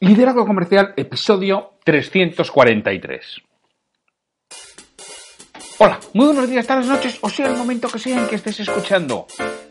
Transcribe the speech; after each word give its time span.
Liderazgo 0.00 0.44
Comercial, 0.44 0.92
episodio 0.96 1.74
343. 1.84 3.42
Hola, 5.78 6.00
muy 6.12 6.26
buenos 6.26 6.48
días, 6.50 6.66
tardes, 6.66 6.86
noches, 6.86 7.18
o 7.20 7.28
sea 7.28 7.46
el 7.46 7.56
momento 7.56 7.88
que 7.88 8.00
sea 8.00 8.20
en 8.20 8.26
que 8.26 8.34
estés 8.34 8.60
escuchando. 8.60 9.26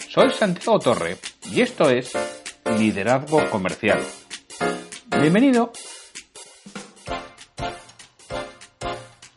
Soy 0.10 0.32
Santiago 0.32 0.80
Torre 0.80 1.18
y 1.52 1.62
esto 1.62 1.90
es 1.90 2.14
Liderazgo 2.80 3.50
Comercial. 3.50 4.00
Bienvenido. 5.20 5.74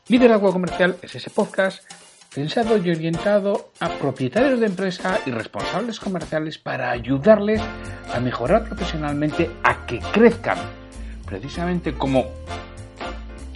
Liderazgo 0.08 0.52
Comercial 0.52 0.98
es 1.02 1.16
ese 1.16 1.30
podcast 1.30 1.82
pensado 2.36 2.76
y 2.76 2.90
orientado 2.90 3.70
a 3.80 3.88
propietarios 3.88 4.60
de 4.60 4.66
empresa 4.66 5.20
y 5.24 5.30
responsables 5.30 5.98
comerciales 5.98 6.58
para 6.58 6.90
ayudarles 6.90 7.62
a 8.12 8.20
mejorar 8.20 8.64
profesionalmente, 8.64 9.50
a 9.62 9.86
que 9.86 10.00
crezcan 10.12 10.58
precisamente 11.24 11.94
como 11.94 12.26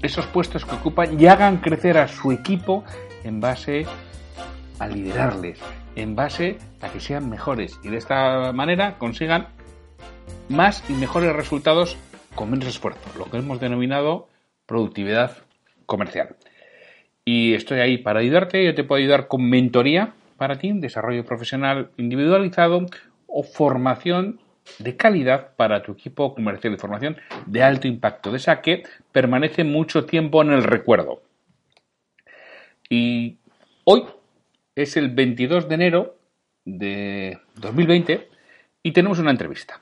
esos 0.01 0.25
puestos 0.29 0.65
que 0.65 0.77
ocupan 0.77 1.21
y 1.21 1.27
hagan 1.27 1.59
crecer 1.59 1.99
a 1.99 2.09
su 2.09 2.33
equipo 2.33 2.83
en 3.23 3.39
base 3.39 3.85
a 4.79 4.89
liderarles, 4.89 5.59
en 5.95 6.17
base 6.17 6.57
a 6.81 6.89
que 6.89 7.01
sean 7.01 7.29
mejores 7.29 7.79
y 7.85 7.91
de 7.91 7.99
esta 7.99 8.51
manera 8.55 8.97
consigan 8.97 9.49
más 10.49 10.83
y 10.89 10.95
mejores 10.95 11.37
resultados 11.37 11.99
con 12.35 12.51
menos 12.51 12.67
esfuerzo, 12.67 13.03
lo 13.19 13.27
que 13.27 13.37
hemos 13.37 13.61
denominado 13.61 14.31
productividad 14.65 15.37
comercial. 15.85 16.37
Y 17.33 17.55
estoy 17.55 17.79
ahí 17.79 17.97
para 17.97 18.19
ayudarte, 18.19 18.65
yo 18.65 18.75
te 18.75 18.83
puedo 18.83 18.99
ayudar 18.99 19.29
con 19.29 19.49
mentoría 19.49 20.15
para 20.37 20.59
ti, 20.59 20.73
desarrollo 20.73 21.25
profesional 21.25 21.93
individualizado 21.97 22.87
o 23.29 23.45
formación 23.45 24.41
de 24.81 24.97
calidad 24.97 25.55
para 25.55 25.85
tu 25.85 25.93
equipo 25.93 26.35
comercial 26.35 26.73
de 26.73 26.79
formación 26.81 27.17
de 27.47 27.63
alto 27.63 27.87
impacto, 27.87 28.33
de 28.33 28.39
esa 28.39 28.61
que 28.61 28.83
permanece 29.13 29.63
mucho 29.63 30.07
tiempo 30.07 30.43
en 30.43 30.51
el 30.51 30.65
recuerdo. 30.65 31.23
Y 32.89 33.39
hoy 33.85 34.07
es 34.75 34.97
el 34.97 35.11
22 35.11 35.69
de 35.69 35.75
enero 35.77 36.17
de 36.65 37.39
2020 37.61 38.29
y 38.83 38.91
tenemos 38.91 39.21
una 39.21 39.31
entrevista. 39.31 39.81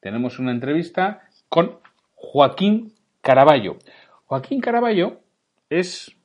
Tenemos 0.00 0.38
una 0.38 0.50
entrevista 0.50 1.28
con 1.50 1.78
Joaquín 2.14 2.94
Caraballo. 3.20 3.76
Joaquín 4.24 4.62
Caraballo 4.62 5.20
es 5.68 6.15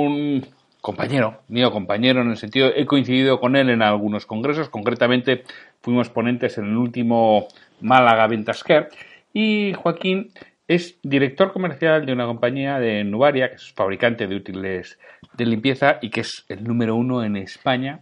un 0.00 0.46
compañero, 0.80 1.42
mío 1.48 1.70
compañero 1.70 2.22
en 2.22 2.30
el 2.30 2.36
sentido, 2.36 2.72
he 2.74 2.86
coincidido 2.86 3.38
con 3.38 3.56
él 3.56 3.68
en 3.68 3.82
algunos 3.82 4.26
congresos, 4.26 4.68
concretamente 4.68 5.44
fuimos 5.80 6.08
ponentes 6.08 6.56
en 6.58 6.64
el 6.64 6.76
último 6.76 7.46
Málaga 7.80 8.26
Ventasquer 8.26 8.88
y 9.32 9.74
Joaquín 9.74 10.30
es 10.66 10.98
director 11.02 11.52
comercial 11.52 12.06
de 12.06 12.12
una 12.12 12.24
compañía 12.24 12.78
de 12.78 13.04
Nubaria, 13.04 13.50
que 13.50 13.56
es 13.56 13.72
fabricante 13.72 14.26
de 14.26 14.34
útiles 14.34 14.98
de 15.34 15.46
limpieza 15.46 15.98
y 16.00 16.08
que 16.08 16.22
es 16.22 16.46
el 16.48 16.64
número 16.64 16.96
uno 16.96 17.22
en 17.22 17.36
España 17.36 18.00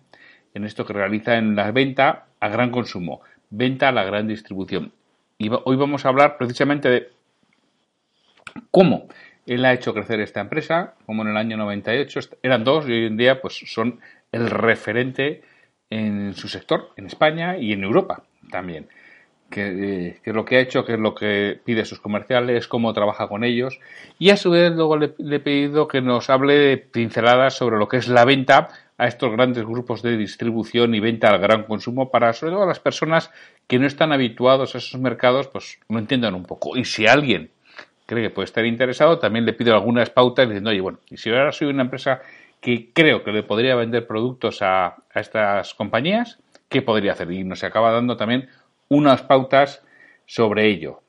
en 0.54 0.64
esto 0.64 0.86
que 0.86 0.92
realiza 0.92 1.36
en 1.36 1.56
la 1.56 1.72
venta 1.72 2.26
a 2.38 2.48
gran 2.48 2.70
consumo, 2.70 3.20
venta 3.50 3.88
a 3.88 3.92
la 3.92 4.04
gran 4.04 4.28
distribución. 4.28 4.92
Y 5.38 5.50
hoy 5.64 5.76
vamos 5.76 6.04
a 6.04 6.08
hablar 6.08 6.36
precisamente 6.38 6.88
de 6.88 7.08
cómo 8.70 9.08
él 9.50 9.64
ha 9.64 9.72
hecho 9.72 9.92
crecer 9.92 10.20
esta 10.20 10.40
empresa, 10.40 10.94
como 11.06 11.22
en 11.22 11.28
el 11.30 11.36
año 11.36 11.56
98 11.56 12.20
eran 12.44 12.62
dos 12.62 12.88
y 12.88 12.92
hoy 12.92 13.06
en 13.06 13.16
día 13.16 13.40
pues 13.40 13.60
son 13.66 13.98
el 14.30 14.48
referente 14.48 15.42
en 15.90 16.34
su 16.34 16.46
sector, 16.46 16.90
en 16.96 17.06
España 17.06 17.56
y 17.58 17.72
en 17.72 17.82
Europa 17.82 18.22
también. 18.52 18.86
Que, 19.50 20.20
es 20.22 20.34
lo 20.34 20.44
que 20.44 20.58
ha 20.58 20.60
hecho, 20.60 20.84
que 20.84 20.92
es 20.92 21.00
lo 21.00 21.16
que 21.16 21.60
pide 21.64 21.80
a 21.80 21.84
sus 21.84 21.98
comerciales, 21.98 22.68
cómo 22.68 22.92
trabaja 22.92 23.26
con 23.26 23.42
ellos. 23.42 23.80
Y 24.20 24.30
a 24.30 24.36
su 24.36 24.52
vez 24.52 24.70
luego 24.70 24.96
le, 24.96 25.14
he 25.18 25.40
pedido 25.40 25.88
que 25.88 26.00
nos 26.00 26.30
hable 26.30 26.54
de 26.54 26.76
pinceladas 26.76 27.54
sobre 27.56 27.76
lo 27.76 27.88
que 27.88 27.96
es 27.96 28.06
la 28.06 28.24
venta 28.24 28.68
a 28.98 29.08
estos 29.08 29.32
grandes 29.32 29.64
grupos 29.64 30.02
de 30.02 30.16
distribución 30.16 30.94
y 30.94 31.00
venta 31.00 31.28
al 31.28 31.40
gran 31.40 31.64
consumo 31.64 32.12
para 32.12 32.32
sobre 32.34 32.52
todo 32.52 32.66
las 32.66 32.78
personas 32.78 33.32
que 33.66 33.80
no 33.80 33.88
están 33.88 34.12
habituados 34.12 34.76
a 34.76 34.78
esos 34.78 35.00
mercados, 35.00 35.48
pues 35.48 35.80
lo 35.88 35.98
entiendan 35.98 36.36
un 36.36 36.44
poco. 36.44 36.76
Y 36.76 36.84
si 36.84 37.08
alguien 37.08 37.50
cree 38.10 38.24
que 38.24 38.30
puede 38.30 38.46
estar 38.46 38.66
interesado, 38.66 39.20
también 39.20 39.46
le 39.46 39.52
pido 39.52 39.72
algunas 39.72 40.10
pautas 40.10 40.48
diciendo, 40.48 40.70
oye, 40.70 40.80
bueno, 40.80 40.98
y 41.08 41.16
si 41.16 41.30
ahora 41.30 41.52
soy 41.52 41.68
una 41.68 41.82
empresa 41.82 42.20
que 42.60 42.90
creo 42.92 43.22
que 43.22 43.30
le 43.30 43.44
podría 43.44 43.76
vender 43.76 44.04
productos 44.04 44.62
a, 44.62 44.96
estas 45.14 45.74
compañías, 45.74 46.40
¿qué 46.68 46.82
podría 46.82 47.12
hacer? 47.12 47.30
Y 47.30 47.44
nos 47.44 47.62
acaba 47.62 47.92
dando 47.92 48.16
también 48.16 48.48
unas 48.88 49.22
pautas 49.22 49.84
sobre 50.26 50.66
ello. 50.66 51.02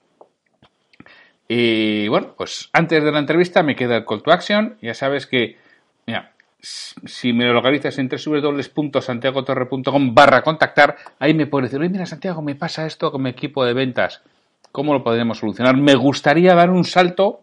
Y 1.47 2.07
bueno, 2.07 2.35
pues 2.37 2.69
antes 2.71 3.03
de 3.03 3.11
la 3.11 3.17
entrevista 3.17 3.63
me 3.63 3.75
queda 3.75 3.97
el 3.97 4.05
call 4.05 4.21
to 4.21 4.31
action. 4.31 4.77
Ya 4.81 4.93
sabes 4.93 5.25
que, 5.25 5.57
mira, 6.05 6.33
si 6.61 7.33
me 7.33 7.45
lo 7.45 7.53
localizas 7.53 7.97
en 7.97 8.09
www.santiagotorre.com 8.09 10.13
barra 10.13 10.43
contactar, 10.43 10.97
ahí 11.17 11.33
me 11.33 11.47
puedes 11.47 11.71
decir, 11.71 11.81
oye, 11.81 11.89
mira 11.89 12.05
Santiago, 12.05 12.43
me 12.43 12.53
pasa 12.53 12.85
esto 12.85 13.11
con 13.11 13.23
mi 13.23 13.31
equipo 13.31 13.65
de 13.65 13.73
ventas. 13.73 14.21
¿Cómo 14.71 14.93
lo 14.93 15.03
podemos 15.03 15.37
solucionar? 15.37 15.75
Me 15.75 15.95
gustaría 15.95 16.55
dar 16.55 16.69
un 16.69 16.85
salto 16.85 17.41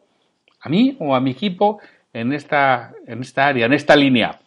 a 0.60 0.68
mí 0.68 0.96
o 0.98 1.14
a 1.14 1.20
mi 1.20 1.32
equipo 1.32 1.80
en 2.12 2.32
esta, 2.32 2.94
en 3.06 3.20
esta 3.20 3.46
área, 3.46 3.66
en 3.66 3.74
esta 3.74 3.96
línea. 3.96 4.40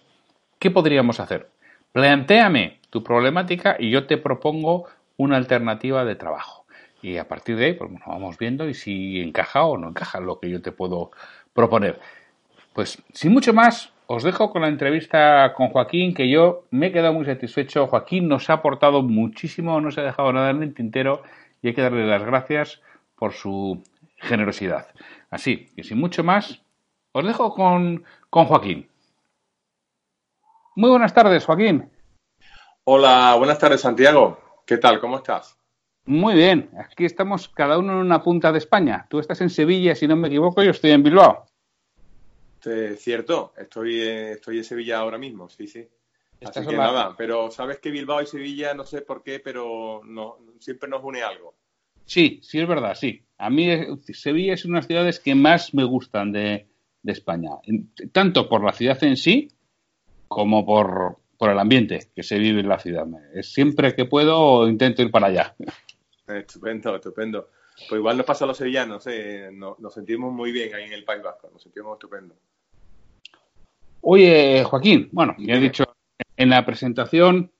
¿Qué 0.57 0.71
podríamos 0.71 1.19
hacer? 1.19 1.49
Plantéame 1.91 2.79
tu 2.89 3.03
problemática 3.03 3.75
y 3.77 3.91
yo 3.91 4.07
te 4.07 4.17
propongo 4.17 4.87
una 5.17 5.37
alternativa 5.37 6.05
de 6.05 6.15
trabajo. 6.15 6.65
Y 7.03 7.17
a 7.17 7.27
partir 7.27 7.55
de 7.55 7.65
ahí, 7.65 7.73
pues 7.73 7.89
vamos 8.05 8.37
viendo 8.37 8.67
y 8.67 8.73
si 8.73 9.21
encaja 9.21 9.63
o 9.63 9.77
no 9.77 9.89
encaja 9.89 10.19
lo 10.19 10.39
que 10.39 10.49
yo 10.49 10.61
te 10.61 10.71
puedo 10.71 11.11
proponer. 11.53 11.99
Pues 12.73 13.01
sin 13.13 13.31
mucho 13.31 13.53
más, 13.53 13.91
os 14.07 14.23
dejo 14.23 14.51
con 14.51 14.63
la 14.63 14.67
entrevista 14.67 15.53
con 15.53 15.69
Joaquín, 15.69 16.13
que 16.13 16.29
yo 16.29 16.65
me 16.71 16.87
he 16.87 16.91
quedado 16.91 17.13
muy 17.13 17.25
satisfecho. 17.25 17.87
Joaquín 17.87 18.27
nos 18.27 18.49
ha 18.49 18.53
aportado 18.53 19.03
muchísimo, 19.03 19.79
no 19.81 19.91
se 19.91 20.01
ha 20.01 20.03
dejado 20.03 20.33
nada 20.33 20.49
en 20.49 20.63
el 20.63 20.73
tintero 20.73 21.23
y 21.61 21.67
hay 21.67 21.73
que 21.73 21.81
darle 21.81 22.05
las 22.05 22.23
gracias 22.23 22.81
por 23.15 23.33
su 23.33 23.83
generosidad. 24.17 24.87
Así, 25.29 25.69
y 25.75 25.83
sin 25.83 25.99
mucho 25.99 26.23
más, 26.23 26.61
os 27.11 27.25
dejo 27.25 27.53
con, 27.53 28.03
Joaquín. 28.29 28.89
Muy 30.75 30.89
buenas 30.89 31.13
tardes, 31.13 31.45
Joaquín. 31.45 31.89
Hola, 32.85 33.35
buenas 33.37 33.59
tardes, 33.59 33.81
Santiago. 33.81 34.39
¿Qué 34.65 34.77
tal? 34.77 34.99
¿Cómo 34.99 35.17
estás? 35.17 35.57
Muy 36.05 36.33
bien. 36.33 36.71
Aquí 36.79 37.05
estamos 37.05 37.49
cada 37.49 37.77
uno 37.77 37.93
en 37.93 37.99
una 37.99 38.23
punta 38.23 38.51
de 38.51 38.57
España. 38.57 39.05
Tú 39.09 39.19
estás 39.19 39.41
en 39.41 39.49
Sevilla, 39.49 39.95
si 39.95 40.07
no 40.07 40.15
me 40.15 40.29
equivoco, 40.29 40.63
yo 40.63 40.71
estoy 40.71 40.91
en 40.91 41.03
Bilbao. 41.03 41.45
cierto, 42.97 43.53
estoy, 43.57 44.01
estoy 44.01 44.57
en 44.57 44.63
Sevilla 44.63 44.99
ahora 44.99 45.17
mismo, 45.17 45.49
sí, 45.49 45.67
sí. 45.67 45.87
Así 46.43 46.65
que 46.65 46.75
nada, 46.75 47.15
pero 47.15 47.51
sabes 47.51 47.79
que 47.79 47.91
Bilbao 47.91 48.21
y 48.21 48.25
Sevilla, 48.25 48.73
no 48.73 48.83
sé 48.83 49.01
por 49.01 49.21
qué, 49.21 49.39
pero 49.39 50.01
no, 50.03 50.37
siempre 50.59 50.89
nos 50.89 51.03
une 51.03 51.21
algo. 51.21 51.55
Sí, 52.05 52.39
sí 52.41 52.59
es 52.59 52.67
verdad, 52.67 52.95
sí. 52.95 53.23
A 53.37 53.49
mí 53.49 53.67
Sevilla 54.13 54.53
es 54.53 54.65
una 54.65 54.75
de 54.75 54.79
las 54.79 54.87
ciudades 54.87 55.19
que 55.19 55.35
más 55.35 55.73
me 55.73 55.83
gustan 55.83 56.31
de, 56.31 56.67
España, 57.03 57.49
tanto 58.11 58.47
por 58.47 58.63
la 58.63 58.73
ciudad 58.73 59.03
en 59.03 59.17
sí 59.17 59.47
como 60.27 60.65
por, 60.65 61.17
el 61.39 61.57
ambiente 61.57 62.11
que 62.15 62.21
se 62.21 62.37
vive 62.37 62.59
en 62.59 62.69
la 62.69 62.79
ciudad. 62.79 63.07
Siempre 63.41 63.95
que 63.95 64.05
puedo 64.05 64.67
intento 64.67 65.01
ir 65.01 65.09
para 65.09 65.27
allá. 65.27 65.55
Estupendo, 66.27 66.95
estupendo. 66.95 67.49
Pues 67.89 67.99
igual 67.99 68.15
nos 68.15 68.25
pasa 68.25 68.45
a 68.45 68.47
los 68.47 68.57
sevillanos, 68.57 69.05
¿eh? 69.07 69.49
nos, 69.51 69.79
nos, 69.79 69.93
sentimos 69.93 70.31
muy 70.31 70.51
bien 70.51 70.73
ahí 70.73 70.83
en 70.83 70.93
el 70.93 71.03
País 71.03 71.21
Vasco, 71.23 71.49
nos 71.51 71.61
sentimos 71.61 71.93
estupendo. 71.93 72.35
Oye, 74.01 74.63
Joaquín, 74.63 75.09
bueno, 75.11 75.35
ya 75.39 75.55
he 75.55 75.59
dicho 75.59 75.90
en 76.41 76.49
la 76.49 76.65
presentación 76.65 77.51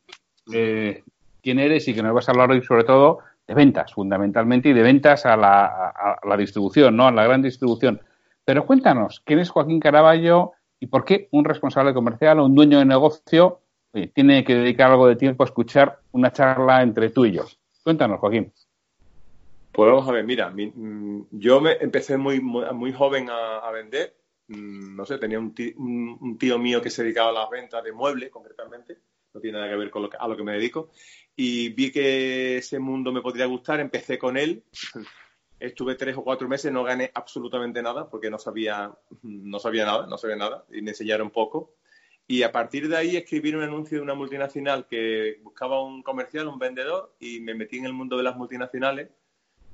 eh, 0.51 1.04
quién 1.44 1.60
eres 1.60 1.88
y 1.88 1.94
que 1.94 2.01
nos 2.01 2.13
vas 2.13 2.28
a 2.28 2.31
hablar 2.31 2.51
hoy 2.51 2.63
sobre 2.63 2.83
todo 2.83 3.19
de 3.48 3.54
ventas, 3.54 3.94
fundamentalmente, 3.94 4.69
y 4.69 4.74
de 4.74 4.81
ventas 4.81 5.25
a 5.25 5.38
la, 5.38 6.38
distribución, 6.38 6.95
¿no? 6.95 7.07
A 7.07 7.12
la 7.12 7.25
gran 7.25 7.42
distribución. 7.42 8.01
Pero 8.44 8.66
cuéntanos, 8.66 9.22
¿quién 9.25 9.39
es 9.39 9.50
Joaquín 9.50 9.80
Caraballo 9.80 10.54
y 10.80 10.88
por 10.88 11.06
qué 11.06 11.28
un 11.31 11.45
responsable 11.45 11.94
comercial 11.94 12.39
o 12.39 12.45
un 12.45 12.56
dueño 12.56 12.80
de 12.80 12.86
negocio 12.86 13.60
tiene 14.13 14.44
que 14.44 14.56
dedicar 14.56 14.89
algo 14.89 15.07
de 15.07 15.16
tiempo 15.16 15.44
a 15.44 15.48
escuchar 15.48 16.00
una 16.12 16.31
charla 16.31 16.81
entre 16.81 17.10
tú 17.10 17.25
y 17.25 17.33
yo? 17.33 17.45
Cuéntanos, 17.83 18.19
Joaquín. 18.19 18.51
Pues 19.72 19.92
vamos 19.92 20.07
a 20.07 20.12
ver, 20.12 20.25
mira, 20.25 20.50
mm, 20.50 21.28
yo 21.31 21.62
me 21.62 21.74
empecé 21.80 22.18
muy, 22.18 22.42
muy, 22.42 22.92
joven 22.92 23.30
a, 23.30 23.69
vender. 23.72 24.16
Mm, 24.51 24.95
no 24.95 25.06
sé, 25.06 25.18
tenía 25.18 25.39
un 25.39 25.53
tío, 25.53 26.59
mío 26.59 26.81
que 26.81 26.89
se 26.89 27.03
dedicaba 27.03 27.30
a 27.30 27.44
las 27.44 27.50
ventas 27.50 27.83
de 27.83 27.94
muebles, 27.94 28.30
concretamente. 28.30 28.98
No 29.33 29.39
tiene 29.39 29.57
nada 29.57 29.71
que 29.71 29.77
ver 29.77 29.89
con 29.89 30.03
lo 30.03 30.09
a 30.19 30.27
lo 30.27 30.36
que 30.36 30.44
me 30.44 30.53
dedico. 30.53 30.92
Y 31.36 31.69
vi 31.69 31.92
que 31.92 32.57
ese 32.57 32.80
mundo 32.80 33.13
me 33.13 33.21
podría 33.21 33.45
gustar. 33.45 33.80
Empecé 33.80 34.18
con 34.18 34.38
él. 34.38 34.63
Estuve 35.59 35.95
tres 35.95 36.18
o 36.18 36.24
cuatro 36.24 36.50
meses, 36.50 36.71
no 36.71 36.83
gané 36.83 37.12
absolutamente 37.13 37.83
nada 37.83 38.09
porque 38.09 38.31
no 38.31 38.39
sabía, 38.39 38.92
no 39.21 39.59
sabía 39.59 39.86
nada, 39.86 40.07
no 40.07 40.18
sabía 40.18 40.36
nada 40.36 40.65
y 40.71 40.81
me 40.81 40.89
enseñaron 40.89 41.30
poco. 41.30 41.75
Y 42.27 42.42
a 42.42 42.51
partir 42.51 42.89
de 42.89 42.97
ahí 42.97 43.15
escribí 43.15 43.54
un 43.54 43.62
anuncio 43.62 44.00
de 44.00 44.04
una 44.04 44.15
multinacional 44.15 44.88
que 44.88 45.39
buscaba 45.44 45.83
un 45.83 46.01
comercial, 46.01 46.47
un 46.47 46.57
vendedor, 46.57 47.15
y 47.19 47.42
me 47.42 47.54
metí 47.54 47.77
en 47.77 47.86
el 47.86 47.94
mundo 47.94 48.18
de 48.18 48.24
las 48.24 48.38
multinacionales 48.38 49.09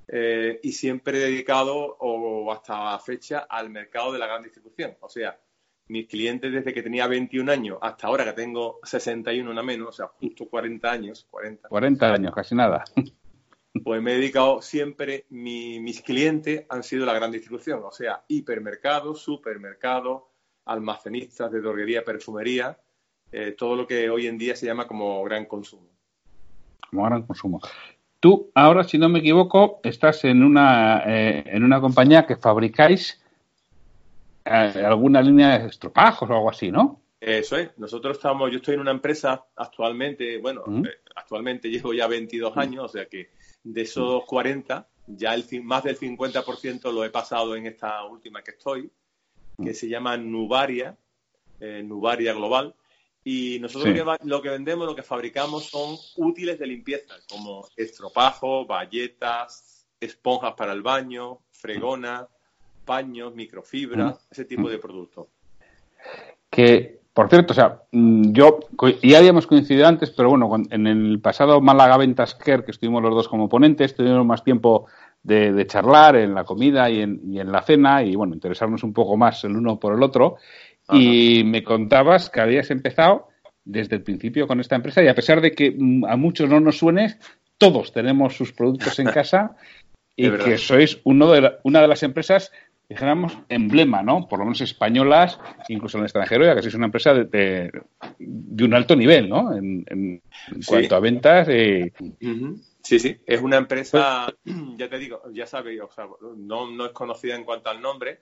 eh, 0.08 0.60
y 0.64 0.72
siempre 0.72 1.18
he 1.18 1.32
dedicado, 1.32 1.98
o 2.00 2.52
hasta 2.52 2.92
la 2.92 3.00
fecha, 3.00 3.40
al 3.50 3.70
mercado 3.70 4.14
de 4.14 4.20
la 4.20 4.28
gran 4.28 4.44
distribución. 4.44 4.96
O 5.02 5.10
sea, 5.10 5.38
mis 5.90 6.08
clientes 6.08 6.52
desde 6.52 6.74
que 6.74 6.84
tenía 6.84 7.08
21 7.08 7.52
años 7.52 7.78
hasta 7.82 8.08
ahora 8.08 8.26
que 8.26 8.34
tengo 8.34 8.80
61 8.84 9.50
una 9.50 9.64
menos, 9.64 9.90
o 9.90 9.92
sea, 9.92 10.08
justo 10.08 10.48
40 10.50 10.92
años. 10.92 11.28
40, 11.30 11.70
40 11.70 12.14
años, 12.14 12.34
casi 12.34 12.56
nada. 12.56 12.84
Pues 13.84 14.02
me 14.02 14.14
he 14.14 14.16
dedicado 14.16 14.60
siempre, 14.64 15.28
mis 15.30 16.02
clientes 16.02 16.66
han 16.68 16.82
sido 16.82 17.06
la 17.06 17.14
gran 17.14 17.32
distribución, 17.32 17.82
o 17.84 17.92
sea, 17.92 18.24
hipermercados, 18.28 19.22
supermercados, 19.22 20.24
almacenistas 20.66 21.52
de 21.52 21.62
droguería, 21.62 22.04
perfumería, 22.04 22.80
eh, 23.32 23.52
todo 23.52 23.76
lo 23.76 23.86
que 23.86 24.10
hoy 24.10 24.26
en 24.26 24.40
día 24.40 24.56
se 24.56 24.66
llama 24.66 24.88
como 24.88 25.24
gran 25.24 25.46
consumo. 25.46 25.90
Como 26.90 27.04
gran 27.04 27.24
consumo. 27.24 27.62
Tú 28.20 28.50
ahora, 28.56 28.84
si 28.84 28.98
no 28.98 29.10
me 29.10 29.20
equivoco, 29.20 29.80
estás 29.84 30.24
en 30.26 30.44
una, 30.44 31.04
eh, 31.06 31.44
en 31.46 31.64
una 31.64 31.80
compañía 31.80 32.26
que 32.26 32.36
fabricáis 32.36 33.22
eh, 34.44 34.84
alguna 34.86 35.22
línea 35.22 35.60
de 35.60 35.68
estropajos 35.68 36.30
o 36.30 36.34
algo 36.34 36.50
así, 36.50 36.72
¿no? 36.72 37.00
Eso 37.20 37.58
es. 37.58 37.78
Nosotros 37.78 38.18
estamos, 38.18 38.50
yo 38.52 38.58
estoy 38.58 38.76
en 38.76 38.82
una 38.82 38.92
empresa 38.92 39.46
actualmente, 39.56 40.40
bueno, 40.40 40.64
eh, 40.84 40.98
actualmente 41.16 41.70
llevo 41.70 41.94
ya 41.94 42.08
22 42.08 42.58
años, 42.58 42.86
o 42.86 42.88
sea 42.88 43.06
que 43.06 43.30
de 43.64 43.82
esos 43.82 44.26
40, 44.26 44.88
ya 45.08 45.36
el, 45.36 45.46
más 45.64 45.84
del 45.84 45.98
50% 45.98 46.92
lo 46.92 47.06
he 47.06 47.10
pasado 47.10 47.56
en 47.56 47.68
esta 47.68 48.04
última 48.06 48.42
que 48.42 48.52
estoy, 48.52 48.90
que 49.64 49.74
se 49.74 49.90
llama 49.90 50.18
Nubaria, 50.18 50.96
Nubaria 51.60 52.34
Global, 52.34 52.76
y 53.30 53.60
nosotros 53.60 53.94
lo 54.24 54.42
que 54.42 54.50
vendemos, 54.50 54.88
lo 54.88 54.96
que 54.96 55.04
fabricamos 55.04 55.66
son 55.66 55.98
útiles 56.16 56.58
de 56.58 56.66
limpieza, 56.66 57.14
como 57.30 57.68
estropajo, 57.76 58.66
bayetas, 58.66 59.86
esponjas 60.00 60.54
para 60.54 60.72
el 60.72 60.82
baño, 60.82 61.40
fregona, 61.52 62.26
paños, 62.86 63.36
microfibra, 63.36 64.18
ese 64.32 64.46
tipo 64.46 64.70
de 64.70 64.78
productos. 64.78 65.28
Que, 66.50 67.02
por 67.12 67.28
cierto, 67.28 67.52
o 67.52 67.54
sea, 67.54 67.82
mm, 67.92 68.32
yo, 68.32 68.60
ya 69.04 69.18
habíamos 69.18 69.46
coincidido 69.46 69.88
antes, 69.88 70.10
pero 70.12 70.30
bueno, 70.30 70.50
en 70.70 70.88
el 70.88 71.20
pasado 71.20 71.60
Málaga 71.60 71.98
Ventas 71.98 72.34
Care, 72.34 72.64
que 72.64 72.72
estuvimos 72.72 73.04
los 73.04 73.14
dos 73.14 73.28
como 73.28 73.50
ponentes, 73.50 73.94
tuvimos 73.94 74.26
más 74.26 74.42
tiempo 74.42 74.86
de, 75.22 75.68
charlar 75.68 76.16
en 76.16 76.34
la 76.34 76.46
comida 76.46 76.90
y 76.90 77.02
en, 77.02 77.20
y 77.30 77.42
en, 77.42 77.52
la 77.52 77.62
cena 77.62 78.04
y, 78.04 78.16
bueno, 78.16 78.34
interesarnos 78.36 78.84
un 78.84 78.94
poco 78.94 79.18
más 79.18 79.44
el 79.44 79.58
uno 79.58 79.78
por 79.78 79.94
el 79.94 80.02
otro. 80.02 80.38
Y 80.92 81.44
me 81.44 81.64
contabas 81.64 82.30
que 82.30 82.42
habías 82.42 82.72
empezado 82.72 83.28
desde 83.66 83.98
el 83.98 84.04
principio 84.04 84.48
con 84.48 84.62
esta 84.62 84.76
empresa 84.76 85.04
y 85.04 85.08
a 85.08 85.16
pesar 85.16 85.42
de 85.42 85.52
que 85.52 85.76
mm, 85.78 86.06
a 86.06 86.16
muchos 86.16 86.50
no 86.50 86.60
nos 86.60 86.78
suene, 86.78 87.18
todos 87.58 87.92
tenemos 87.92 88.36
sus 88.36 88.54
productos 88.54 88.98
en 89.00 89.08
casa 89.12 89.58
y 90.16 90.32
que 90.32 90.58
sois 90.58 91.00
uno 91.04 91.32
de 91.32 91.58
una 91.64 91.82
de 91.82 91.88
las 91.88 92.02
empresas, 92.02 92.52
dijéramos, 92.90 93.38
emblema, 93.50 94.02
¿no? 94.02 94.28
Por 94.28 94.40
lo 94.40 94.46
menos 94.46 94.62
españolas, 94.62 95.40
incluso 95.70 95.98
en 95.98 96.02
el 96.02 96.06
extranjero, 96.06 96.46
ya 96.46 96.56
que 96.56 96.64
sois 96.64 96.74
una 96.74 96.86
empresa 96.86 97.14
de, 97.14 97.26
de, 98.18 98.64
un 98.64 98.74
alto 98.74 98.96
nivel, 98.96 99.30
¿no? 99.30 99.56
En, 99.56 100.24
cuanto 100.66 100.96
a 100.96 101.00
ventas. 101.00 101.48
Eh... 101.50 101.94
Sí, 102.82 103.00
sí, 103.00 103.18
es 103.28 103.42
una 103.42 103.58
empresa, 103.58 104.34
ya 104.78 104.90
te 104.90 104.98
digo, 104.98 105.22
ya 105.34 105.46
sabéis, 105.46 105.82
o 105.82 105.92
sea, 105.92 106.08
no, 106.38 106.72
no 106.72 106.86
es 106.88 106.94
conocida 106.94 107.36
en 107.36 107.44
cuanto 107.44 107.70
al 107.70 107.82
nombre, 107.82 108.22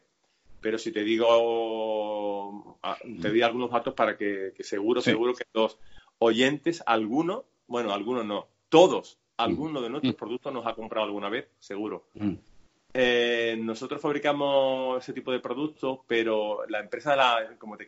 pero 0.66 0.80
si 0.80 0.92
te 0.92 1.04
digo, 1.04 2.80
ah, 2.82 2.98
te 3.22 3.32
di 3.32 3.44
algunos 3.44 3.70
datos 3.70 3.94
para 3.94 4.18
que, 4.18 4.52
seguro, 4.62 5.00
seguro 5.00 5.36
que 5.36 5.46
los 5.54 5.78
oyentes, 6.18 6.82
algunos, 6.88 7.44
bueno, 7.68 7.94
algunos 7.94 8.26
no, 8.26 8.48
todos, 8.68 9.20
algunos 9.38 9.84
de 9.84 9.92
nuestros 9.92 10.16
productos 10.16 10.52
nos 10.52 10.66
ha 10.66 10.74
comprado 10.74 11.06
alguna 11.06 11.30
vez, 11.30 11.52
seguro. 11.60 12.08
Eh, 12.96 13.56
nosotros 13.60 14.02
fabricamos 14.02 15.04
ese 15.04 15.14
tipo 15.14 15.32
de 15.32 15.40
productos, 15.40 16.00
pero 16.08 16.66
la 16.68 16.80
empresa, 16.80 17.16
la, 17.16 17.56
como 17.60 17.78
te, 17.78 17.86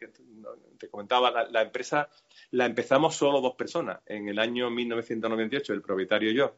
comentaba, 0.91 1.47
la, 1.49 1.63
empresa 1.63 2.11
la 2.51 2.67
empezamos 2.67 3.15
solo 3.15 3.41
dos 3.41 3.55
personas 3.55 4.01
en 4.05 4.29
el 4.29 4.37
año 4.37 4.69
1998, 4.69 5.73
el 5.73 5.81
propietario 5.81 6.29
y 6.29 6.35
yo, 6.35 6.55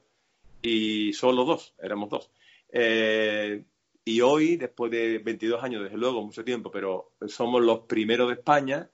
y 0.61 1.13
solo 1.13 1.45
dos, 1.45 1.73
éramos 1.81 2.09
dos. 2.09 2.29
Eh, 2.73 3.63
y 4.05 4.21
hoy, 4.21 4.57
después 4.57 4.91
de 4.91 5.19
22 5.19 5.63
años, 5.63 5.83
desde 5.83 5.97
luego, 5.97 6.23
mucho 6.23 6.43
tiempo, 6.43 6.71
pero 6.71 7.11
somos 7.27 7.61
los 7.61 7.81
primeros 7.81 8.27
de 8.29 8.35
España, 8.35 8.89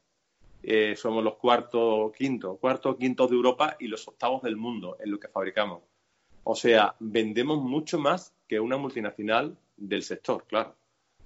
eh, 0.64 0.96
somos 0.96 1.24
los 1.24 1.36
cuartos, 1.36 2.12
quintos, 2.14 2.58
cuartos, 2.60 2.98
quintos 2.98 3.30
de 3.30 3.36
Europa 3.36 3.78
y 3.80 3.88
los 3.88 4.08
octavos 4.08 4.42
del 4.42 4.58
mundo 4.58 4.98
en 5.00 5.12
lo 5.12 5.20
que 5.20 5.28
fabricamos. 5.28 5.84
O 6.44 6.56
sea, 6.56 6.96
vendemos 7.00 7.62
mucho 7.62 8.00
más 8.00 8.34
que 8.48 8.60
una 8.60 8.78
multinacional 8.78 9.58
del 9.78 10.04
sector, 10.04 10.46
claro. 10.48 10.76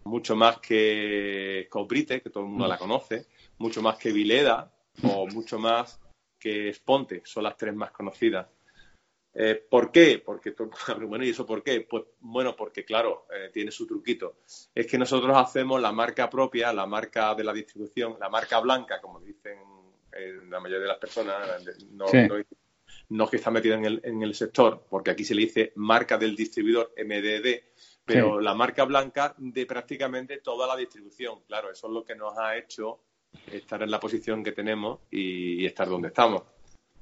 Mucho 0.03 0.35
más 0.35 0.59
que 0.59 1.67
Cobrite, 1.69 2.21
que 2.21 2.29
todo 2.29 2.43
el 2.43 2.49
mundo 2.49 2.67
la 2.67 2.77
conoce, 2.77 3.27
mucho 3.57 3.81
más 3.81 3.97
que 3.97 4.11
Vileda 4.11 4.71
o 5.03 5.27
mucho 5.27 5.59
más 5.59 5.99
que 6.37 6.73
Sponte, 6.73 7.21
son 7.25 7.43
las 7.43 7.57
tres 7.57 7.75
más 7.75 7.91
conocidas. 7.91 8.47
Eh, 9.33 9.63
¿Por 9.69 9.91
qué? 9.91 10.21
Porque, 10.25 10.53
bueno, 11.07 11.23
¿y 11.23 11.29
eso 11.29 11.45
por 11.45 11.63
qué? 11.63 11.81
Pues 11.81 12.03
bueno, 12.19 12.55
porque 12.55 12.83
claro, 12.83 13.27
eh, 13.33 13.49
tiene 13.53 13.71
su 13.71 13.85
truquito. 13.85 14.37
Es 14.73 14.87
que 14.87 14.97
nosotros 14.97 15.35
hacemos 15.37 15.81
la 15.81 15.91
marca 15.91 16.29
propia, 16.29 16.73
la 16.73 16.85
marca 16.85 17.35
de 17.35 17.43
la 17.43 17.53
distribución, 17.53 18.17
la 18.19 18.29
marca 18.29 18.59
blanca, 18.59 18.99
como 18.99 19.19
dicen 19.19 19.59
eh, 20.11 20.39
la 20.49 20.59
mayoría 20.59 20.83
de 20.83 20.87
las 20.87 20.97
personas, 20.97 21.63
no, 21.91 22.05
no, 23.09 23.29
que 23.29 23.37
está 23.37 23.51
metida 23.51 23.75
en 23.75 23.85
el, 23.85 24.01
en 24.03 24.23
el, 24.23 24.33
sector, 24.33 24.85
porque 24.89 25.11
aquí 25.11 25.23
se 25.23 25.35
le 25.35 25.41
dice 25.43 25.71
marca 25.75 26.17
del 26.17 26.35
distribuidor 26.35 26.93
MDD, 26.97 27.61
pero 28.05 28.41
la 28.41 28.55
marca 28.55 28.85
blanca 28.85 29.35
de 29.37 29.67
prácticamente 29.67 30.39
toda 30.39 30.65
la 30.65 30.75
distribución. 30.75 31.41
Claro, 31.47 31.71
eso 31.71 31.87
es 31.87 31.93
lo 31.93 32.03
que 32.03 32.15
nos 32.15 32.35
ha 32.39 32.57
hecho 32.57 33.01
estar 33.51 33.83
en 33.83 33.91
la 33.91 33.99
posición 33.99 34.43
que 34.43 34.51
tenemos 34.51 35.01
y, 35.11 35.63
estar 35.63 35.87
donde 35.87 36.07
estamos. 36.07 36.41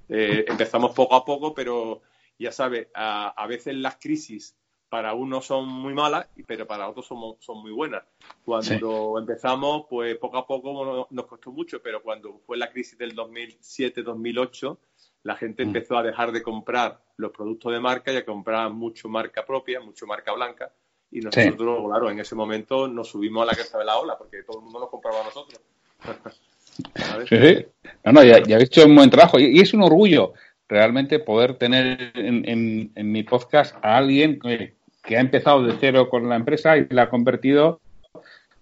empezamos 0.09 0.93
poco 0.93 1.15
a 1.15 1.23
poco, 1.23 1.53
pero 1.53 2.01
ya 2.39 2.51
sabes, 2.51 2.87
a, 2.93 3.45
veces 3.47 3.75
las 3.75 3.97
crisis 3.97 4.55
para 4.89 5.13
unos 5.13 5.45
son 5.45 5.67
muy 5.67 5.93
malas, 5.93 6.27
pero 6.47 6.65
para 6.65 6.87
otros 6.87 7.05
son, 7.05 7.35
son 7.39 7.61
muy 7.61 7.71
buenas. 7.71 8.03
Cuando 8.43 9.17
empezamos, 9.19 9.85
pues 9.89 10.15
poco 10.17 10.37
a 10.37 10.47
poco 10.47 11.07
nos 11.09 11.25
costó 11.25 11.51
mucho, 11.51 11.81
pero 11.81 12.01
cuando 12.01 12.39
fue 12.45 12.57
la 12.57 12.69
crisis 12.69 12.97
del 12.97 13.15
2007-2008, 13.15 14.77
la 15.23 15.35
gente 15.35 15.65
mm. 15.65 15.67
empezó 15.67 15.97
a 15.97 16.03
dejar 16.03 16.31
de 16.31 16.41
comprar 16.41 17.01
los 17.17 17.31
productos 17.31 17.73
de 17.73 17.79
marca 17.79 18.13
y 18.13 18.17
a 18.17 18.25
comprar 18.25 18.71
mucho 18.71 19.09
marca 19.09 19.45
propia, 19.45 19.81
mucho 19.81 20.05
marca 20.05 20.31
blanca. 20.33 20.71
Y 21.09 21.21
nosotros, 21.21 21.85
claro, 21.87 22.09
en 22.09 22.19
ese 22.19 22.35
momento 22.35 22.87
nos 22.87 23.09
subimos 23.09 23.43
a 23.43 23.45
la 23.45 23.53
cresta 23.53 23.77
de 23.77 23.85
la 23.85 23.97
ola, 23.97 24.17
porque 24.17 24.43
todo 24.43 24.59
el 24.59 24.65
mundo 24.65 24.79
nos 24.81 24.89
compraba 24.89 25.21
a 25.21 25.23
nosotros. 25.23 25.59
sí, 27.29 27.37
sí. 27.37 27.65
No, 28.03 28.11
no, 28.11 28.23
ya, 28.23 28.43
ya 28.43 28.55
habéis 28.55 28.69
hecho 28.69 28.85
un 28.85 28.95
buen 28.95 29.09
trabajo. 29.09 29.39
y 29.39 29.59
es 29.59 29.73
un 29.73 29.83
orgullo 29.83 30.33
realmente 30.67 31.19
poder 31.19 31.55
tener 31.55 32.11
en, 32.15 32.91
en, 32.93 33.11
mi 33.11 33.23
podcast 33.23 33.75
a 33.81 33.97
alguien 33.97 34.39
que, 34.39 34.75
ha 35.15 35.21
empezado 35.21 35.63
de 35.63 35.73
cero 35.79 36.09
con 36.09 36.27
la 36.27 36.35
empresa 36.35 36.77
y 36.77 36.85
la 36.89 37.03
ha 37.03 37.09
convertido 37.09 37.79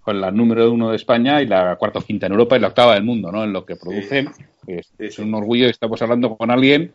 con 0.02 0.22
la 0.22 0.30
número 0.30 0.72
uno 0.72 0.92
de 0.92 0.98
España 0.98 1.42
y 1.42 1.48
la 1.48 1.76
cuarta 1.78 1.98
o 1.98 2.02
quinta 2.04 2.28
en 2.28 2.34
Europa 2.34 2.56
y 2.56 2.60
la 2.60 2.68
octava 2.68 2.94
del 2.94 3.04
mundo, 3.04 3.32
¿no? 3.32 3.44
En 3.44 3.52
lo 3.52 3.66
que 3.66 3.76
producen. 3.76 4.30
Es, 4.68 5.18
un 5.18 5.34
orgullo. 5.34 5.68
Estamos 5.68 6.00
hablando 6.04 6.38
con 6.38 6.52
alguien 6.52 6.94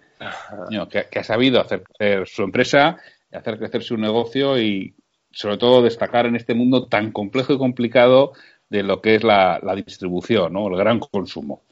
que, 0.89 1.19
ha 1.19 1.25
sabido 1.25 1.61
hacer 1.61 1.83
crecer 1.83 2.29
su 2.29 2.45
empresa, 2.45 2.99
hacer 3.33 3.59
crecer 3.59 3.83
su 3.83 3.97
negocio 3.97 4.61
y, 4.61 4.95
sobre 5.33 5.59
todo, 5.59 5.83
destacar 5.83 6.27
en 6.27 6.37
este 6.37 6.55
mundo 6.55 6.87
tan 6.87 7.11
complejo 7.11 7.53
y 7.53 7.59
complicado 7.59 8.33
de 8.69 8.85
lo 8.85 9.01
que 9.01 9.17
es 9.17 9.25
la, 9.25 9.59
la 9.61 9.75
distribución, 9.75 10.53
¿no? 10.53 10.69
El 10.69 10.77
gran 10.77 11.01
consumo. 11.01 11.63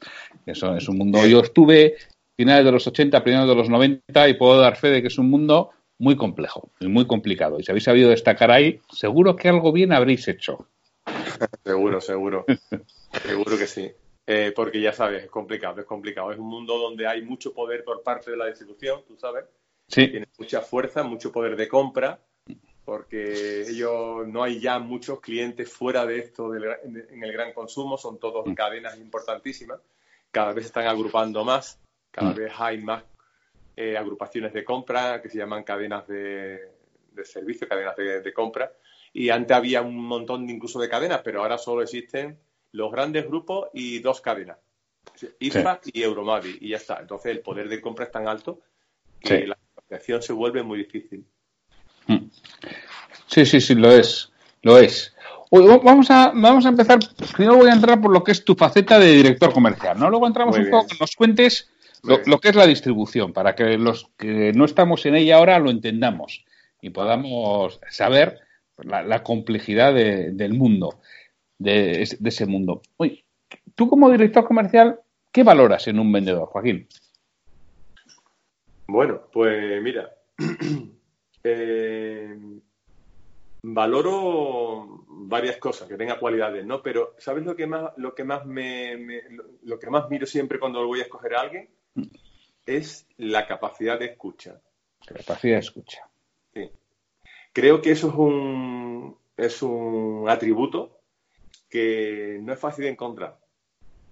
Eso 0.45 0.75
es 0.75 0.89
un 0.89 0.97
mundo. 0.97 1.25
Yo 1.25 1.39
estuve 1.39 1.95
finales 2.39 2.63
de 2.63 2.71
los 2.71 2.87
80, 2.87 3.21
primeros 3.21 3.49
de 3.49 3.55
los 3.55 3.69
90 3.69 4.29
y 4.29 4.33
puedo 4.35 4.61
dar 4.61 4.77
fe 4.77 4.87
de 4.87 5.01
que 5.01 5.09
es 5.09 5.17
un 5.17 5.29
mundo 5.29 5.71
muy 5.97 6.15
complejo 6.15 6.71
y 6.79 6.87
muy 6.87 7.05
complicado. 7.05 7.59
Y 7.59 7.63
si 7.63 7.71
habéis 7.71 7.83
sabido 7.83 8.11
destacar 8.11 8.49
ahí, 8.49 8.79
seguro 8.89 9.35
que 9.35 9.49
algo 9.49 9.73
bien 9.73 9.91
habréis 9.91 10.25
hecho. 10.29 10.65
seguro, 11.65 11.99
seguro. 11.99 12.45
seguro 13.25 13.57
que 13.57 13.67
sí. 13.67 13.91
Eh, 14.25 14.53
porque 14.55 14.79
ya 14.79 14.93
sabes, 14.93 15.25
es 15.25 15.29
complicado, 15.29 15.81
es 15.81 15.85
complicado. 15.85 16.31
Es 16.31 16.39
un 16.39 16.47
mundo 16.47 16.77
donde 16.77 17.05
hay 17.07 17.23
mucho 17.23 17.53
poder 17.53 17.83
por 17.83 18.03
parte 18.03 18.31
de 18.31 18.37
la 18.37 18.45
distribución, 18.45 19.01
tú 19.05 19.17
sabes. 19.17 19.43
Sí. 19.89 20.07
Tiene 20.07 20.29
mucha 20.37 20.61
fuerza, 20.61 21.03
mucho 21.03 21.33
poder 21.33 21.57
de 21.57 21.67
compra 21.67 22.21
porque 22.85 23.69
ellos 23.69 24.27
no 24.27 24.41
hay 24.41 24.59
ya 24.59 24.79
muchos 24.79 25.19
clientes 25.19 25.69
fuera 25.71 26.07
de 26.07 26.17
esto 26.17 26.55
en 26.55 27.23
el 27.23 27.31
gran 27.31 27.53
consumo, 27.53 27.99
son 27.99 28.17
todos 28.17 28.47
mm. 28.47 28.53
cadenas 28.55 28.97
importantísimas, 28.97 29.79
cada 30.31 30.53
vez 30.53 30.63
se 30.63 30.69
están 30.69 30.87
agrupando 30.87 31.43
más, 31.43 31.79
cada 32.11 32.31
mm. 32.31 32.35
vez 32.35 32.53
hay 32.57 32.77
más 32.79 33.03
eh, 33.75 33.97
agrupaciones 33.97 34.53
de 34.53 34.63
compra 34.63 35.21
que 35.21 35.29
se 35.29 35.37
llaman 35.37 35.63
cadenas 35.63 36.07
de, 36.07 36.59
servicio, 37.23 37.67
cadenas 37.67 37.95
de, 37.95 38.33
compra, 38.33 38.71
y 39.13 39.29
antes 39.29 39.55
había 39.55 39.81
un 39.81 39.97
montón 39.97 40.49
incluso 40.49 40.79
de 40.79 40.89
cadenas, 40.89 41.21
pero 41.23 41.41
ahora 41.41 41.57
solo 41.57 41.81
existen 41.81 42.37
los 42.71 42.91
grandes 42.91 43.25
grupos 43.25 43.69
y 43.73 43.99
dos 43.99 44.21
cadenas, 44.21 44.57
IFA 45.39 45.81
y 45.85 46.01
Euromadi, 46.01 46.57
y 46.61 46.69
ya 46.69 46.77
está. 46.77 46.99
Entonces 46.99 47.31
el 47.31 47.39
poder 47.39 47.67
de 47.67 47.81
compra 47.81 48.05
es 48.05 48.11
tan 48.11 48.27
alto 48.27 48.61
que 49.19 49.47
la 49.47 49.57
negociación 49.75 50.21
se 50.21 50.33
vuelve 50.33 50.63
muy 50.63 50.79
difícil. 50.79 51.25
Mm. 52.07 52.29
Sí, 53.27 53.45
sí, 53.45 53.61
sí, 53.61 53.75
lo 53.75 53.91
es. 53.91 54.31
Lo 54.61 54.77
es. 54.77 55.15
vamos, 55.51 56.11
a, 56.11 56.31
vamos 56.35 56.65
a 56.65 56.69
empezar. 56.69 56.99
Primero 57.33 57.57
voy 57.57 57.69
a 57.69 57.73
entrar 57.73 58.01
por 58.01 58.11
lo 58.11 58.23
que 58.23 58.31
es 58.31 58.43
tu 58.43 58.55
faceta 58.55 58.99
de 58.99 59.07
director 59.07 59.53
comercial, 59.53 59.97
¿no? 59.99 60.09
Luego 60.09 60.27
entramos 60.27 60.57
un 60.57 60.69
poco, 60.69 60.87
nos 60.99 61.15
cuentes 61.15 61.69
lo, 62.03 62.39
que 62.39 62.49
es 62.49 62.55
la 62.55 62.67
distribución, 62.67 63.33
para 63.33 63.55
que 63.55 63.77
los 63.77 64.09
que 64.17 64.53
no 64.53 64.65
estamos 64.65 65.05
en 65.05 65.15
ella 65.15 65.37
ahora 65.37 65.59
lo 65.59 65.69
entendamos 65.69 66.45
y 66.81 66.89
podamos 66.91 67.79
saber 67.89 68.39
la, 68.77 69.23
complejidad 69.23 69.93
del 69.93 70.53
mundo, 70.53 70.99
de, 71.57 72.01
ese 72.01 72.45
mundo. 72.45 72.81
Oye, 72.97 73.25
tú 73.75 73.89
como 73.89 74.09
director 74.09 74.45
comercial, 74.45 74.99
¿qué 75.31 75.43
valoras 75.43 75.87
en 75.87 75.99
un 75.99 76.11
vendedor, 76.11 76.47
Joaquín? 76.47 76.87
Bueno, 78.87 79.21
pues 79.31 79.81
mira, 79.83 80.09
eh, 81.43 82.37
valoro 83.61 85.05
varias 85.07 85.57
cosas, 85.57 85.87
que 85.87 85.97
tenga 85.97 86.17
cualidades, 86.17 86.65
¿no? 86.65 86.81
Pero 86.81 87.13
¿sabes 87.17 87.43
lo 87.43 87.55
que 87.55 87.67
más, 87.67 87.91
lo 87.97 88.15
que 88.15 88.23
más 88.23 88.45
me, 88.45 89.21
lo 89.63 89.77
que 89.77 89.89
más 89.89 90.09
miro 90.09 90.25
siempre 90.25 90.59
cuando 90.59 90.87
voy 90.87 90.99
a 91.01 91.03
escoger 91.03 91.35
a 91.35 91.41
alguien? 91.41 91.69
Es 92.65 93.07
la 93.17 93.47
capacidad 93.47 93.99
de 93.99 94.05
escucha. 94.05 94.61
Capacidad 95.05 95.55
de 95.55 95.59
escucha. 95.59 96.07
Sí. 96.53 96.71
Creo 97.53 97.81
que 97.81 97.91
eso 97.91 98.09
es 98.09 98.15
un, 98.15 99.17
es 99.37 99.61
un 99.61 100.25
atributo 100.27 100.99
que 101.69 102.39
no 102.41 102.53
es 102.53 102.59
fácil 102.59 102.85
de 102.85 102.91
encontrar. 102.91 103.39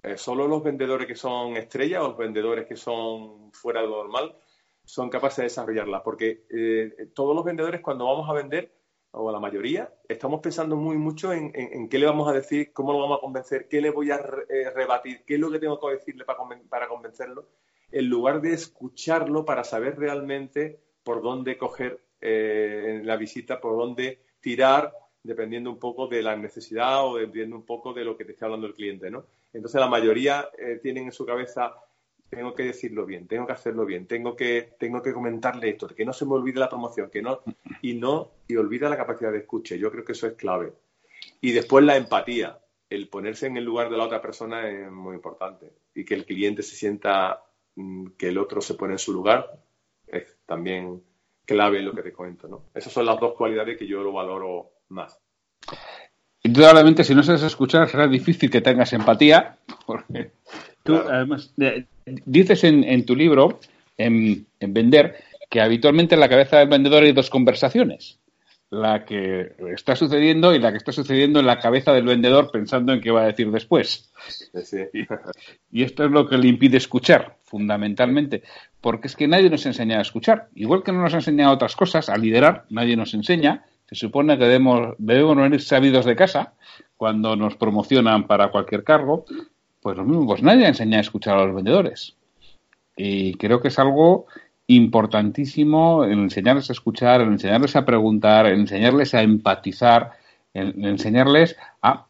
Eh, 0.03 0.17
solo 0.17 0.47
los 0.47 0.63
vendedores 0.63 1.07
que 1.07 1.15
son 1.15 1.57
estrellas 1.57 2.01
o 2.01 2.09
los 2.09 2.17
vendedores 2.17 2.67
que 2.67 2.77
son 2.77 3.51
fuera 3.51 3.81
de 3.81 3.87
lo 3.87 3.97
normal 3.97 4.35
son 4.85 5.09
capaces 5.09 5.37
de 5.37 5.43
desarrollarla. 5.43 6.03
Porque 6.03 6.45
eh, 6.49 7.09
todos 7.13 7.35
los 7.35 7.43
vendedores 7.43 7.81
cuando 7.81 8.05
vamos 8.05 8.29
a 8.29 8.33
vender, 8.33 8.76
o 9.17 9.31
la 9.31 9.39
mayoría, 9.39 9.93
estamos 10.07 10.41
pensando 10.41 10.75
muy 10.75 10.97
mucho 10.97 11.33
en, 11.33 11.89
qué 11.89 11.97
le 11.99 12.05
vamos 12.05 12.29
a 12.29 12.33
decir, 12.33 12.71
cómo 12.73 12.93
lo 12.93 12.99
vamos 12.99 13.17
a 13.17 13.21
convencer, 13.21 13.67
qué 13.67 13.81
le 13.81 13.89
voy 13.89 14.11
a 14.11 14.17
eh, 14.49 14.69
rebatir, 14.73 15.23
qué 15.25 15.35
es 15.35 15.39
lo 15.39 15.51
que 15.51 15.59
tengo 15.59 15.79
que 15.79 15.95
decirle 15.95 16.25
para, 16.25 16.39
para 16.69 16.87
convencerlo, 16.87 17.47
en 17.91 18.09
lugar 18.09 18.41
de 18.41 18.53
escucharlo 18.53 19.45
para 19.45 19.63
saber 19.63 19.97
realmente 19.97 20.79
por 21.03 21.21
dónde 21.21 21.57
coger 21.57 22.01
en 22.19 23.05
la 23.05 23.15
visita, 23.15 23.61
por 23.61 23.77
dónde 23.77 24.19
tirar, 24.39 24.91
dependiendo 25.23 25.69
un 25.69 25.77
poco 25.77 26.07
de 26.07 26.21
la 26.23 26.35
necesidad 26.35 27.05
o 27.05 27.17
dependiendo 27.17 27.55
un 27.55 27.65
poco 27.65 27.93
de 27.93 28.03
lo 28.03 28.17
que 28.17 28.25
te 28.25 28.31
está 28.31 28.45
hablando 28.45 28.67
el 28.67 28.73
cliente, 28.73 29.11
¿no? 29.11 29.25
Entonces 29.53 29.79
la 29.79 29.87
mayoría 29.87 30.49
tienen 30.81 31.05
en 31.05 31.11
su 31.11 31.25
cabeza 31.25 31.75
tengo 32.29 32.53
que 32.55 32.63
decirlo 32.63 33.05
bien, 33.05 33.27
tengo 33.27 33.45
que 33.45 33.53
hacerlo 33.53 33.85
bien, 33.85 34.07
tengo 34.07 34.35
que, 34.35 34.73
tengo 34.79 35.01
que 35.01 35.13
comentarle 35.13 35.69
esto, 35.69 35.87
que 35.87 36.05
no 36.05 36.13
se 36.13 36.25
me 36.25 36.33
olvide 36.33 36.59
la 36.59 36.69
promoción, 36.69 37.09
que 37.09 37.21
no, 37.21 37.41
y 37.81 37.93
no, 37.93 38.31
y 38.47 38.55
olvida 38.55 38.89
la 38.89 38.97
capacidad 38.97 39.31
de 39.31 39.39
escucha. 39.39 39.75
Yo 39.75 39.91
creo 39.91 40.03
que 40.03 40.11
eso 40.11 40.27
es 40.27 40.33
clave. 40.33 40.73
Y 41.41 41.51
después 41.51 41.85
la 41.85 41.95
empatía, 41.95 42.59
el 42.89 43.07
ponerse 43.09 43.47
en 43.47 43.57
el 43.57 43.63
lugar 43.63 43.89
de 43.89 43.97
la 43.97 44.05
otra 44.05 44.21
persona 44.21 44.69
es 44.69 44.91
muy 44.91 45.15
importante. 45.15 45.71
Y 45.93 46.05
que 46.05 46.15
el 46.15 46.25
cliente 46.25 46.63
se 46.63 46.75
sienta 46.75 47.43
mm, 47.75 48.07
que 48.17 48.29
el 48.29 48.37
otro 48.37 48.61
se 48.61 48.75
pone 48.75 48.93
en 48.93 48.99
su 48.99 49.13
lugar 49.13 49.59
es 50.07 50.37
también 50.45 51.03
clave 51.45 51.81
lo 51.81 51.93
que 51.93 52.01
te 52.01 52.11
comento, 52.11 52.47
¿no? 52.47 52.65
Esas 52.73 52.91
son 52.91 53.05
las 53.05 53.19
dos 53.19 53.33
cualidades 53.33 53.77
que 53.77 53.87
yo 53.87 54.03
lo 54.03 54.11
valoro 54.11 54.71
más. 54.89 55.19
Indudablemente, 56.43 57.03
si 57.03 57.13
no 57.13 57.23
sabes 57.23 57.43
escuchar, 57.43 57.89
será 57.89 58.07
difícil 58.07 58.49
que 58.49 58.61
tengas 58.61 58.93
empatía, 58.93 59.57
porque 59.85 60.31
tú, 60.83 60.95
además, 60.95 61.53
dices 62.25 62.63
en, 62.63 63.05
tu 63.05 63.15
libro, 63.15 63.59
en, 63.97 64.45
Vender, 64.59 65.15
que 65.49 65.61
habitualmente 65.61 66.15
en 66.15 66.21
la 66.21 66.29
cabeza 66.29 66.57
del 66.57 66.69
vendedor 66.69 67.03
hay 67.03 67.13
dos 67.13 67.29
conversaciones. 67.29 68.19
La 68.69 69.05
que 69.05 69.53
está 69.73 69.95
sucediendo 69.95 70.53
y 70.53 70.59
la 70.59 70.71
que 70.71 70.77
está 70.77 70.91
sucediendo 70.91 71.39
en 71.39 71.45
la 71.45 71.59
cabeza 71.59 71.93
del 71.93 72.03
vendedor 72.03 72.51
pensando 72.51 72.91
en 72.91 72.99
qué 72.99 73.11
va 73.11 73.21
a 73.21 73.27
decir 73.27 73.49
después. 73.49 74.11
Y, 75.71 75.83
esto 75.83 76.03
es 76.03 76.11
lo 76.11 76.27
que 76.27 76.37
le 76.37 76.49
impide 76.49 76.75
escuchar, 76.75 77.37
fundamentalmente. 77.43 78.43
Porque 78.81 79.07
es 79.07 79.15
que 79.15 79.27
nadie 79.27 79.49
nos 79.49 79.65
enseña 79.65 79.99
a 79.99 80.01
escuchar. 80.01 80.49
Igual 80.53 80.83
que 80.83 80.91
no 80.91 81.01
nos 81.01 81.13
ha 81.13 81.17
enseñado 81.17 81.53
otras 81.53 81.77
cosas, 81.77 82.09
a 82.09 82.17
liderar, 82.17 82.65
nadie 82.69 82.97
nos 82.97 83.13
enseña. 83.13 83.65
Se 83.87 83.95
supone 83.95 84.37
que 84.37 84.43
debemos, 84.43 84.95
debemos 84.97 85.37
venir 85.37 85.61
sabidos 85.61 86.05
de 86.05 86.17
casa 86.17 86.53
cuando 86.97 87.37
nos 87.37 87.55
promocionan 87.55 88.27
para 88.27 88.49
cualquier 88.49 88.83
cargo. 88.83 89.25
Pues 89.87 89.95
lo 89.95 90.03
mismo, 90.03 90.27
pues 90.27 90.43
nadie 90.43 90.67
enseña 90.67 90.97
a 90.97 90.99
escuchar 90.99 91.37
a 91.37 91.45
los 91.45 91.55
vendedores. 91.55 92.17
Y 92.97 93.35
creo 93.35 93.61
que 93.61 93.69
es 93.69 93.79
algo 93.79 94.25
importantísimo 94.67 96.03
en 96.03 96.23
enseñarles 96.23 96.69
a 96.69 96.73
escuchar, 96.73 97.21
en 97.21 97.31
enseñarles 97.31 97.73
a 97.77 97.85
preguntar, 97.85 98.47
en 98.47 98.59
enseñarles 98.59 99.13
a 99.13 99.21
empatizar, 99.21 100.11
en, 100.53 100.83
enseñarles 100.83 101.55
a 101.81 102.05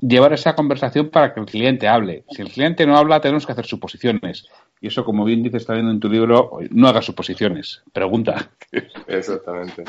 llevar 0.00 0.32
esa 0.32 0.54
conversación 0.54 1.10
para 1.10 1.34
que 1.34 1.40
el 1.40 1.46
cliente 1.46 1.88
hable. 1.88 2.24
Si 2.30 2.40
el 2.40 2.48
cliente 2.48 2.86
no 2.86 2.96
habla, 2.96 3.20
tenemos 3.20 3.44
que 3.44 3.52
hacer 3.52 3.66
suposiciones. 3.66 4.48
Y 4.80 4.86
eso, 4.86 5.04
como 5.04 5.26
bien 5.26 5.42
dices 5.42 5.66
también 5.66 5.90
en 5.90 6.00
tu 6.00 6.08
libro, 6.08 6.58
no 6.70 6.88
hagas 6.88 7.04
suposiciones, 7.04 7.82
pregunta. 7.92 8.48
Exactamente. 9.08 9.84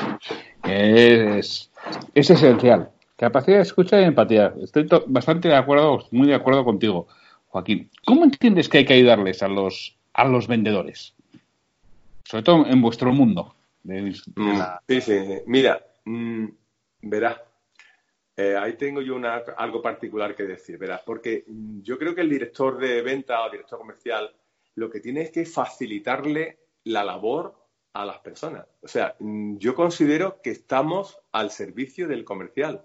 Es, 0.62 1.70
es 2.14 2.30
esencial. 2.30 2.90
Capacidad 3.16 3.56
de 3.56 3.62
escucha 3.62 4.00
y 4.00 4.04
empatía. 4.04 4.54
Estoy 4.62 4.86
bastante 5.06 5.48
de 5.48 5.56
acuerdo, 5.56 6.06
muy 6.10 6.28
de 6.28 6.34
acuerdo 6.34 6.64
contigo, 6.64 7.08
Joaquín. 7.48 7.90
¿Cómo 8.04 8.24
entiendes 8.24 8.68
que 8.68 8.78
hay 8.78 8.84
que 8.84 8.94
ayudarles 8.94 9.42
a 9.42 9.48
los, 9.48 9.96
a 10.12 10.24
los 10.26 10.46
vendedores? 10.46 11.14
Sobre 12.24 12.42
todo 12.42 12.66
en 12.66 12.82
vuestro 12.82 13.12
mundo. 13.12 13.54
Mm, 13.84 14.10
sí, 14.88 15.00
sí. 15.00 15.18
Mira, 15.46 15.80
mm, 16.04 16.46
verás, 17.02 17.40
eh, 18.36 18.56
ahí 18.60 18.74
tengo 18.74 19.00
yo 19.00 19.16
una, 19.16 19.36
algo 19.56 19.80
particular 19.80 20.34
que 20.34 20.42
decir, 20.42 20.76
verás, 20.76 21.00
porque 21.06 21.44
mm, 21.46 21.80
yo 21.80 21.98
creo 21.98 22.14
que 22.14 22.20
el 22.20 22.28
director 22.28 22.78
de 22.78 23.00
venta 23.00 23.42
o 23.42 23.50
director 23.50 23.78
comercial 23.78 24.30
lo 24.74 24.90
que 24.90 25.00
tiene 25.00 25.22
es 25.22 25.30
que 25.30 25.46
facilitarle 25.46 26.58
la 26.84 27.02
labor 27.02 27.56
a 27.94 28.04
las 28.04 28.18
personas. 28.18 28.66
O 28.82 28.88
sea, 28.88 29.16
yo 29.18 29.74
considero 29.74 30.42
que 30.42 30.50
estamos 30.50 31.18
al 31.32 31.50
servicio 31.50 32.06
del 32.08 32.24
comercial. 32.24 32.84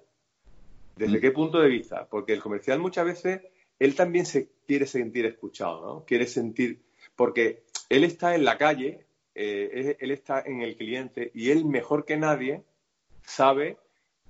¿Desde 1.01 1.17
mm. 1.17 1.22
qué 1.22 1.31
punto 1.31 1.60
de 1.60 1.67
vista? 1.67 2.08
Porque 2.08 2.34
el 2.34 2.41
comercial 2.41 2.77
muchas 2.77 3.05
veces, 3.05 3.41
él 3.79 3.96
también 3.96 4.27
se 4.27 4.51
quiere 4.67 4.86
sentir 4.86 5.25
escuchado, 5.25 5.81
¿no? 5.81 6.05
Quiere 6.05 6.27
sentir, 6.27 6.84
porque 7.15 7.63
él 7.89 8.03
está 8.03 8.36
en 8.36 8.46
la 8.46 8.60
calle, 8.60 9.08
eh, 9.34 9.98
él 10.00 10.12
está 10.12 10.41
en 10.41 10.62
el 10.62 10.75
cliente 10.77 11.31
y 11.34 11.50
él 11.50 11.65
mejor 11.65 12.05
que 12.05 12.17
nadie 12.17 12.63
sabe 13.24 13.77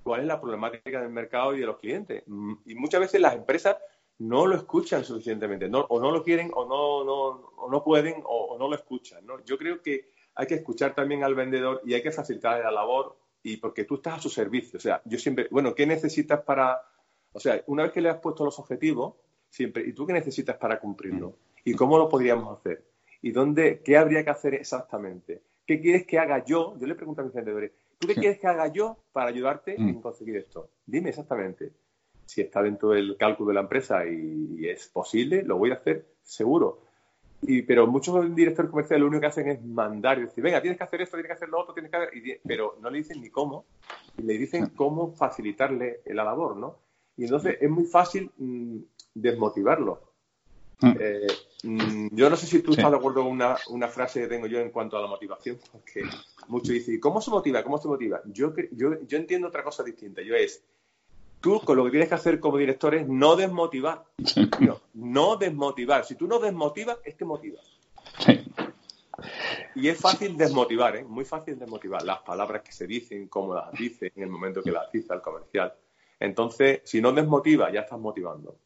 cuál 0.02 0.22
es 0.22 0.26
la 0.26 0.40
problemática 0.40 1.02
del 1.02 1.10
mercado 1.10 1.54
y 1.54 1.60
de 1.60 1.66
los 1.66 1.78
clientes. 1.78 2.22
Mm, 2.26 2.54
y 2.64 2.74
muchas 2.74 3.02
veces 3.02 3.20
las 3.20 3.34
empresas 3.34 3.76
no 4.18 4.46
lo 4.46 4.56
escuchan 4.56 5.04
suficientemente, 5.04 5.66
o 5.70 6.00
no 6.00 6.10
lo 6.10 6.22
quieren, 6.22 6.50
o 6.54 6.64
no, 6.64 7.04
no, 7.04 7.68
no 7.68 7.84
pueden, 7.84 8.22
o, 8.24 8.56
no 8.58 8.66
lo 8.66 8.76
escuchan. 8.76 9.26
¿no? 9.26 9.44
Yo 9.44 9.58
creo 9.58 9.82
que 9.82 10.08
hay 10.34 10.46
que 10.46 10.54
escuchar 10.54 10.94
también 10.94 11.22
al 11.22 11.34
vendedor 11.34 11.82
y 11.84 11.92
hay 11.92 12.02
que 12.02 12.12
facilitarle 12.12 12.64
la 12.64 12.70
labor 12.70 13.18
y 13.42 13.56
porque 13.56 13.84
tú 13.84 13.96
estás 13.96 14.18
a 14.18 14.20
su 14.20 14.28
servicio. 14.28 14.76
O 14.76 14.80
sea, 14.80 15.02
yo 15.04 15.18
siempre, 15.18 15.48
bueno, 15.50 15.74
¿qué 15.74 15.86
necesitas 15.86 16.40
para, 16.42 16.80
o 17.32 17.40
sea, 17.40 17.62
una 17.66 17.84
vez 17.84 17.92
que 17.92 18.00
le 18.00 18.08
has 18.08 18.18
puesto 18.18 18.44
los 18.44 18.58
objetivos, 18.58 19.14
siempre, 19.48 19.84
¿y 19.86 19.92
tú 19.92 20.06
qué 20.06 20.12
necesitas 20.12 20.56
para 20.56 20.78
cumplirlo? 20.78 21.30
Mm. 21.30 21.34
¿Y 21.64 21.74
cómo 21.74 21.98
lo 21.98 22.08
podríamos 22.08 22.58
hacer? 22.58 22.84
¿Y 23.20 23.30
dónde, 23.30 23.82
qué 23.84 23.96
habría 23.96 24.24
que 24.24 24.30
hacer 24.30 24.54
exactamente? 24.54 25.42
¿Qué 25.66 25.80
quieres 25.80 26.06
que 26.06 26.18
haga 26.18 26.44
yo? 26.44 26.76
Yo 26.78 26.86
le 26.86 26.94
pregunto 26.94 27.22
a 27.22 27.24
mis 27.24 27.34
vendedores, 27.34 27.72
¿tú 27.98 28.08
qué 28.08 28.14
quieres 28.14 28.38
que 28.38 28.46
haga 28.46 28.72
yo 28.72 28.98
para 29.12 29.30
ayudarte 29.30 29.76
mm. 29.78 29.88
en 29.88 30.00
conseguir 30.00 30.36
esto? 30.36 30.70
Dime 30.86 31.10
exactamente. 31.10 31.72
Si 32.24 32.40
está 32.40 32.62
dentro 32.62 32.90
del 32.90 33.16
cálculo 33.16 33.48
de 33.48 33.54
la 33.54 33.60
empresa 33.60 34.06
y 34.06 34.66
es 34.68 34.88
posible, 34.88 35.42
lo 35.42 35.58
voy 35.58 35.70
a 35.70 35.74
hacer 35.74 36.06
seguro. 36.22 36.91
Y, 37.42 37.62
pero 37.62 37.88
muchos 37.88 38.34
directores 38.34 38.70
comerciales 38.70 39.00
lo 39.00 39.08
único 39.08 39.20
que 39.20 39.26
hacen 39.26 39.48
es 39.48 39.64
mandar 39.64 40.18
y 40.18 40.22
decir, 40.22 40.44
venga, 40.44 40.60
tienes 40.60 40.78
que 40.78 40.84
hacer 40.84 41.02
esto, 41.02 41.16
tienes 41.16 41.28
que 41.28 41.34
hacer 41.34 41.48
lo 41.48 41.60
otro, 41.60 41.74
tienes 41.74 41.90
que 41.90 41.96
hacer... 41.96 42.40
pero 42.46 42.78
no 42.80 42.88
le 42.88 42.98
dicen 42.98 43.20
ni 43.20 43.30
cómo, 43.30 43.64
le 44.18 44.38
dicen 44.38 44.66
cómo 44.76 45.12
facilitarle 45.12 46.02
la 46.06 46.22
labor, 46.22 46.56
¿no? 46.56 46.78
Y 47.16 47.24
entonces 47.24 47.58
es 47.60 47.68
muy 47.68 47.84
fácil 47.84 48.30
mm, 48.38 48.78
desmotivarlo. 49.14 50.12
Mm. 50.80 50.92
Eh, 50.98 51.26
mm, 51.64 52.08
yo 52.12 52.30
no 52.30 52.36
sé 52.36 52.46
si 52.46 52.60
tú 52.60 52.72
estás 52.72 52.90
de 52.90 52.96
acuerdo 52.96 53.22
con 53.22 53.32
una, 53.32 53.56
una, 53.70 53.88
frase 53.88 54.20
que 54.20 54.28
tengo 54.28 54.46
yo 54.46 54.60
en 54.60 54.70
cuanto 54.70 54.96
a 54.96 55.02
la 55.02 55.08
motivación, 55.08 55.58
porque 55.70 56.04
muchos 56.48 56.70
dicen, 56.70 57.00
¿cómo 57.00 57.20
se 57.20 57.30
motiva? 57.30 57.62
¿Cómo 57.62 57.78
se 57.78 57.88
motiva? 57.88 58.20
Yo, 58.26 58.54
yo, 58.72 59.00
yo 59.06 59.18
entiendo 59.18 59.48
otra 59.48 59.64
cosa 59.64 59.82
distinta. 59.82 60.22
Yo 60.22 60.34
es, 60.34 60.64
tú 61.42 61.60
con 61.60 61.76
lo 61.76 61.84
que 61.84 61.90
tienes 61.90 62.08
que 62.08 62.14
hacer 62.14 62.40
como 62.40 62.56
director 62.56 62.94
es 62.94 63.06
no 63.06 63.36
desmotivar. 63.36 64.04
No, 64.60 64.80
no 64.94 65.36
desmotivar. 65.36 66.06
Si 66.06 66.14
tú 66.14 66.26
no 66.26 66.38
desmotivas, 66.38 66.98
es 67.04 67.14
que 67.16 67.26
motivas. 67.26 67.66
Y 69.74 69.88
es 69.88 70.00
fácil 70.00 70.36
desmotivar, 70.36 70.96
¿eh? 70.96 71.04
Muy 71.04 71.24
fácil 71.24 71.58
desmotivar. 71.58 72.02
Las 72.02 72.20
palabras 72.20 72.62
que 72.62 72.72
se 72.72 72.86
dicen, 72.86 73.28
cómo 73.28 73.54
las 73.54 73.72
dicen, 73.72 74.10
en 74.16 74.22
el 74.22 74.30
momento 74.30 74.62
que 74.62 74.70
las 74.70 74.90
dice 74.90 75.12
el 75.12 75.20
comercial. 75.20 75.74
Entonces, 76.18 76.80
si 76.84 77.00
no 77.02 77.12
desmotiva, 77.12 77.70
ya 77.70 77.80
estás 77.80 77.98
motivando. 77.98 78.56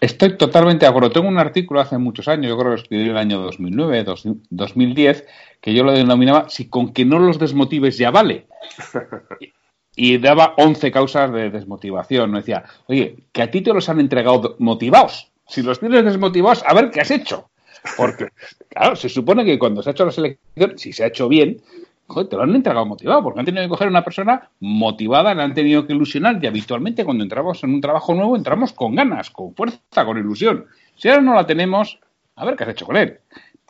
Estoy 0.00 0.36
totalmente 0.36 0.84
de 0.84 0.90
acuerdo. 0.90 1.10
Tengo 1.10 1.28
un 1.28 1.38
artículo 1.38 1.80
hace 1.80 1.96
muchos 1.96 2.28
años, 2.28 2.48
yo 2.48 2.56
creo 2.56 2.64
que 2.64 2.76
lo 2.76 2.82
escribí 2.82 3.04
en 3.04 3.10
el 3.10 3.16
año 3.16 3.40
2009, 3.40 4.04
2010, 4.50 5.26
que 5.60 5.74
yo 5.74 5.84
lo 5.84 5.92
denominaba 5.92 6.50
si 6.50 6.68
con 6.68 6.92
que 6.92 7.04
no 7.04 7.18
los 7.18 7.38
desmotives 7.38 7.96
ya 7.96 8.10
vale. 8.10 8.46
Y 9.96 10.18
daba 10.18 10.54
11 10.56 10.90
causas 10.90 11.32
de 11.32 11.50
desmotivación. 11.50 12.32
No 12.32 12.38
decía, 12.38 12.64
oye, 12.86 13.16
que 13.32 13.42
a 13.42 13.50
ti 13.50 13.60
te 13.60 13.72
los 13.72 13.88
han 13.88 14.00
entregado 14.00 14.56
motivados. 14.58 15.30
Si 15.46 15.62
los 15.62 15.78
tienes 15.78 16.04
desmotivados, 16.04 16.64
a 16.66 16.74
ver 16.74 16.90
qué 16.90 17.00
has 17.00 17.10
hecho. 17.10 17.48
Porque, 17.96 18.28
claro, 18.68 18.96
se 18.96 19.08
supone 19.08 19.44
que 19.44 19.58
cuando 19.58 19.82
se 19.82 19.90
ha 19.90 19.92
hecho 19.92 20.06
la 20.06 20.12
selección, 20.12 20.78
si 20.78 20.92
se 20.92 21.04
ha 21.04 21.08
hecho 21.08 21.28
bien, 21.28 21.60
te 22.28 22.36
lo 22.36 22.42
han 22.42 22.54
entregado 22.54 22.86
motivado, 22.86 23.22
porque 23.22 23.40
han 23.40 23.46
tenido 23.46 23.64
que 23.64 23.68
coger 23.68 23.86
a 23.86 23.90
una 23.90 24.04
persona 24.04 24.50
motivada, 24.60 25.34
le 25.34 25.42
han 25.42 25.54
tenido 25.54 25.86
que 25.86 25.94
ilusionar 25.94 26.38
y 26.42 26.46
habitualmente 26.46 27.04
cuando 27.04 27.24
entramos 27.24 27.62
en 27.64 27.74
un 27.74 27.80
trabajo 27.80 28.14
nuevo 28.14 28.36
entramos 28.36 28.72
con 28.72 28.94
ganas, 28.94 29.30
con 29.30 29.54
fuerza, 29.54 30.04
con 30.04 30.18
ilusión. 30.18 30.66
Si 30.96 31.08
ahora 31.08 31.22
no 31.22 31.34
la 31.34 31.46
tenemos, 31.46 31.98
a 32.36 32.44
ver 32.44 32.56
qué 32.56 32.64
has 32.64 32.70
hecho 32.70 32.86
con 32.86 32.96
él. 32.96 33.18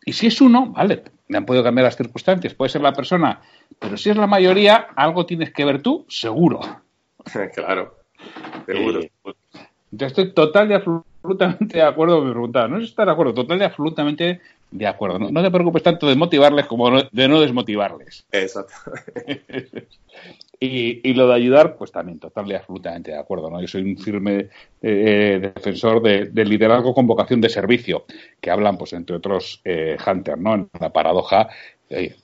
Y 0.04 0.12
si 0.12 0.26
es 0.26 0.40
uno, 0.40 0.66
vale, 0.72 1.02
me 1.28 1.38
han 1.38 1.46
podido 1.46 1.64
cambiar 1.64 1.84
las 1.84 1.96
circunstancias, 1.96 2.54
puede 2.54 2.70
ser 2.70 2.82
la 2.82 2.92
persona, 2.92 3.40
pero 3.78 3.96
si 3.96 4.10
es 4.10 4.16
la 4.16 4.26
mayoría, 4.26 4.88
algo 4.96 5.26
tienes 5.26 5.52
que 5.52 5.64
ver 5.64 5.82
tú, 5.82 6.04
seguro. 6.08 6.60
claro, 7.54 7.96
seguro. 8.66 9.00
Eh, 9.00 9.10
yo 9.90 10.06
estoy 10.06 10.32
total 10.32 10.70
y 10.70 10.74
absolutamente 10.74 11.78
de 11.78 11.82
acuerdo 11.82 12.18
con 12.18 12.26
mi 12.26 12.32
pregunta. 12.32 12.68
No 12.68 12.78
es 12.78 12.84
estar 12.84 13.06
de 13.06 13.12
acuerdo, 13.12 13.32
total 13.32 13.60
y 13.60 13.64
absolutamente 13.64 14.40
de 14.70 14.86
acuerdo. 14.86 15.18
No, 15.18 15.42
te 15.42 15.50
preocupes 15.50 15.82
tanto 15.82 16.08
de 16.08 16.16
motivarles 16.16 16.66
como 16.66 16.90
de 17.00 17.28
no 17.28 17.40
desmotivarles. 17.40 18.26
Exacto. 18.32 18.74
y, 20.60 21.14
lo 21.14 21.28
de 21.28 21.34
ayudar, 21.34 21.76
pues 21.76 21.92
también, 21.92 22.18
total 22.18 22.50
y 22.50 22.54
absolutamente 22.54 23.10
de 23.10 23.18
acuerdo. 23.18 23.50
¿no? 23.50 23.60
Yo 23.60 23.68
soy 23.68 23.82
un 23.82 23.98
firme 23.98 24.48
eh, 24.80 25.52
defensor 25.54 26.02
del 26.02 26.48
liderazgo 26.48 26.94
con 26.94 27.06
vocación 27.06 27.40
de 27.40 27.48
servicio, 27.48 28.04
que 28.40 28.50
hablan, 28.50 28.78
pues, 28.78 28.92
entre 28.92 29.16
otros, 29.16 29.60
eh, 29.64 29.96
Hunter, 30.06 30.38
¿no? 30.38 30.54
En 30.54 30.68
la 30.80 30.92
paradoja. 30.92 31.48
Eh, 31.90 32.14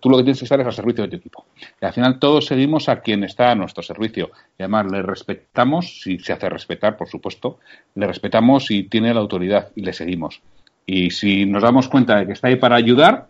tú 0.00 0.10
lo 0.10 0.18
que 0.18 0.24
tienes 0.24 0.38
que 0.38 0.44
estar 0.44 0.60
es 0.60 0.66
al 0.66 0.72
servicio 0.72 1.04
de 1.04 1.10
tu 1.10 1.16
equipo. 1.16 1.46
Y 1.80 1.84
al 1.84 1.92
final 1.92 2.18
todos 2.18 2.46
seguimos 2.46 2.88
a 2.88 3.00
quien 3.00 3.24
está 3.24 3.52
a 3.52 3.54
nuestro 3.54 3.82
servicio. 3.82 4.30
Y 4.58 4.62
además 4.62 4.90
le 4.90 5.02
respetamos, 5.02 6.02
si 6.02 6.18
se 6.18 6.32
hace 6.32 6.48
respetar, 6.48 6.96
por 6.96 7.08
supuesto, 7.08 7.58
le 7.94 8.06
respetamos 8.06 8.70
y 8.70 8.84
tiene 8.84 9.14
la 9.14 9.20
autoridad 9.20 9.70
y 9.74 9.82
le 9.82 9.92
seguimos. 9.92 10.42
Y 10.84 11.10
si 11.10 11.46
nos 11.46 11.62
damos 11.62 11.88
cuenta 11.88 12.16
de 12.16 12.26
que 12.26 12.32
está 12.32 12.48
ahí 12.48 12.56
para 12.56 12.76
ayudar, 12.76 13.28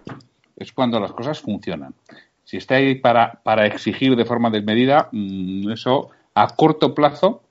es 0.57 0.73
cuando 0.73 1.01
las 1.01 1.13
cosas 1.13 1.41
funcionan. 1.41 1.95
Si 2.49 2.57
está 2.57 2.77
ahí 2.77 2.95
para, 2.95 3.43
para 3.43 3.67
exigir 3.67 4.17
de 4.17 4.25
forma 4.25 4.49
desmedida, 4.49 5.11
mm, 5.13 5.71
eso 5.71 6.09
a 6.33 6.49
corto 6.57 6.95
plazo, 6.95 7.43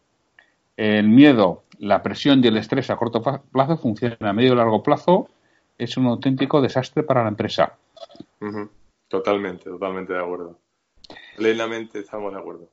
el 0.76 1.08
miedo, 1.08 1.62
la 1.78 2.02
presión 2.02 2.44
y 2.44 2.48
el 2.48 2.58
estrés 2.58 2.90
a 2.90 2.96
corto 2.96 3.22
plazo 3.22 3.78
funcionan. 3.78 4.26
A 4.26 4.34
medio 4.34 4.54
y 4.54 4.56
largo 4.56 4.82
plazo 4.82 5.30
es 5.78 5.98
un 5.98 6.08
auténtico 6.08 6.62
desastre 6.62 7.04
para 7.04 7.22
la 7.22 7.30
empresa. 7.30 7.78
Totalmente, 9.08 9.66
totalmente 9.66 10.14
de 10.14 10.20
acuerdo. 10.20 10.58
Plenamente 11.36 12.00
estamos 12.00 12.34
de 12.34 12.40
acuerdo. 12.40 12.68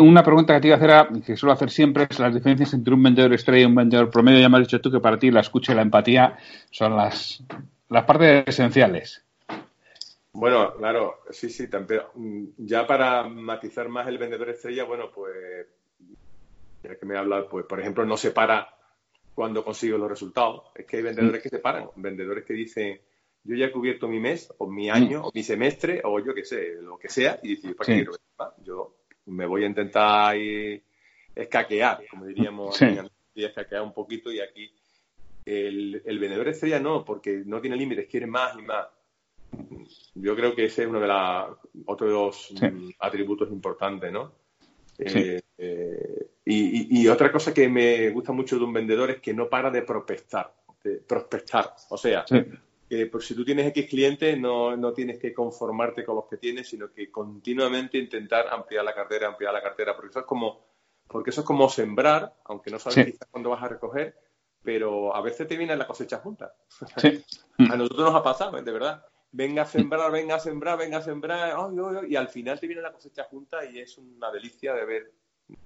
Una 0.00 0.22
pregunta 0.22 0.54
que 0.54 0.60
te 0.62 0.68
iba 0.68 0.76
a 0.78 1.02
hacer, 1.02 1.22
que 1.24 1.36
suelo 1.36 1.52
hacer 1.52 1.68
siempre, 1.68 2.06
es 2.08 2.18
las 2.18 2.32
diferencias 2.32 2.72
entre 2.72 2.94
un 2.94 3.02
vendedor 3.02 3.34
estrella 3.34 3.64
y 3.64 3.66
un 3.66 3.74
vendedor 3.74 4.08
promedio. 4.08 4.40
Ya 4.40 4.48
me 4.48 4.56
has 4.56 4.64
dicho 4.64 4.80
tú 4.80 4.90
que 4.90 5.00
para 5.00 5.18
ti 5.18 5.30
la 5.30 5.40
escucha 5.40 5.72
y 5.72 5.76
la 5.76 5.82
empatía 5.82 6.38
son 6.70 6.96
las, 6.96 7.44
las 7.90 8.04
partes 8.06 8.44
esenciales. 8.46 9.27
Bueno, 10.38 10.72
claro, 10.76 11.18
sí, 11.30 11.50
sí, 11.50 11.66
pero 11.66 12.12
ya 12.58 12.86
para 12.86 13.24
matizar 13.28 13.88
más 13.88 14.06
el 14.06 14.18
vendedor 14.18 14.50
estrella, 14.50 14.84
bueno, 14.84 15.10
pues 15.12 15.66
ya 16.80 16.94
que 16.94 17.04
me 17.04 17.18
habla, 17.18 17.48
pues 17.48 17.66
por 17.66 17.80
ejemplo, 17.80 18.04
no 18.06 18.16
se 18.16 18.30
para 18.30 18.72
cuando 19.34 19.64
consigue 19.64 19.98
los 19.98 20.08
resultados. 20.08 20.70
Es 20.76 20.86
que 20.86 20.98
hay 20.98 21.02
vendedores 21.02 21.42
que 21.42 21.48
se 21.48 21.58
paran, 21.58 21.88
vendedores 21.96 22.44
que 22.44 22.52
dicen, 22.54 23.00
yo 23.42 23.56
ya 23.56 23.66
he 23.66 23.72
cubierto 23.72 24.06
mi 24.06 24.20
mes, 24.20 24.48
o 24.58 24.68
mi 24.68 24.88
año, 24.88 25.22
o 25.24 25.32
mi 25.34 25.42
semestre, 25.42 26.02
o 26.04 26.20
yo 26.20 26.32
qué 26.32 26.44
sé, 26.44 26.76
lo 26.82 26.96
que 26.96 27.08
sea, 27.08 27.40
y 27.42 27.56
decir, 27.56 27.74
¿para 27.74 27.88
qué 27.88 28.04
quiero 28.04 28.12
Yo 28.62 28.94
me 29.26 29.44
voy 29.44 29.64
a 29.64 29.66
intentar 29.66 30.36
escaquear, 31.34 32.04
como 32.08 32.26
diríamos, 32.26 32.76
sí. 32.76 32.86
escaquear 33.34 33.82
un 33.82 33.92
poquito, 33.92 34.30
y 34.30 34.38
aquí 34.38 34.72
el, 35.44 36.00
el 36.04 36.18
vendedor 36.20 36.46
estrella 36.46 36.78
no, 36.78 37.04
porque 37.04 37.42
no 37.44 37.60
tiene 37.60 37.76
límites, 37.76 38.06
quiere 38.08 38.28
más 38.28 38.56
y 38.56 38.62
más. 38.62 38.86
Yo 40.14 40.36
creo 40.36 40.54
que 40.54 40.66
ese 40.66 40.82
es 40.82 40.88
uno 40.88 41.00
de 41.00 41.06
los 41.06 41.58
otros 41.86 42.52
mm, 42.60 42.90
atributos 42.98 43.50
importantes, 43.50 44.12
¿no? 44.12 44.32
Eh, 44.98 45.40
eh, 45.56 46.30
y, 46.44 47.00
y, 47.00 47.08
otra 47.08 47.30
cosa 47.30 47.54
que 47.54 47.68
me 47.68 48.10
gusta 48.10 48.32
mucho 48.32 48.58
de 48.58 48.64
un 48.64 48.72
vendedor 48.72 49.10
es 49.10 49.20
que 49.20 49.32
no 49.32 49.48
para 49.48 49.70
de 49.70 49.82
prospectar, 49.82 50.52
de 50.82 50.96
prospectar. 50.96 51.74
O 51.90 51.96
sea, 51.96 52.24
que 52.88 53.06
por 53.06 53.22
si 53.22 53.34
tú 53.34 53.44
tienes 53.44 53.66
X 53.68 53.86
clientes 53.88 54.38
no, 54.38 54.76
no, 54.76 54.92
tienes 54.92 55.18
que 55.18 55.32
conformarte 55.32 56.04
con 56.04 56.16
los 56.16 56.26
que 56.26 56.38
tienes, 56.38 56.68
sino 56.68 56.92
que 56.92 57.10
continuamente 57.10 57.98
intentar 57.98 58.48
ampliar 58.48 58.84
la 58.84 58.94
cartera, 58.94 59.28
ampliar 59.28 59.52
la 59.52 59.62
cartera, 59.62 59.94
porque 59.94 60.10
eso 60.10 60.20
es 60.20 60.26
como, 60.26 60.64
porque 61.06 61.30
eso 61.30 61.42
es 61.42 61.46
como 61.46 61.68
sembrar, 61.68 62.34
aunque 62.46 62.70
no 62.70 62.78
sabes 62.78 63.04
quizás 63.06 63.28
cuándo 63.30 63.50
vas 63.50 63.62
a 63.62 63.68
recoger, 63.68 64.16
pero 64.62 65.14
a 65.14 65.20
veces 65.20 65.46
te 65.46 65.56
viene 65.56 65.76
la 65.76 65.86
cosecha 65.86 66.18
junta. 66.18 66.54
a 67.58 67.76
nosotros 67.76 68.06
nos 68.06 68.14
ha 68.14 68.22
pasado, 68.22 68.60
de 68.60 68.72
verdad. 68.72 69.04
Venga 69.30 69.62
a 69.62 69.66
sembrar, 69.66 70.10
venga 70.10 70.36
a 70.36 70.40
sembrar, 70.40 70.78
venga 70.78 70.98
a 70.98 71.02
sembrar, 71.02 71.54
y 72.08 72.16
al 72.16 72.28
final 72.28 72.58
te 72.58 72.66
viene 72.66 72.82
la 72.82 72.92
cosecha 72.92 73.24
junta 73.24 73.58
y 73.64 73.78
es 73.78 73.98
una 73.98 74.30
delicia 74.30 74.72
de 74.72 74.80
haber 74.80 75.12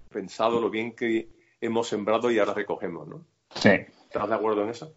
pensado 0.08 0.60
lo 0.60 0.68
bien 0.68 0.94
que 0.94 1.28
hemos 1.60 1.88
sembrado 1.88 2.30
y 2.30 2.38
ahora 2.38 2.54
recogemos, 2.54 3.06
¿no? 3.06 3.24
Sí. 3.54 3.70
¿Estás 4.12 4.28
de 4.28 4.34
acuerdo 4.34 4.64
en 4.64 4.70
eso? 4.70 4.92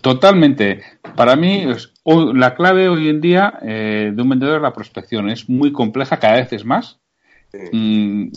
Totalmente. 0.00 0.82
Para 1.16 1.34
mí, 1.34 1.66
la 2.04 2.54
clave 2.54 2.88
hoy 2.88 3.08
en 3.08 3.20
día 3.20 3.58
eh, 3.62 4.12
de 4.14 4.22
un 4.22 4.28
vendedor 4.28 4.56
es 4.56 4.62
la 4.62 4.72
prospección. 4.72 5.30
Es 5.30 5.48
muy 5.48 5.72
compleja, 5.72 6.18
cada 6.18 6.36
vez 6.36 6.52
es 6.52 6.64
más. 6.64 7.00
Mm, 7.72 8.28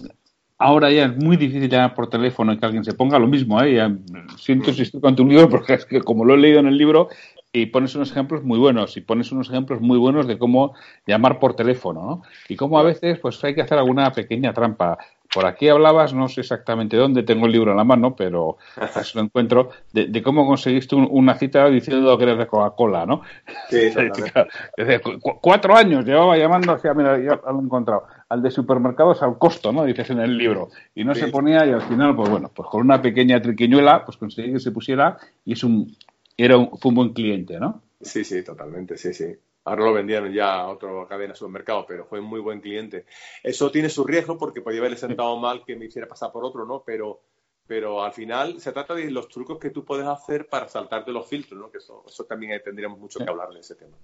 ahora 0.58 0.92
ya 0.92 1.06
es 1.06 1.18
muy 1.18 1.38
difícil 1.38 1.70
llamar 1.70 1.94
por 1.94 2.10
teléfono 2.10 2.54
y 2.54 2.58
que 2.58 2.66
alguien 2.66 2.84
se 2.84 2.94
ponga 2.94 3.20
lo 3.20 3.28
mismo. 3.28 3.62
¿eh? 3.62 3.96
siento 4.38 4.74
si 4.74 4.84
estoy 4.84 5.02
con 5.02 5.16
tu 5.16 5.26
libro 5.26 5.50
porque 5.50 5.74
es 5.74 5.86
que 5.86 6.02
como 6.02 6.24
lo 6.26 6.36
he 6.36 6.38
leído 6.38 6.60
en 6.60 6.68
el 6.68 6.78
libro 6.78 7.10
y 7.52 7.68
pones 7.68 7.96
unos 7.96 8.12
ejemplos 8.12 8.44
muy 8.44 8.60
buenos 8.60 8.98
y 8.98 9.02
pones 9.02 9.32
unos 9.32 9.50
ejemplos 9.50 9.82
muy 9.82 9.98
buenos 9.98 10.28
de 10.28 10.38
cómo 10.38 10.76
llamar 11.06 11.40
por 11.40 11.56
teléfono 11.56 12.02
¿no? 12.02 12.22
y 12.50 12.56
cómo 12.56 12.78
a 12.78 12.84
veces 12.84 13.20
pues 13.20 13.44
hay 13.44 13.56
que 13.56 13.62
hacer 13.62 13.78
alguna 13.78 14.12
pequeña 14.12 14.54
trampa 14.54 14.98
por 15.34 15.46
aquí 15.46 15.68
hablabas, 15.68 16.14
no 16.14 16.28
sé 16.30 16.42
exactamente 16.42 16.96
dónde, 16.96 17.24
tengo 17.24 17.46
el 17.46 17.52
libro 17.52 17.72
en 17.72 17.78
la 17.78 17.84
mano, 17.84 18.16
pero 18.16 18.58
lo 19.16 19.22
encuentro, 19.22 19.70
de, 19.92 20.24
cómo 20.24 20.48
conseguiste 20.48 20.96
una 20.96 21.36
cita 21.36 21.70
diciendo 21.70 22.18
que 22.18 22.24
eres 22.24 22.38
de 22.38 22.48
Coca-Cola, 22.48 23.06
¿no? 23.06 23.22
Sí, 23.70 23.90
Desde 24.78 25.02
cuatro 25.42 25.76
años 25.76 26.06
llevaba 26.06 26.38
llamando 26.38 26.74
hacia, 26.74 26.94
mira, 26.94 27.18
ya 27.20 27.40
lo 27.52 27.60
he 27.60 27.64
encontrado, 27.64 28.04
al 28.30 28.42
de 28.42 28.52
supermercados 28.52 29.22
al 29.22 29.38
costo, 29.38 29.72
¿no? 29.72 29.84
Dices 29.84 30.10
en 30.10 30.20
el 30.20 30.38
libro. 30.38 30.70
Y 30.96 31.04
no 31.04 31.14
se 31.14 31.28
ponía 31.28 31.66
y 31.66 31.72
al 31.72 31.82
final, 31.82 32.16
pues 32.16 32.30
bueno, 32.30 32.50
pues 32.54 32.70
con 32.70 32.82
una 32.82 33.02
pequeña 33.02 33.42
triquiñuela, 33.42 34.06
pues 34.06 34.18
conseguí 34.18 34.54
que 34.54 34.60
se 34.60 34.72
pusiera 34.72 35.18
y 35.46 35.54
es 35.54 35.64
un, 35.64 35.96
era 36.38 36.58
un, 36.58 36.78
fue 36.78 36.89
un 36.89 36.95
buen 36.95 37.13
cliente, 37.13 37.60
¿no? 37.60 37.82
Sí, 38.00 38.23
sí, 38.23 38.43
totalmente, 38.43 38.97
sí, 38.97 39.13
sí. 39.13 39.36
Ahora 39.65 39.86
lo 39.86 39.93
vendieron 39.93 40.32
ya 40.32 40.62
a 40.62 40.69
otra 40.69 40.89
cadena 41.10 41.34
de 41.34 41.38
supermercado, 41.38 41.86
pero 41.86 42.06
fue 42.06 42.19
un 42.19 42.26
muy 42.26 42.39
buen 42.39 42.62
cliente. 42.62 43.06
Eso 43.43 43.69
tiene 43.69 43.89
su 43.89 44.06
riesgo 44.06 44.38
porque 44.38 44.62
podía 44.62 44.80
haberle 44.80 44.97
sentado 44.97 45.36
mal 45.38 45.65
que 45.65 45.76
me 45.76 45.86
hiciera 45.86 46.08
pasar 46.08 46.32
por 46.32 46.45
otro, 46.45 46.65
¿no? 46.65 46.84
Pero 46.86 47.21
pero 47.67 48.02
al 48.02 48.13
final 48.13 48.62
se 48.62 48.71
trata 48.71 48.95
de 48.95 49.12
los 49.12 49.28
trucos 49.28 49.60
que 49.60 49.71
tú 49.71 49.84
puedes 49.84 50.08
hacer 50.08 50.47
para 50.47 50.69
saltarte 50.69 51.12
los 51.12 51.28
filtros, 51.28 51.60
¿no? 51.60 51.69
Que 51.69 51.80
eso, 51.80 52.06
eso 52.08 52.23
también 52.23 52.62
tendríamos 52.63 52.97
mucho 52.97 53.19
que 53.19 53.30
hablar 53.30 53.50
de 53.50 53.60
ese 53.60 53.76
tema. 53.76 53.97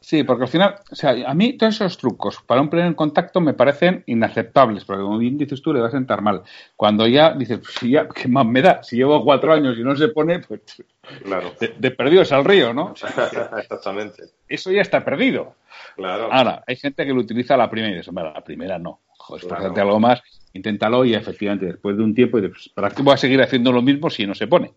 Sí, 0.00 0.24
porque 0.24 0.44
al 0.44 0.48
final, 0.48 0.76
o 0.90 0.94
sea, 0.94 1.14
a 1.26 1.34
mí 1.34 1.52
todos 1.54 1.74
esos 1.74 1.98
trucos 1.98 2.40
para 2.46 2.60
un 2.60 2.70
primer 2.70 2.94
contacto 2.94 3.40
me 3.40 3.54
parecen 3.54 4.02
inaceptables, 4.06 4.84
porque 4.84 5.02
como 5.02 5.18
bien 5.18 5.36
dices 5.36 5.60
tú, 5.60 5.72
le 5.72 5.80
va 5.80 5.88
a 5.88 5.90
sentar 5.90 6.22
mal. 6.22 6.42
Cuando 6.76 7.06
ya 7.06 7.32
dices, 7.32 7.58
pues 7.58 7.78
ya, 7.82 8.08
¿qué 8.08 8.28
más 8.28 8.46
me 8.46 8.62
da? 8.62 8.82
Si 8.82 8.96
llevo 8.96 9.22
cuatro 9.22 9.52
años 9.52 9.76
y 9.78 9.82
no 9.82 9.94
se 9.96 10.08
pone, 10.08 10.40
pues 10.40 10.60
claro. 11.24 11.52
de, 11.58 11.90
perdido 11.90 12.22
es 12.22 12.32
al 12.32 12.44
río, 12.44 12.72
¿no? 12.72 12.94
Exactamente. 13.58 14.24
Eso 14.48 14.72
ya 14.72 14.82
está 14.82 15.04
perdido. 15.04 15.54
Claro. 15.96 16.32
Ahora, 16.32 16.64
hay 16.66 16.76
gente 16.76 17.04
que 17.04 17.12
lo 17.12 17.20
utiliza 17.20 17.56
la 17.56 17.70
primera 17.70 17.92
y 17.92 17.98
dice, 17.98 18.10
la 18.12 18.42
primera 18.42 18.78
no. 18.78 19.00
Joder, 19.18 19.46
claro. 19.46 19.74
algo 19.76 20.00
más 20.00 20.22
inténtalo 20.52 21.04
y 21.04 21.14
efectivamente 21.14 21.66
después 21.66 21.96
de 21.96 22.02
un 22.02 22.14
tiempo, 22.14 22.38
pues, 22.40 22.68
¿para 22.70 22.90
qué 22.90 23.02
voy 23.02 23.14
a 23.14 23.16
seguir 23.16 23.40
haciendo 23.40 23.72
lo 23.72 23.82
mismo 23.82 24.10
si 24.10 24.26
no 24.26 24.34
se 24.34 24.46
pone? 24.46 24.72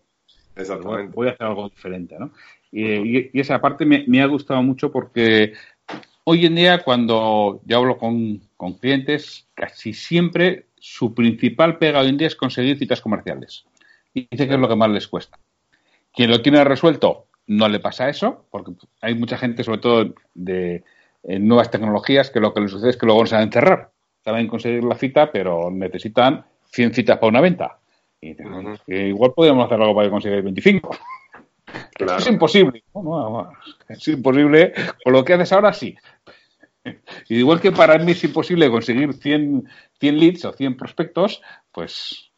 Exactamente. 0.56 1.12
Voy 1.14 1.28
a 1.28 1.30
hacer 1.32 1.46
algo 1.46 1.68
diferente, 1.68 2.16
¿no? 2.18 2.30
Y, 2.76 3.38
esa 3.38 3.60
parte 3.60 3.86
me, 3.86 4.20
ha 4.20 4.26
gustado 4.26 4.60
mucho 4.60 4.90
porque 4.90 5.52
hoy 6.24 6.44
en 6.44 6.56
día 6.56 6.82
cuando 6.82 7.60
yo 7.64 7.78
hablo 7.78 7.96
con, 7.96 8.40
clientes, 8.80 9.46
casi 9.54 9.92
siempre 9.92 10.66
su 10.80 11.14
principal 11.14 11.78
pega 11.78 12.00
hoy 12.00 12.08
en 12.08 12.16
día 12.16 12.26
es 12.26 12.34
conseguir 12.34 12.76
citas 12.76 13.00
comerciales. 13.00 13.64
Y 14.12 14.26
dice 14.28 14.48
que 14.48 14.54
es 14.54 14.60
lo 14.60 14.68
que 14.68 14.74
más 14.74 14.90
les 14.90 15.06
cuesta. 15.06 15.38
Quien 16.12 16.30
lo 16.30 16.42
tiene 16.42 16.64
resuelto 16.64 17.26
no 17.46 17.68
le 17.68 17.78
pasa 17.78 18.08
eso, 18.08 18.44
porque 18.50 18.72
hay 19.00 19.14
mucha 19.14 19.38
gente, 19.38 19.62
sobre 19.62 19.78
todo 19.78 20.14
de 20.34 20.82
nuevas 21.22 21.70
tecnologías, 21.70 22.30
que 22.30 22.40
lo 22.40 22.52
que 22.52 22.62
les 22.62 22.72
sucede 22.72 22.90
es 22.90 22.96
que 22.96 23.06
luego 23.06 23.20
no 23.20 23.26
saben 23.26 23.52
cerrar. 23.52 23.92
Saben 24.24 24.48
conseguir 24.48 24.82
la 24.82 24.96
cita, 24.96 25.30
pero 25.30 25.70
necesitan 25.70 26.44
100 26.72 26.94
citas 26.94 27.18
para 27.18 27.28
una 27.28 27.40
venta. 27.40 27.78
Y 28.20 28.34
igual 28.94 29.32
podríamos 29.32 29.66
hacer 29.66 29.80
algo 29.80 29.94
para 29.94 30.10
conseguir 30.10 30.42
25. 30.42 30.96
Es 31.98 32.26
imposible. 32.26 32.84
es 33.88 34.08
imposible. 34.08 34.72
Con 35.02 35.12
lo 35.12 35.24
que 35.24 35.34
haces 35.34 35.52
ahora, 35.52 35.72
sí. 35.72 35.96
Y 37.28 37.38
igual 37.38 37.60
que 37.60 37.72
para 37.72 37.98
mí 37.98 38.12
es 38.12 38.24
imposible 38.24 38.70
conseguir 38.70 39.14
100, 39.14 39.68
100 40.00 40.18
leads 40.18 40.44
o 40.44 40.52
100 40.52 40.76
prospectos, 40.76 41.42
pues 41.72 42.30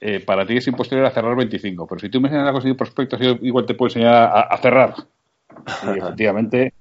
eh, 0.00 0.20
para 0.20 0.46
ti 0.46 0.56
es 0.56 0.66
imposible 0.66 1.10
cerrar 1.10 1.36
25. 1.36 1.86
Pero 1.86 1.98
si 1.98 2.08
tú 2.08 2.20
me 2.20 2.28
enseñas 2.28 2.48
a 2.48 2.52
conseguir 2.52 2.76
prospectos, 2.76 3.20
yo 3.20 3.36
igual 3.42 3.66
te 3.66 3.74
puedo 3.74 3.88
enseñar 3.88 4.30
a, 4.32 4.56
cerrar. 4.58 4.94
Y 5.84 5.98
efectivamente, 5.98 6.74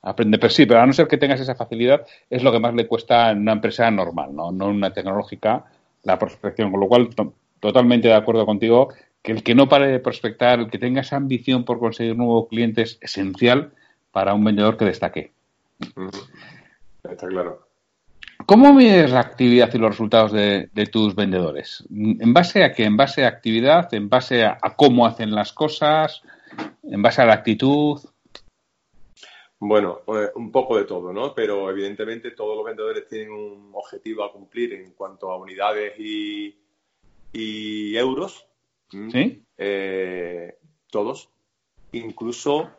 aprende. 0.00 0.38
Pero 0.38 0.50
sí, 0.50 0.66
pero 0.66 0.80
a 0.80 0.86
no 0.86 0.92
ser 0.92 1.08
que 1.08 1.18
tengas 1.18 1.40
esa 1.40 1.54
facilidad, 1.54 2.06
es 2.28 2.42
lo 2.42 2.52
que 2.52 2.58
más 2.58 2.74
le 2.74 2.86
cuesta 2.86 3.30
en 3.30 3.40
una 3.40 3.52
empresa 3.52 3.90
normal, 3.90 4.34
no, 4.34 4.50
no 4.50 4.70
en 4.70 4.76
una 4.76 4.92
tecnológica, 4.92 5.64
la 6.04 6.18
prospección. 6.18 6.70
Con 6.70 6.80
lo 6.80 6.88
cual, 6.88 7.10
totalmente 7.60 8.08
de 8.08 8.14
acuerdo 8.14 8.46
contigo 8.46 8.88
que 9.22 9.32
el 9.32 9.42
que 9.42 9.54
no 9.54 9.68
pare 9.68 9.86
de 9.88 10.00
prospectar, 10.00 10.58
el 10.58 10.70
que 10.70 10.78
tenga 10.78 11.00
esa 11.00 11.16
ambición 11.16 11.64
por 11.64 11.78
conseguir 11.78 12.16
nuevos 12.16 12.48
clientes, 12.48 12.98
es 13.00 13.10
esencial 13.12 13.72
para 14.10 14.34
un 14.34 14.44
vendedor 14.44 14.76
que 14.76 14.84
destaque. 14.84 15.32
Está 17.02 17.28
claro. 17.28 17.66
¿Cómo 18.46 18.74
mides 18.74 19.12
la 19.12 19.20
actividad 19.20 19.72
y 19.72 19.78
los 19.78 19.90
resultados 19.90 20.32
de, 20.32 20.68
tus 20.90 21.14
vendedores? 21.14 21.84
¿En 21.90 22.32
base 22.32 22.64
a 22.64 22.72
qué? 22.72 22.84
¿En 22.84 22.96
base 22.96 23.24
a 23.24 23.28
actividad? 23.28 23.92
¿En 23.94 24.08
base 24.08 24.44
a, 24.44 24.58
cómo 24.76 25.06
hacen 25.06 25.30
las 25.30 25.52
cosas? 25.52 26.22
¿En 26.82 27.00
base 27.00 27.22
a 27.22 27.26
la 27.26 27.34
actitud? 27.34 28.00
Bueno, 29.60 30.00
pues, 30.04 30.30
un 30.34 30.50
poco 30.50 30.76
de 30.76 30.84
todo, 30.84 31.12
¿no? 31.12 31.32
Pero 31.34 31.70
evidentemente 31.70 32.32
todos 32.32 32.56
los 32.56 32.64
vendedores 32.64 33.06
tienen 33.06 33.30
un 33.30 33.70
objetivo 33.74 34.24
a 34.24 34.32
cumplir 34.32 34.72
en 34.72 34.90
cuanto 34.92 35.30
a 35.30 35.36
unidades 35.36 35.92
y, 35.98 36.56
y 37.32 37.96
euros 37.96 38.48
¿Sí? 39.10 39.42
Eh, 39.58 40.58
todos. 40.90 41.30
Incluso 41.92 42.70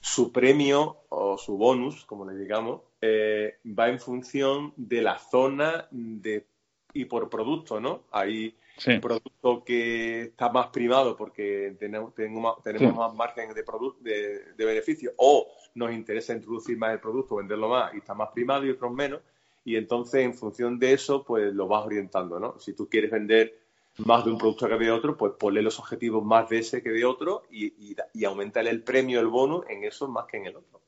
su 0.00 0.32
premio 0.32 0.98
o 1.08 1.36
su 1.38 1.56
bonus, 1.56 2.04
como 2.04 2.24
le 2.24 2.36
digamos, 2.36 2.82
eh, 3.00 3.58
va 3.66 3.88
en 3.88 3.98
función 3.98 4.72
de 4.76 5.02
la 5.02 5.18
zona 5.18 5.88
de, 5.90 6.46
y 6.92 7.06
por 7.06 7.28
producto, 7.28 7.80
¿no? 7.80 8.04
Hay 8.10 8.54
un 8.86 9.00
producto 9.00 9.64
que 9.64 10.22
está 10.22 10.50
más 10.50 10.68
primado 10.68 11.16
porque 11.16 11.74
tenemos, 11.78 12.14
tenemos, 12.14 12.62
más 12.94 13.14
margen 13.14 13.54
de, 13.54 13.64
de, 14.00 14.52
de 14.54 14.64
beneficio 14.64 15.12
o 15.16 15.46
nos 15.74 15.92
interesa 15.92 16.34
introducir 16.34 16.76
más 16.76 16.92
el 16.92 17.00
producto, 17.00 17.36
venderlo 17.36 17.68
más 17.68 17.94
y 17.94 17.98
está 17.98 18.14
más 18.14 18.30
primado 18.32 18.66
y 18.66 18.70
otros 18.70 18.92
menos. 18.92 19.20
Y 19.64 19.76
entonces, 19.76 20.24
en 20.24 20.34
función 20.34 20.78
de 20.78 20.92
eso, 20.92 21.24
pues 21.24 21.52
lo 21.52 21.66
vas 21.66 21.84
orientando, 21.84 22.38
¿no? 22.38 22.58
Si 22.60 22.72
tú 22.74 22.88
quieres 22.88 23.10
vender 23.10 23.65
más 23.98 24.24
de 24.24 24.30
un 24.30 24.38
producto 24.38 24.68
que 24.68 24.76
de 24.76 24.90
otro, 24.90 25.16
pues 25.16 25.32
ponle 25.38 25.62
los 25.62 25.78
objetivos 25.78 26.24
más 26.24 26.48
de 26.48 26.58
ese 26.58 26.82
que 26.82 26.90
de 26.90 27.04
otro 27.04 27.44
y, 27.50 27.66
y, 27.66 27.96
y 28.12 28.24
aumentarle 28.24 28.70
el 28.70 28.82
premio, 28.82 29.20
el 29.20 29.28
bono 29.28 29.64
en 29.68 29.84
eso 29.84 30.08
más 30.08 30.26
que 30.26 30.36
en 30.36 30.46
el 30.46 30.56
otro. 30.56 30.80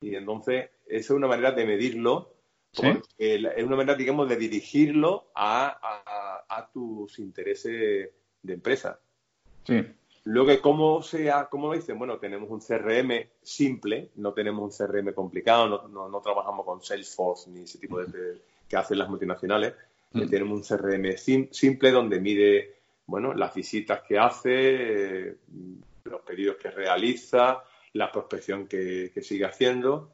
Y 0.00 0.14
entonces, 0.14 0.70
esa 0.86 0.98
es 0.98 1.10
una 1.10 1.28
manera 1.28 1.52
de 1.52 1.64
medirlo, 1.64 2.34
es 3.18 3.64
una 3.64 3.76
manera, 3.76 3.94
digamos, 3.94 4.28
de 4.28 4.36
dirigirlo 4.36 5.30
a, 5.34 6.44
a, 6.48 6.70
tus 6.72 7.18
intereses 7.18 8.10
de 8.42 8.52
empresa. 8.52 9.00
Sí. 9.64 9.84
Luego, 10.24 10.60
¿cómo, 10.60 11.02
sea, 11.02 11.48
¿cómo 11.50 11.68
lo 11.68 11.74
dicen? 11.74 11.98
Bueno, 11.98 12.18
tenemos 12.18 12.50
un 12.50 12.60
CRM 12.60 13.28
simple, 13.42 14.10
no 14.16 14.34
tenemos 14.34 14.62
un 14.62 14.86
CRM 14.86 15.14
complicado, 15.14 15.68
no, 15.68 15.88
no, 15.88 16.08
no 16.08 16.20
trabajamos 16.20 16.66
con 16.66 16.82
Salesforce 16.82 17.50
ni 17.50 17.62
ese 17.62 17.78
tipo 17.78 17.98
de 17.98 18.42
que 18.68 18.76
hacen 18.76 18.98
las 18.98 19.08
multinacionales. 19.08 19.74
Mm. 20.12 20.28
Tenemos 20.28 20.70
un 20.70 20.76
CRM 20.76 21.16
simple 21.50 21.90
donde 21.90 22.20
mide 22.20 22.78
bueno, 23.08 23.32
las 23.32 23.54
visitas 23.54 24.02
que 24.02 24.18
hace, 24.18 24.50
eh, 24.52 25.36
los 26.04 26.20
pedidos 26.22 26.56
que 26.56 26.70
realiza, 26.70 27.62
la 27.94 28.12
prospección 28.12 28.66
que, 28.66 29.10
sigue 29.22 29.46
haciendo. 29.46 30.12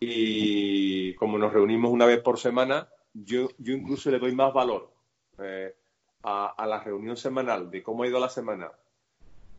Y 0.00 1.14
como 1.14 1.38
nos 1.38 1.52
reunimos 1.52 1.92
una 1.92 2.06
vez 2.06 2.20
por 2.20 2.38
semana, 2.38 2.88
yo, 3.12 3.50
yo 3.58 3.74
incluso 3.74 4.10
le 4.10 4.18
doy 4.18 4.34
más 4.34 4.54
valor 4.54 4.90
eh, 5.38 5.74
a, 6.22 6.54
a, 6.56 6.66
la 6.66 6.82
reunión 6.82 7.16
semanal 7.16 7.70
de 7.70 7.82
cómo 7.82 8.02
ha 8.02 8.08
ido 8.08 8.18
la 8.18 8.30
semana, 8.30 8.72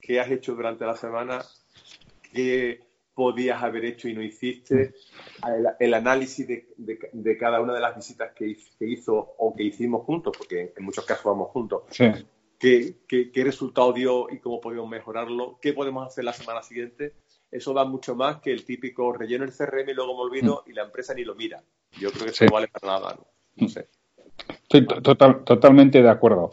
qué 0.02 0.20
has 0.20 0.32
hecho 0.32 0.56
durante 0.56 0.86
la 0.86 0.96
semana, 0.96 1.46
qué, 2.34 2.85
podías 3.16 3.64
haber 3.64 3.86
hecho 3.86 4.10
y 4.10 4.14
no 4.14 4.22
hiciste, 4.22 4.94
el, 5.80 5.94
análisis 5.94 6.46
de, 6.48 7.38
cada 7.40 7.62
una 7.62 7.74
de 7.74 7.80
las 7.80 7.96
visitas 7.96 8.34
que, 8.34 8.58
hizo 8.82 9.16
o 9.38 9.56
que 9.56 9.64
hicimos 9.64 10.04
juntos, 10.04 10.36
porque 10.38 10.74
en 10.76 10.84
muchos 10.84 11.06
casos 11.06 11.24
vamos 11.24 11.50
juntos, 11.52 11.84
qué, 12.60 12.98
qué, 13.08 13.44
resultado 13.44 13.94
dio 13.94 14.28
y 14.30 14.40
cómo 14.40 14.60
podemos 14.60 14.90
mejorarlo, 14.90 15.58
qué 15.62 15.72
podemos 15.72 16.06
hacer 16.06 16.26
la 16.26 16.34
semana 16.34 16.62
siguiente, 16.62 17.14
eso 17.50 17.74
da 17.74 17.86
mucho 17.86 18.16
más 18.16 18.42
que 18.42 18.52
el 18.52 18.66
típico 18.66 19.14
relleno 19.14 19.46
el 19.46 19.54
CRM 19.54 19.90
y 19.90 19.94
luego 19.94 20.16
me 20.16 20.24
olvido 20.24 20.64
mm. 20.66 20.72
y 20.72 20.74
la 20.74 20.84
empresa 20.84 21.14
ni 21.14 21.24
lo 21.24 21.36
mira. 21.36 21.64
Yo 21.98 22.12
creo 22.12 22.26
que 22.26 22.32
eso 22.32 22.46
no 22.46 22.52
vale 22.52 22.68
para 22.68 23.00
nada, 23.00 23.18
¿no? 23.56 23.70
sé. 23.70 23.88
Estoy 24.50 24.86
totalmente 24.86 26.02
de 26.02 26.10
acuerdo, 26.10 26.52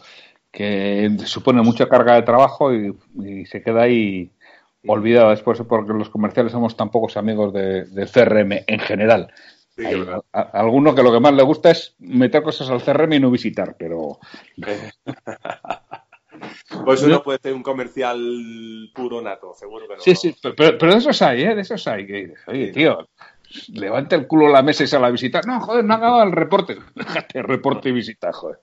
que 0.52 1.10
supone 1.24 1.60
mucha 1.62 1.88
carga 1.88 2.14
de 2.14 2.22
trabajo 2.22 2.72
y 2.72 3.46
se 3.46 3.62
queda 3.62 3.82
ahí 3.82 4.30
olvidado 4.86 5.30
después 5.30 5.60
porque 5.68 5.92
los 5.92 6.10
comerciales 6.10 6.52
somos 6.52 6.76
tan 6.76 6.90
pocos 6.90 7.16
amigos 7.16 7.52
de, 7.52 8.08
CRM 8.12 8.64
en 8.66 8.78
general. 8.80 9.32
Hay 9.78 10.04
alguno 10.52 10.94
que 10.94 11.02
lo 11.02 11.12
que 11.12 11.20
más 11.20 11.32
le 11.32 11.42
gusta 11.42 11.70
es 11.70 11.94
meter 11.98 12.42
cosas 12.42 12.68
al 12.68 12.82
CRM 12.82 13.14
y 13.14 13.20
no 13.20 13.30
visitar, 13.30 13.76
pero... 13.78 14.18
Pues 16.84 17.02
uno 17.02 17.22
puede 17.22 17.38
ser 17.40 17.54
un 17.54 17.62
comercial 17.62 18.18
puro 18.94 19.20
nato, 19.20 19.54
seguro 19.54 19.86
que 19.86 19.94
no. 19.94 20.00
Sí, 20.00 20.14
sí, 20.14 20.34
pero, 20.56 20.92
de 20.92 20.98
esos 20.98 21.20
hay, 21.22 21.42
¿eh? 21.42 21.54
De 21.54 21.60
esos 21.60 21.86
hay. 21.86 22.06
Que, 22.06 22.34
oye, 22.46 22.72
tío, 22.72 23.08
levanta 23.72 24.16
el 24.16 24.26
culo 24.26 24.46
a 24.46 24.50
la 24.50 24.62
mesa 24.62 24.84
y 24.84 24.86
sale 24.86 25.06
a 25.06 25.10
visitar. 25.10 25.46
No, 25.46 25.60
joder, 25.60 25.84
no 25.84 25.94
ha 25.94 25.96
acabado 25.98 26.22
el 26.24 26.32
reporte. 26.32 26.76
Déjate 26.94 27.42
reporte 27.42 27.90
y 27.90 27.92
visita, 27.92 28.32
joder. 28.32 28.58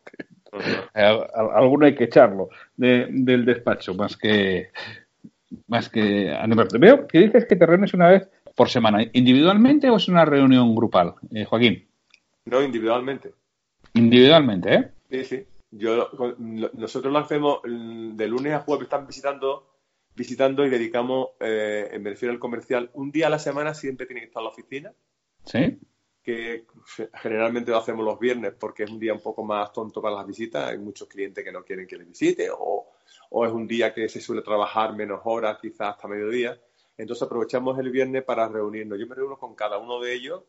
Alguno 0.93 1.85
hay 1.85 1.95
que 1.95 2.05
echarlo 2.05 2.49
del 2.75 3.45
despacho, 3.45 3.93
más 3.93 4.17
que 4.17 4.71
más 5.67 5.89
que 5.89 6.31
animarte. 6.31 6.77
Veo 6.77 7.07
que 7.07 7.19
dices 7.19 7.45
que 7.45 7.55
te 7.55 7.65
reúnes 7.65 7.93
una 7.93 8.09
vez 8.09 8.29
por 8.55 8.69
semana. 8.69 9.03
¿Individualmente 9.13 9.89
o 9.89 9.97
es 9.97 10.07
una 10.07 10.25
reunión 10.25 10.75
grupal, 10.75 11.15
eh, 11.33 11.45
Joaquín? 11.45 11.87
No, 12.45 12.61
individualmente. 12.61 13.33
Individualmente, 13.93 14.73
¿eh? 14.73 14.91
Sí, 15.09 15.23
sí. 15.25 15.45
Yo, 15.71 16.09
nosotros 16.39 17.13
lo 17.13 17.19
hacemos 17.19 17.59
de 17.63 18.27
lunes 18.27 18.53
a 18.53 18.59
jueves, 18.59 18.85
están 18.85 19.05
visitando 19.05 19.69
visitando 20.19 20.65
y 20.65 20.69
dedicamos, 20.69 21.29
eh, 21.39 21.97
me 21.99 22.09
refiero 22.09 22.33
al 22.33 22.39
comercial, 22.39 22.89
un 22.93 23.09
día 23.09 23.27
a 23.27 23.29
la 23.29 23.39
semana 23.39 23.73
siempre 23.73 24.05
tiene 24.05 24.19
que 24.19 24.27
estar 24.27 24.41
en 24.41 24.45
la 24.45 24.51
oficina. 24.51 24.93
Sí. 25.45 25.79
Que 26.21 26.65
generalmente 27.13 27.71
lo 27.71 27.77
hacemos 27.77 28.03
los 28.03 28.19
viernes 28.19 28.53
porque 28.59 28.83
es 28.83 28.91
un 28.91 28.99
día 28.99 29.13
un 29.13 29.21
poco 29.21 29.45
más 29.45 29.71
tonto 29.71 30.01
para 30.01 30.15
las 30.15 30.27
visitas. 30.27 30.69
Hay 30.69 30.77
muchos 30.77 31.07
clientes 31.07 31.41
que 31.43 31.51
no 31.53 31.63
quieren 31.63 31.87
que 31.87 31.95
les 31.95 32.07
visite 32.07 32.49
o, 32.51 32.87
o 33.29 33.45
es 33.45 33.51
un 33.51 33.67
día 33.67 33.93
que 33.93 34.09
se 34.09 34.21
suele 34.21 34.41
trabajar 34.41 34.95
menos 34.95 35.21
horas, 35.23 35.57
quizás 35.61 35.95
hasta 35.95 36.07
mediodía. 36.07 36.59
Entonces 36.97 37.23
aprovechamos 37.23 37.79
el 37.79 37.91
viernes 37.91 38.23
para 38.23 38.47
reunirnos. 38.47 38.99
Yo 38.99 39.07
me 39.07 39.15
reúno 39.15 39.37
con 39.37 39.55
cada 39.55 39.77
uno 39.77 39.99
de 40.01 40.13
ellos, 40.13 40.43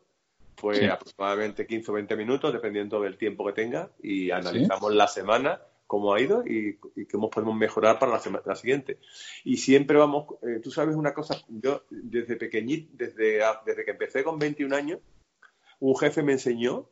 pues 0.55 0.83
aproximadamente 0.89 1.65
15 1.65 1.91
o 1.91 1.93
20 1.93 2.15
minutos, 2.15 2.53
dependiendo 2.53 3.01
del 3.01 3.17
tiempo 3.17 3.45
que 3.45 3.53
tenga, 3.53 3.89
y 4.01 4.31
analizamos 4.31 4.93
la 4.93 5.07
semana, 5.07 5.61
cómo 5.87 6.13
ha 6.13 6.21
ido 6.21 6.43
y, 6.45 6.77
cómo 7.11 7.29
podemos 7.29 7.55
mejorar 7.55 7.99
para 7.99 8.13
la, 8.13 8.19
semana, 8.19 8.43
la 8.45 8.55
siguiente. 8.55 8.99
Y 9.43 9.57
siempre 9.57 9.97
vamos, 9.97 10.25
eh, 10.41 10.59
tú 10.61 10.71
sabes 10.71 10.95
una 10.95 11.13
cosa, 11.13 11.41
yo 11.49 11.83
desde 11.89 12.35
pequeñito, 12.35 12.89
desde, 12.93 13.41
desde 13.65 13.85
que 13.85 13.91
empecé 13.91 14.23
con 14.23 14.39
21 14.39 14.75
años, 14.75 14.99
un 15.79 15.97
jefe 15.97 16.21
me 16.23 16.33
enseñó 16.33 16.89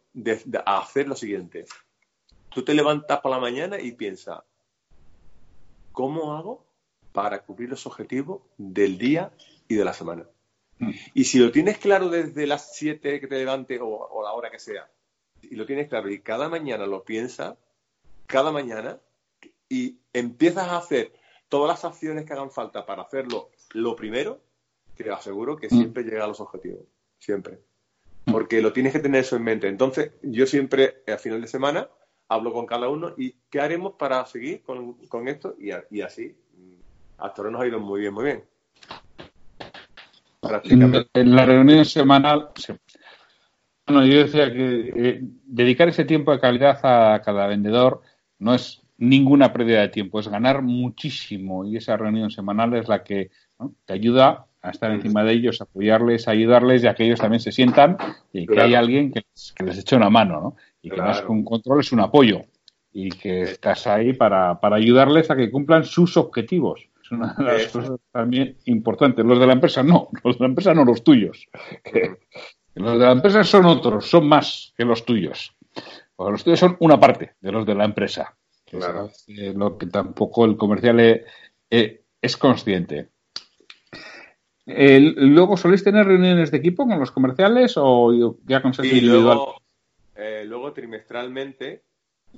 a 0.66 0.80
hacer 0.80 1.08
lo 1.08 1.16
siguiente. 1.16 1.66
Tú 2.50 2.64
te 2.64 2.74
levantas 2.74 3.22
por 3.22 3.32
la 3.32 3.40
mañana 3.40 3.80
y 3.80 3.92
piensas, 3.92 4.40
¿Cómo 6.00 6.34
hago 6.34 6.66
para 7.12 7.44
cubrir 7.44 7.70
los 7.70 7.86
objetivos 7.86 8.42
del 8.58 8.98
día 8.98 9.34
y 9.68 9.76
de 9.76 9.84
la 9.84 9.92
semana? 9.92 10.30
Mm. 10.78 10.92
Y 11.14 11.26
si 11.26 11.40
lo 11.40 11.52
tienes 11.52 11.78
claro 11.78 12.08
desde 12.08 12.48
las 12.48 12.74
7 12.74 13.20
que 13.20 13.28
te 13.28 13.36
levantes 13.36 13.82
o, 13.84 14.22
la 14.24 14.32
hora 14.32 14.50
que 14.50 14.60
sea, 14.60 14.90
y 15.42 15.58
lo 15.58 15.66
tienes 15.66 15.90
claro 15.90 16.10
y 16.10 16.22
cada 16.22 16.48
mañana 16.48 16.86
lo 16.86 17.04
piensas, 17.04 17.58
cada 18.28 18.50
mañana, 18.54 19.02
y 19.68 19.98
empiezas 20.14 20.70
a 20.70 20.78
hacer 20.78 21.12
todas 21.50 21.68
las 21.68 21.84
acciones 21.84 22.24
que 22.24 22.32
hagan 22.32 22.50
falta 22.50 22.86
para 22.86 23.02
hacerlo 23.02 23.50
lo 23.74 23.98
primero, 23.98 24.40
te 24.96 25.12
aseguro 25.12 25.58
que 25.58 25.68
siempre 25.68 26.04
llega 26.04 26.24
a 26.24 26.28
los 26.28 26.40
objetivos. 26.40 26.86
Siempre. 27.18 27.60
Porque 28.24 28.62
lo 28.62 28.72
tienes 28.72 28.94
que 28.94 29.00
tener 29.00 29.20
eso 29.20 29.36
en 29.36 29.44
mente. 29.44 29.68
Entonces, 29.68 30.14
yo 30.22 30.48
siempre, 30.48 31.04
al 31.08 31.20
final 31.20 31.42
de 31.42 31.48
semana, 31.48 31.90
hablo 32.30 32.54
con 32.54 32.66
cada 32.66 32.88
uno 32.88 33.14
y 33.18 33.36
qué 33.50 33.60
haremos 33.60 33.94
para 33.94 34.26
seguir 34.26 34.62
con, 34.64 35.28
esto 35.28 35.56
y, 35.60 35.72
y, 35.90 36.02
así. 36.02 36.36
Hasta 37.18 37.42
ahora 37.42 37.52
nos 37.52 37.62
ha 37.62 37.68
ido 37.68 37.80
muy 37.80 38.02
bien, 38.02 38.14
muy 38.14 38.26
bien. 38.26 38.44
En, 41.14 41.36
la 41.36 41.46
reunión 41.46 41.84
semanal, 41.84 42.50
bueno, 43.86 44.06
yo 44.06 44.20
decía 44.20 44.52
que 44.54 44.94
eh, 44.96 45.20
dedicar 45.22 45.90
ese 45.90 46.06
tiempo 46.06 46.32
de 46.32 46.40
calidad 46.40 46.80
a 46.84 47.22
cada 47.22 47.48
vendedor 47.48 48.02
no 48.38 48.54
es 48.54 48.82
ninguna 48.98 49.52
pérdida 49.52 49.82
de 49.82 49.90
tiempo, 49.90 50.20
es 50.20 50.28
ganar 50.28 50.62
muchísimo 50.62 51.66
y 51.66 51.78
esa 51.78 51.98
reunión 51.98 52.32
semanal 52.32 52.74
es 52.76 52.88
la 52.88 53.04
que 53.04 53.32
te 53.86 53.94
ayuda 53.94 54.46
a 54.62 54.72
estar 54.72 54.92
encima 54.92 55.24
de 55.24 55.34
ellos, 55.34 55.62
apoyarles, 55.62 56.28
ayudarles 56.28 56.84
y 56.84 56.94
que 56.94 57.06
ellos 57.06 57.20
también 57.20 57.40
se 57.40 57.52
sientan 57.52 57.98
y 58.34 58.46
que 58.46 58.62
hay 58.62 58.76
alguien 58.76 59.12
que 59.12 59.24
les, 59.64 59.78
eche 59.78 59.96
una 59.96 60.10
mano, 60.10 60.42
¿no? 60.42 60.56
Y 60.82 60.90
que 60.90 60.98
más 60.98 61.22
que 61.22 61.32
un 61.32 61.44
control 61.44 61.82
es 61.82 61.92
un 61.92 62.00
apoyo 62.00 62.42
y 62.92 63.10
que 63.10 63.44
estás 63.44 63.86
ahí 63.88 64.14
para, 64.14 64.60
para 64.60 64.78
ayudarles 64.78 65.30
a 65.30 65.36
que 65.36 65.52
cumplan 65.52 65.84
sus 65.84 66.18
objetivos. 66.18 66.90
Es 67.04 67.12
una 67.12 67.34
de 67.34 67.44
las 67.44 67.68
cosas 67.68 68.00
también 68.12 68.58
importantes. 68.66 69.26
Los 69.26 69.40
de 69.40 69.48
la 69.48 69.54
empresa 69.54 69.84
no, 69.84 70.10
los 70.24 70.38
de 70.38 70.44
la 70.44 70.50
empresa 70.50 70.74
no 70.74 70.86
los 70.86 71.04
tuyos. 71.04 71.48
los 72.76 73.00
de 73.00 73.06
la 73.06 73.12
empresa 73.12 73.44
son 73.44 73.66
otros, 73.66 74.06
son 74.06 74.28
más 74.28 74.74
que 74.78 74.86
los 74.86 75.06
tuyos. 75.06 75.56
Porque 76.16 76.32
los 76.32 76.44
tuyos 76.44 76.60
son 76.60 76.78
una 76.80 77.00
parte 77.00 77.36
de 77.40 77.52
los 77.52 77.66
de 77.66 77.76
la 77.76 77.86
empresa. 77.86 78.36
Claro. 78.66 79.10
Es 79.28 79.56
lo 79.56 79.78
que 79.78 79.88
tampoco 79.88 80.46
el 80.46 80.58
comercial 80.58 81.24
es 81.70 82.38
consciente. 82.38 83.10
¿Luego 84.66 85.58
soléis 85.58 85.84
tener 85.84 86.06
reuniones 86.06 86.52
de 86.52 86.58
equipo 86.58 86.86
con 86.86 87.00
los 87.00 87.12
comerciales 87.12 87.74
o 87.78 88.38
ya 88.46 88.62
con 88.62 88.74
sí, 88.74 89.02
Luego, 89.02 89.62
eh, 90.20 90.44
luego 90.46 90.74
trimestralmente 90.74 91.84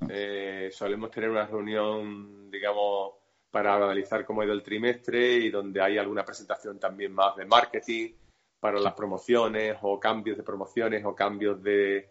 eh, 0.09 0.69
solemos 0.71 1.11
tener 1.11 1.29
una 1.29 1.45
reunión, 1.45 2.49
digamos, 2.49 3.13
para 3.49 3.75
analizar 3.75 4.25
cómo 4.25 4.41
ha 4.41 4.45
ido 4.45 4.53
el 4.53 4.63
trimestre 4.63 5.33
y 5.33 5.49
donde 5.49 5.81
hay 5.81 5.97
alguna 5.97 6.23
presentación 6.23 6.79
también 6.79 7.11
más 7.11 7.35
de 7.35 7.45
marketing 7.45 8.13
para 8.59 8.79
las 8.79 8.93
promociones 8.93 9.77
o 9.81 9.99
cambios 9.99 10.37
de 10.37 10.43
promociones 10.43 11.03
o 11.03 11.15
cambios 11.15 11.61
de, 11.61 12.09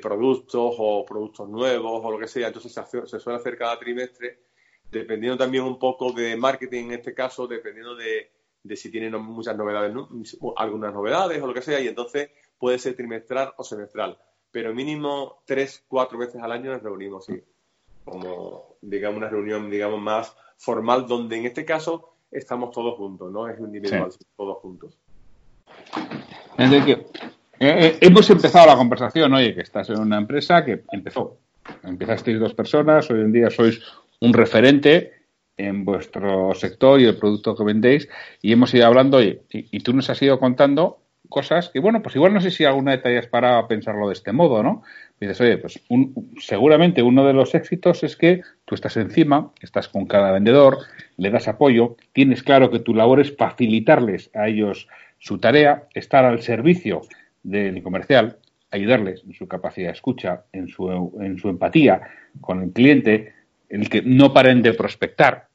productos 0.00 0.76
o 0.78 1.04
productos 1.04 1.48
nuevos 1.48 2.00
o 2.04 2.10
lo 2.10 2.18
que 2.18 2.28
sea. 2.28 2.46
Entonces 2.46 2.72
se, 2.72 3.18
suele 3.18 3.38
hacer 3.38 3.58
cada 3.58 3.78
trimestre, 3.78 4.38
dependiendo 4.90 5.36
también 5.36 5.64
un 5.64 5.78
poco 5.78 6.12
de 6.12 6.36
marketing 6.36 6.84
en 6.84 6.92
este 6.92 7.12
caso, 7.12 7.46
dependiendo 7.46 7.94
de, 7.96 8.30
de 8.62 8.76
si 8.76 8.90
tienen 8.90 9.20
muchas 9.20 9.56
novedades, 9.56 9.94
algunas 10.56 10.94
novedades 10.94 11.42
o 11.42 11.46
lo 11.46 11.54
que 11.54 11.62
sea, 11.62 11.80
y 11.80 11.88
entonces 11.88 12.30
puede 12.56 12.78
ser 12.78 12.94
trimestral 12.94 13.52
o 13.56 13.64
semestral. 13.64 14.16
Pero 14.52 14.74
mínimo 14.74 15.42
tres, 15.46 15.84
cuatro 15.88 16.18
veces 16.18 16.40
al 16.40 16.52
año 16.52 16.70
nos 16.70 16.82
reunimos, 16.82 17.24
sí. 17.24 17.42
Como, 18.04 18.76
digamos, 18.82 19.18
una 19.18 19.28
reunión, 19.28 19.70
digamos, 19.70 20.00
más 20.00 20.36
formal, 20.56 21.06
donde 21.06 21.38
en 21.38 21.46
este 21.46 21.64
caso 21.64 22.14
estamos 22.30 22.70
todos 22.70 22.96
juntos, 22.96 23.32
¿no? 23.32 23.48
Es 23.48 23.58
individual, 23.58 24.10
todos 24.36 24.58
juntos. 24.58 24.96
Enrique, 26.58 27.06
eh, 27.58 27.86
eh, 27.86 27.98
hemos 28.00 28.28
empezado 28.30 28.66
la 28.66 28.76
conversación, 28.76 29.32
oye, 29.32 29.54
que 29.54 29.62
estás 29.62 29.88
en 29.90 30.00
una 30.00 30.18
empresa 30.18 30.64
que 30.64 30.82
empezó. 30.92 31.38
Empezasteis 31.82 32.40
dos 32.40 32.54
personas, 32.54 33.08
hoy 33.10 33.20
en 33.20 33.32
día 33.32 33.50
sois 33.50 33.80
un 34.20 34.32
referente 34.32 35.12
en 35.56 35.84
vuestro 35.84 36.54
sector 36.54 37.00
y 37.00 37.04
el 37.04 37.16
producto 37.16 37.54
que 37.54 37.64
vendéis 37.64 38.08
y 38.40 38.52
hemos 38.52 38.72
ido 38.74 38.86
hablando 38.86 39.22
y, 39.22 39.40
y, 39.50 39.80
tú 39.80 39.92
nos 39.92 40.08
has 40.10 40.20
ido 40.22 40.38
contando 40.38 41.01
cosas 41.28 41.68
que, 41.68 41.80
bueno, 41.80 42.02
pues 42.02 42.16
igual 42.16 42.34
no 42.34 42.40
sé 42.40 42.50
si 42.50 42.64
alguna 42.64 42.96
de 42.96 43.10
ellas 43.10 43.26
para 43.26 43.66
pensarlo 43.66 44.08
de 44.08 44.14
este 44.14 44.32
modo, 44.32 44.62
¿no? 44.62 44.82
dices, 45.20 45.40
oye, 45.40 45.58
pues 45.58 45.80
seguramente 46.40 47.02
uno 47.02 47.24
de 47.24 47.32
los 47.32 47.54
éxitos 47.54 48.02
es 48.02 48.16
que 48.16 48.42
tú 48.64 48.74
estás 48.74 48.96
encima, 48.96 49.52
estás 49.60 49.88
con 49.88 50.06
cada 50.06 50.32
vendedor, 50.32 50.78
le 51.16 51.30
das 51.30 51.46
apoyo, 51.46 51.96
tienes 52.12 52.42
claro 52.42 52.70
que 52.70 52.80
tu 52.80 52.92
labor 52.94 53.20
es 53.20 53.36
facilitarles 53.36 54.30
a 54.34 54.48
ellos 54.48 54.88
su 55.18 55.38
tarea, 55.38 55.86
estar 55.94 56.24
al 56.24 56.42
servicio 56.42 57.02
del 57.44 57.82
comercial, 57.82 58.38
ayudarles 58.72 59.22
en 59.24 59.34
su 59.34 59.46
capacidad 59.46 59.88
de 59.88 59.92
escucha, 59.92 60.44
en 60.52 60.68
su, 60.68 60.90
en 61.20 61.38
su 61.38 61.48
empatía 61.48 62.02
con 62.40 62.62
el 62.62 62.72
cliente, 62.72 63.32
el 63.68 63.88
que 63.88 64.02
no 64.02 64.32
paren 64.32 64.62
de 64.62 64.74
prospectar. 64.74 65.46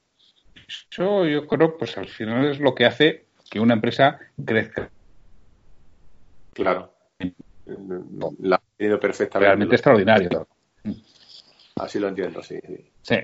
Eso 0.67 1.25
yo 1.25 1.45
creo, 1.47 1.77
pues 1.77 1.97
al 1.97 2.07
final 2.07 2.45
es 2.45 2.59
lo 2.59 2.73
que 2.73 2.85
hace 2.85 3.25
que 3.49 3.59
una 3.59 3.73
empresa 3.73 4.19
crezca. 4.43 4.89
Claro. 6.57 6.91
La 8.39 8.55
ha 8.55 8.99
perfectamente. 8.99 9.39
Realmente 9.39 9.75
extraordinario. 9.75 10.47
Así 11.75 11.99
lo 11.99 12.07
entiendo, 12.07 12.41
sí, 12.41 12.57
sí. 13.03 13.15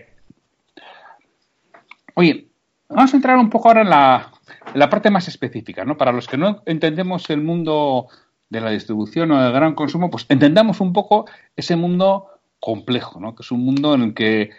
Oye, 2.13 2.47
vamos 2.89 3.11
a 3.11 3.15
entrar 3.15 3.37
un 3.37 3.49
poco 3.49 3.69
ahora 3.69 3.81
en 3.81 3.89
la, 3.89 4.31
en 4.71 4.79
la 4.79 4.89
parte 4.89 5.09
más 5.09 5.27
específica, 5.27 5.83
¿no? 5.83 5.97
Para 5.97 6.11
los 6.11 6.27
que 6.27 6.37
no 6.37 6.61
entendemos 6.67 7.27
el 7.31 7.41
mundo 7.41 8.07
de 8.49 8.61
la 8.61 8.69
distribución 8.69 9.31
o 9.31 9.41
del 9.41 9.51
gran 9.51 9.73
consumo, 9.73 10.11
pues 10.11 10.27
entendamos 10.29 10.79
un 10.79 10.93
poco 10.93 11.25
ese 11.55 11.75
mundo 11.75 12.27
complejo, 12.59 13.19
¿no? 13.19 13.33
Que 13.33 13.41
es 13.41 13.51
un 13.51 13.65
mundo 13.65 13.95
en 13.95 14.03
el 14.03 14.13
que 14.13 14.51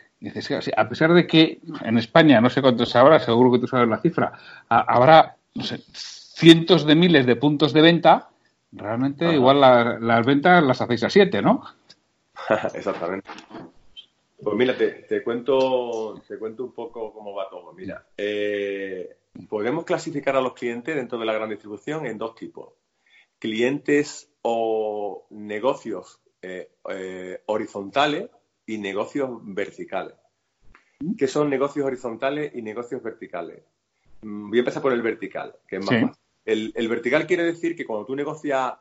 a 0.76 0.88
pesar 0.88 1.12
de 1.12 1.28
que 1.28 1.60
en 1.84 1.98
España, 1.98 2.40
no 2.40 2.50
sé 2.50 2.62
cuántos 2.62 2.96
habrá, 2.96 3.20
seguro 3.20 3.52
que 3.52 3.58
tú 3.60 3.68
sabes 3.68 3.88
la 3.88 4.00
cifra, 4.00 4.32
habrá 4.68 5.36
cientos 5.92 6.86
de 6.86 6.94
miles 6.96 7.26
de 7.26 7.36
puntos 7.36 7.72
de 7.72 7.82
venta, 7.82 8.30
realmente 8.74 9.32
igual 9.32 9.60
las 9.60 10.26
ventas 10.26 10.62
las 10.62 10.80
hacéis 10.80 11.04
a 11.04 11.10
siete, 11.10 11.40
¿no? 11.40 11.64
Exactamente. 12.74 13.28
Pues 14.42 14.56
mira, 14.56 14.76
te, 14.76 15.22
cuento, 15.22 16.22
te 16.28 16.38
cuento 16.38 16.64
un 16.64 16.72
poco 16.72 17.12
cómo 17.12 17.34
va 17.34 17.48
todo. 17.48 17.72
Mira, 17.72 18.06
eh, 18.16 19.16
podemos 19.48 19.84
clasificar 19.84 20.36
a 20.36 20.40
los 20.40 20.52
clientes 20.52 20.94
dentro 20.94 21.18
de 21.18 21.24
la 21.24 21.32
gran 21.32 21.48
distribución 21.48 22.04
en 22.06 22.18
dos 22.18 22.34
tipos. 22.34 22.74
Clientes 23.38 24.30
o 24.42 25.26
negocios 25.30 26.20
eh, 26.42 26.72
eh, 26.90 27.42
horizontales 27.46 28.28
y 28.66 28.78
negocios 28.78 29.30
verticales. 29.42 30.14
¿Qué 31.16 31.26
son 31.26 31.48
negocios 31.48 31.86
horizontales 31.86 32.54
y 32.54 32.62
negocios 32.62 33.02
verticales? 33.02 33.62
Mm, 34.22 34.50
voy 34.50 34.58
a 34.58 34.60
empezar 34.60 34.82
por 34.82 34.92
el 34.92 35.02
vertical, 35.02 35.54
que 35.66 35.76
es 35.76 35.84
más 35.84 36.18
El, 36.44 36.72
el, 36.74 36.88
vertical 36.88 37.26
quiere 37.26 37.44
decir 37.44 37.74
que 37.74 37.86
cuando 37.86 38.06
tú 38.06 38.14
negocias, 38.14 38.74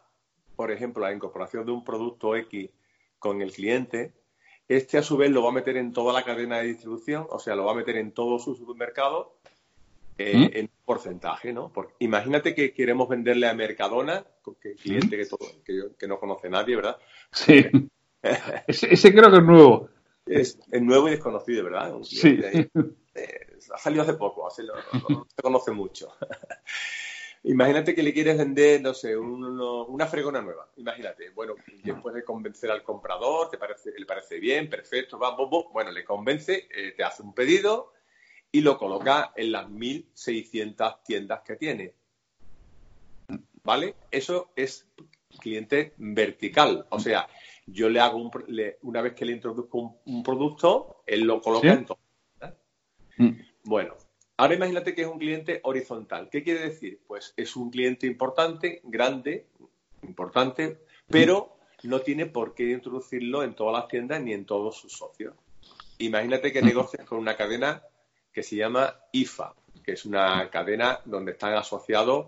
por 0.56 0.72
ejemplo, 0.72 1.04
la 1.04 1.14
incorporación 1.14 1.66
de 1.66 1.72
un 1.72 1.84
producto 1.84 2.36
X 2.36 2.70
con 3.20 3.42
el 3.42 3.52
cliente, 3.52 4.14
este 4.68 4.98
a 4.98 5.04
su 5.04 5.18
vez 5.18 5.32
lo 5.32 5.44
va 5.44 5.50
a 5.50 5.54
meter 5.54 5.78
en 5.78 5.94
toda 5.94 6.14
la 6.14 6.24
cadena 6.24 6.58
de 6.58 6.68
distribución, 6.68 7.28
o 7.30 7.40
sea, 7.40 7.56
lo 7.56 7.66
va 7.66 7.72
a 7.72 7.76
meter 7.76 7.98
en 7.98 8.12
todos 8.12 8.44
sus 8.44 8.58
supermercados 8.58 9.28
eh, 10.18 10.38
¿Mm? 10.38 10.58
en 10.58 10.70
porcentaje, 10.86 11.54
¿no? 11.54 11.72
Porque 11.74 11.94
imagínate 12.00 12.54
que 12.54 12.74
queremos 12.74 13.10
venderle 13.10 13.48
a 13.48 13.54
Mercadona, 13.54 14.26
que 14.62 14.76
cliente 14.76 15.18
que, 15.18 15.26
todo, 15.26 15.40
que, 15.66 15.90
que, 15.98 16.08
no 16.08 16.20
conoce 16.20 16.50
nadie, 16.50 16.76
¿verdad? 16.76 16.98
Sí. 17.32 17.66
ese, 18.68 19.14
creo 19.14 19.32
que 19.32 19.38
es 19.38 19.44
nuevo. 19.44 19.90
Es, 20.26 20.60
nuevo 20.72 21.08
y 21.08 21.12
desconocido, 21.12 21.64
¿verdad? 21.64 21.96
sí. 22.04 22.40
Eh, 23.16 23.58
ha 23.72 23.78
salido 23.78 24.04
hace 24.04 24.14
poco, 24.14 24.48
no, 25.10 25.26
se 25.36 25.42
conoce 25.42 25.72
mucho. 25.72 26.12
Imagínate 27.46 27.94
que 27.94 28.04
le 28.04 28.14
quieres 28.14 28.38
vender, 28.38 28.82
no 28.82 28.94
sé, 28.94 29.18
una 29.18 30.08
fregona 30.08 30.42
nueva. 30.42 30.70
Imagínate, 30.78 31.30
bueno, 31.32 31.56
después 31.84 32.16
de 32.16 32.24
convencer 32.24 32.72
al 32.72 32.84
comprador, 32.84 33.50
te 33.50 33.58
parece, 33.58 33.92
le 33.98 34.06
parece 34.06 34.40
bien, 34.40 34.70
perfecto, 34.70 35.20
va, 35.20 35.36
bueno, 35.36 35.92
le 35.92 36.06
convence, 36.06 36.70
eh, 36.74 36.94
te 36.96 37.04
hace 37.04 37.22
un 37.22 37.34
pedido 37.34 37.92
y 38.50 38.62
lo 38.62 38.78
coloca 38.78 39.34
en 39.36 39.52
las 39.52 39.68
1.600 39.68 41.04
tiendas 41.04 41.42
que 41.42 41.58
tiene. 41.58 41.94
¿Vale? 43.64 43.96
Eso 44.10 44.52
es 44.56 44.88
cliente 45.40 45.94
vertical. 45.98 46.86
O 46.90 47.00
sea, 47.00 47.28
yo 47.66 47.90
le 47.90 48.00
hago 48.00 48.18
un, 48.18 48.32
una 48.84 49.02
vez 49.02 49.16
que 49.16 49.26
le 49.26 49.34
introduzco 49.34 50.00
un, 50.06 50.24
producto, 50.24 51.04
él 51.06 51.22
lo 51.22 51.42
coloca 51.42 51.74
en 51.74 51.86
todo. 51.86 52.00
Mm. 53.18 53.32
Bueno, 53.66 53.96
ahora 54.38 54.56
imagínate 54.56 54.94
que 54.94 55.02
es 55.04 55.08
un 55.08 55.20
cliente 55.20 55.60
horizontal. 55.64 56.30
¿Qué 56.30 56.44
quiere 56.44 56.62
decir? 56.62 57.00
Pues 57.08 57.34
es 57.38 57.56
un 57.56 57.70
cliente 57.70 58.08
importante, 58.08 58.82
grande, 58.84 59.48
importante, 60.04 60.80
pero 61.08 61.58
no 61.84 62.00
tiene 62.02 62.26
por 62.26 62.54
qué 62.54 62.72
introducirlo 62.72 63.44
en 63.44 63.56
todas 63.56 63.74
las 63.74 63.88
tiendas 63.88 64.22
ni 64.22 64.34
en 64.34 64.46
todos 64.46 64.78
sus 64.78 64.94
socios. 64.94 65.36
Imagínate 66.00 66.52
que 66.52 66.62
negocias 66.62 67.06
con 67.06 67.20
una 67.20 67.36
cadena 67.36 67.84
que 68.32 68.44
se 68.44 68.56
llama 68.56 68.96
IFA, 69.12 69.54
que 69.84 69.94
es 69.94 70.06
una 70.06 70.50
cadena 70.50 71.00
donde 71.06 71.34
están 71.34 71.54
asociados 71.54 72.28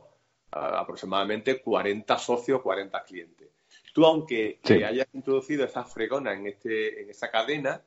ah, 0.52 0.80
aproximadamente 0.80 1.62
40 1.62 2.18
socios, 2.18 2.62
40 2.62 3.04
clientes. 3.04 3.50
Tú, 3.94 4.06
aunque 4.06 4.60
hayas 4.68 5.08
introducido 5.13 5.63
esa 5.63 5.86
fregona 5.86 6.34
en, 6.34 6.48
este, 6.48 7.02
en 7.02 7.10
esa 7.10 7.32
cadena, 7.32 7.82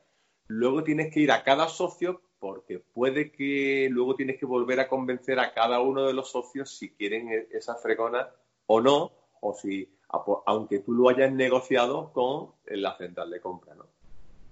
luego 0.47 0.83
tienes 0.83 1.13
que 1.13 1.19
ir 1.19 1.31
a 1.31 1.43
cada 1.43 1.69
socio 1.69 2.21
porque 2.39 2.79
puede 2.79 3.31
que 3.31 3.87
luego 3.91 4.15
tienes 4.15 4.39
que 4.39 4.45
volver 4.45 4.79
a 4.79 4.87
convencer 4.87 5.39
a 5.39 5.53
cada 5.53 5.81
uno 5.81 6.05
de 6.05 6.13
los 6.13 6.31
socios 6.31 6.77
si 6.77 6.91
quieren 6.91 7.29
e-, 7.29 7.47
esa 7.51 7.75
fregona 7.75 8.29
o 8.65 8.81
no, 8.81 9.11
o 9.41 9.53
si, 9.53 9.89
aunque 10.45 10.79
tú 10.79 10.93
lo 10.93 11.09
hayas 11.09 11.31
negociado 11.31 12.11
con 12.13 12.51
la 12.65 12.97
central 12.97 13.29
de 13.29 13.39
compra, 13.39 13.75
¿no? 13.75 13.85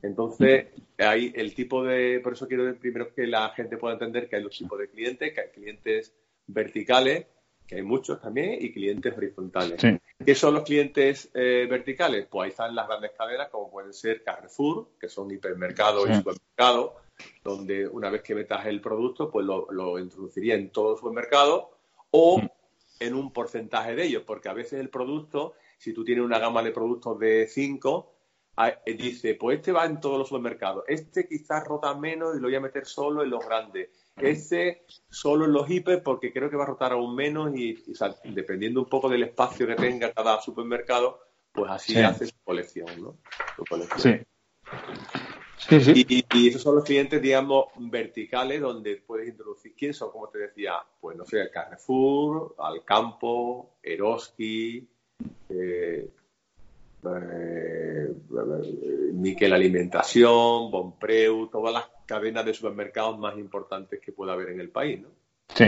Entonces, 0.01 0.67
hay 0.97 1.33
el 1.35 1.55
tipo 1.55 1.83
de, 1.83 2.19
por 2.19 2.33
eso 2.33 2.47
quiero 2.47 2.73
primero 2.75 3.13
que 3.13 3.25
la 3.25 3.49
gente 3.49 3.77
pueda 3.77 3.93
entender 3.93 4.29
que 4.29 4.35
hay 4.35 4.43
dos 4.43 4.57
tipos 4.57 4.77
de 4.77 4.89
clientes, 4.89 5.33
que 5.33 5.41
hay 5.41 5.49
clientes 5.49 6.13
verticales, 6.45 7.25
que 7.65 7.75
hay 7.75 7.81
muchos 7.81 8.21
también, 8.21 8.57
y 8.61 8.71
clientes 8.71 9.17
horizontales. 9.17 9.81
¿Qué 10.23 10.35
son 10.35 10.53
los 10.53 10.63
clientes 10.63 11.29
eh, 11.33 11.67
verticales? 11.69 12.27
Pues 12.27 12.45
ahí 12.45 12.49
están 12.51 12.75
las 12.75 12.87
grandes 12.87 13.11
cadenas, 13.17 13.49
como 13.49 13.69
pueden 13.69 13.93
ser 13.93 14.23
Carrefour, 14.23 14.91
que 14.99 15.09
son 15.09 15.31
hipermercados 15.31 16.09
y 16.09 16.13
supermercados, 16.15 16.91
donde 17.43 17.87
una 17.87 18.09
vez 18.09 18.21
que 18.21 18.35
metas 18.35 18.65
el 18.65 18.81
producto, 18.81 19.29
pues 19.29 19.45
lo, 19.45 19.99
introduciría 19.99 20.55
en 20.55 20.69
todo 20.69 20.93
el 20.93 20.97
supermercado 20.97 21.71
o 22.11 22.41
en 22.99 23.13
un 23.13 23.31
porcentaje 23.31 23.95
de 23.95 24.05
ellos, 24.05 24.23
porque 24.25 24.49
a 24.49 24.53
veces 24.53 24.79
el 24.79 24.89
producto, 24.89 25.53
si 25.77 25.93
tú 25.93 26.03
tienes 26.03 26.23
una 26.23 26.39
gama 26.39 26.63
de 26.63 26.71
productos 26.71 27.19
de 27.19 27.47
5, 27.47 28.13
eh, 28.85 28.93
dice, 28.97 29.35
pues 29.35 29.59
este 29.59 29.71
va 29.71 29.85
en 29.85 29.99
todos 29.99 30.17
los 30.17 30.29
supermercados, 30.29 30.83
este 30.87 31.27
quizás 31.27 31.63
rota 31.63 31.93
menos 31.93 32.35
y 32.35 32.39
lo 32.39 32.47
voy 32.47 32.55
a 32.55 32.59
meter 32.59 32.85
solo 32.85 33.23
en 33.23 33.29
los 33.29 33.45
grandes, 33.45 33.89
este 34.15 34.83
solo 35.09 35.45
en 35.45 35.53
los 35.53 35.69
hiper 35.69 36.01
porque 36.01 36.33
creo 36.33 36.49
que 36.49 36.57
va 36.57 36.63
a 36.63 36.67
rotar 36.67 36.93
aún 36.93 37.15
menos 37.15 37.55
y, 37.55 37.77
dependiendo 38.23 38.79
un 38.79 38.89
poco 38.89 39.09
del 39.09 39.23
espacio 39.23 39.67
que 39.67 39.75
tenga 39.75 40.11
cada 40.11 40.41
supermercado, 40.41 41.19
pues 41.51 41.69
así 41.69 41.99
hace 41.99 42.25
su 42.25 42.35
colección, 42.43 42.87
¿no? 42.99 43.17
Sí. 43.97 44.19
Y, 45.69 46.47
esos 46.47 46.61
son 46.61 46.75
los 46.75 46.83
clientes, 46.83 47.21
digamos, 47.21 47.65
verticales 47.77 48.61
donde 48.61 48.97
puedes 48.97 49.27
introducir. 49.27 49.73
¿Quién 49.75 49.93
son? 49.93 50.11
Como 50.11 50.29
te 50.29 50.39
decía, 50.39 50.73
pues 50.99 51.17
no 51.17 51.25
sé, 51.25 51.49
Carrefour, 51.51 52.55
Alcampo, 52.59 53.77
Eroski, 53.81 54.87
eh, 55.49 56.09
eh, 57.03 58.13
Miquel 59.13 59.53
Alimentación, 59.53 60.71
Bonpreu, 60.71 61.47
todas 61.47 61.73
las 61.73 61.85
cadenas 62.05 62.45
de 62.45 62.53
supermercados 62.53 63.17
más 63.17 63.37
importantes 63.37 63.99
que 63.99 64.11
pueda 64.11 64.33
haber 64.33 64.49
en 64.49 64.59
el 64.59 64.69
país, 64.69 65.01
¿no? 65.01 65.09
Sí. 65.53 65.65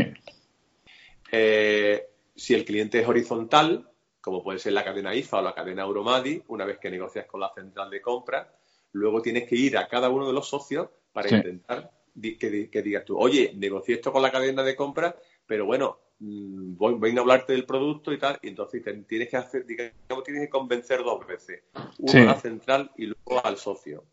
Eh, 1.31 2.07
si 2.35 2.53
el 2.53 2.63
cliente 2.63 2.99
es 2.99 3.07
horizontal, 3.07 3.89
como 4.21 4.43
puede 4.43 4.59
ser 4.59 4.73
la 4.73 4.83
cadena 4.83 5.15
IFA 5.15 5.39
o 5.39 5.41
la 5.41 5.55
cadena 5.55 5.83
Euromadi, 5.83 6.43
una 6.47 6.65
vez 6.65 6.77
que 6.77 6.91
negocias 6.91 7.25
con 7.25 7.39
la 7.41 7.51
central 7.53 7.89
de 7.89 8.01
compra, 8.01 8.58
luego 8.91 9.21
tienes 9.21 9.47
que 9.47 9.55
ir 9.55 9.77
a 9.77 9.87
cada 9.87 10.09
uno 10.09 10.27
de 10.27 10.33
los 10.33 10.49
socios 10.49 10.89
para 11.11 11.35
intentar 11.35 11.91
que, 12.21 12.81
digas 12.83 13.05
tú, 13.05 13.17
oye, 13.17 13.53
negocié 13.55 13.95
esto 13.95 14.11
con 14.11 14.21
la 14.21 14.31
cadena 14.31 14.63
de 14.63 14.75
compra, 14.75 15.15
pero 15.45 15.65
bueno, 15.65 15.99
mm, 16.19 16.75
voy, 16.75 17.15
a 17.15 17.19
hablarte 17.19 17.53
del 17.53 17.65
producto 17.65 18.11
y 18.11 18.17
tal, 18.17 18.37
y 18.41 18.49
entonces 18.49 18.83
tienes 19.07 19.29
que 19.29 19.37
hacer, 19.37 19.65
digamos, 19.65 20.23
tienes 20.23 20.43
que 20.43 20.49
convencer 20.49 21.03
dos 21.03 21.25
veces, 21.25 21.63
uno 21.99 22.21
a 22.21 22.25
la 22.25 22.39
central 22.39 22.91
y 22.97 23.05
luego 23.05 23.45
al 23.45 23.57
socio. 23.57 24.03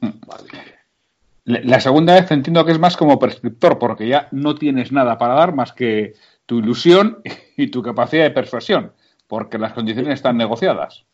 Mm. 0.00 0.10
La 1.44 1.78
segunda 1.78 2.14
vez 2.14 2.30
entiendo 2.30 2.64
que 2.64 2.72
es 2.72 2.78
más 2.78 2.96
como 2.96 3.18
prescriptor, 3.18 3.78
porque 3.78 4.08
ya 4.08 4.28
no 4.32 4.54
tienes 4.54 4.92
nada 4.92 5.18
para 5.18 5.34
dar 5.34 5.54
más 5.54 5.72
que 5.72 6.14
tu 6.46 6.58
ilusión 6.58 7.22
y 7.56 7.68
tu 7.68 7.82
capacidad 7.82 8.24
de 8.24 8.30
persuasión, 8.30 8.92
porque 9.28 9.58
las 9.58 9.74
condiciones 9.74 10.14
están 10.14 10.38
negociadas. 10.38 11.04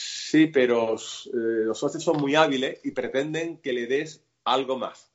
Sí, 0.00 0.46
pero 0.46 0.94
eh, 0.94 1.64
los 1.64 1.78
socios 1.78 2.04
son 2.04 2.18
muy 2.18 2.36
hábiles 2.36 2.80
y 2.84 2.92
pretenden 2.92 3.58
que 3.58 3.72
le 3.72 3.86
des 3.86 4.22
algo 4.44 4.78
más. 4.78 5.10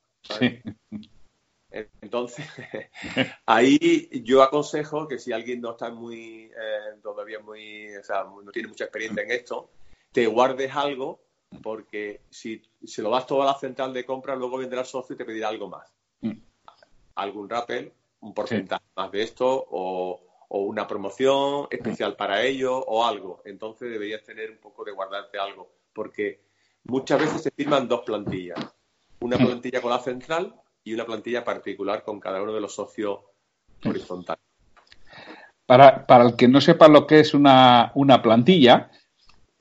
Entonces, 1.70 2.44
ahí 3.46 4.10
yo 4.24 4.42
aconsejo 4.42 5.08
que 5.08 5.18
si 5.18 5.32
alguien 5.32 5.62
no 5.62 5.70
está 5.70 5.90
muy, 5.90 6.44
eh, 6.44 6.98
todavía 7.02 7.38
muy, 7.38 7.96
o 7.96 8.04
sea, 8.04 8.24
no 8.24 8.50
tiene 8.52 8.68
mucha 8.68 8.84
experiencia 8.84 9.22
en 9.22 9.30
esto, 9.30 9.70
te 10.12 10.26
guardes 10.26 10.74
algo 10.74 11.20
porque 11.62 12.20
si 12.28 12.60
se 12.84 13.00
lo 13.00 13.10
das 13.10 13.26
todo 13.26 13.42
a 13.42 13.46
la 13.46 13.58
central 13.58 13.94
de 13.94 14.04
compra, 14.04 14.36
luego 14.36 14.58
vendrá 14.58 14.80
el 14.80 14.86
socio 14.86 15.14
y 15.14 15.16
te 15.16 15.24
pedirá 15.24 15.48
algo 15.48 15.68
más. 15.68 15.90
Mm. 16.20 16.38
Algún 17.14 17.48
rappel, 17.48 17.90
un 18.20 18.34
porcentaje 18.34 18.84
más 18.96 19.10
de 19.12 19.22
esto 19.22 19.66
o 19.70 20.20
o 20.48 20.60
una 20.60 20.86
promoción 20.86 21.66
especial 21.70 22.16
para 22.16 22.42
ello 22.42 22.78
o 22.78 23.04
algo. 23.04 23.42
Entonces 23.44 23.90
deberías 23.90 24.22
tener 24.22 24.50
un 24.50 24.58
poco 24.58 24.84
de 24.84 24.92
guardarte 24.92 25.38
algo, 25.38 25.70
porque 25.92 26.40
muchas 26.84 27.20
veces 27.20 27.42
se 27.42 27.50
firman 27.50 27.88
dos 27.88 28.02
plantillas. 28.02 28.58
Una 29.20 29.38
plantilla 29.38 29.80
con 29.80 29.90
la 29.90 30.00
central 30.00 30.54
y 30.82 30.92
una 30.92 31.06
plantilla 31.06 31.44
particular 31.44 32.04
con 32.04 32.20
cada 32.20 32.42
uno 32.42 32.52
de 32.52 32.60
los 32.60 32.74
socios 32.74 33.20
horizontales. 33.84 34.42
Para, 35.66 36.06
para 36.06 36.24
el 36.24 36.36
que 36.36 36.46
no 36.46 36.60
sepa 36.60 36.88
lo 36.88 37.06
que 37.06 37.20
es 37.20 37.32
una, 37.32 37.90
una 37.94 38.20
plantilla, 38.20 38.90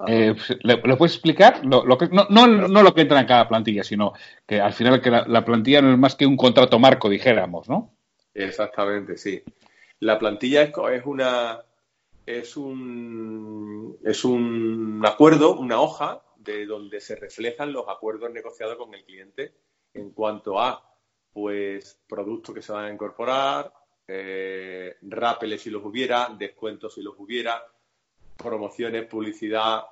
eh, 0.07 0.35
¿le, 0.63 0.77
puedes 0.77 1.13
explicar? 1.13 1.65
Lo, 1.65 1.97
que, 1.97 2.09
no, 2.09 2.27
no, 2.29 2.47
no, 2.47 2.83
lo 2.83 2.93
que 2.93 3.01
entra 3.01 3.21
en 3.21 3.27
cada 3.27 3.47
plantilla, 3.47 3.83
sino 3.83 4.13
que 4.45 4.59
al 4.59 4.73
final 4.73 5.01
que 5.01 5.09
la, 5.09 5.25
la, 5.27 5.45
plantilla 5.45 5.81
no 5.81 5.93
es 5.93 5.97
más 5.97 6.15
que 6.15 6.25
un 6.25 6.35
contrato 6.35 6.77
marco, 6.77 7.09
dijéramos, 7.09 7.69
¿no? 7.69 7.93
Exactamente, 8.33 9.17
sí. 9.17 9.41
La 10.03 10.19
plantilla 10.19 10.63
es, 10.63 11.05
una 11.05 11.63
es 12.25 12.57
un 12.57 13.97
es 14.03 14.25
un 14.25 15.01
acuerdo, 15.05 15.57
una 15.57 15.79
hoja 15.79 16.21
de 16.35 16.65
donde 16.65 16.99
se 16.99 17.15
reflejan 17.15 17.71
los 17.71 17.87
acuerdos 17.87 18.29
negociados 18.31 18.75
con 18.75 18.93
el 18.93 19.05
cliente 19.05 19.53
en 19.93 20.11
cuanto 20.11 20.59
a 20.59 20.83
pues 21.31 21.97
productos 22.05 22.53
que 22.53 22.61
se 22.61 22.73
van 22.73 22.85
a 22.85 22.93
incorporar, 22.93 23.73
eh, 24.05 24.97
si 25.57 25.69
los 25.69 25.85
hubiera, 25.85 26.35
descuentos 26.37 26.95
si 26.95 27.01
los 27.01 27.15
hubiera, 27.17 27.63
promociones, 28.35 29.05
publicidad, 29.05 29.83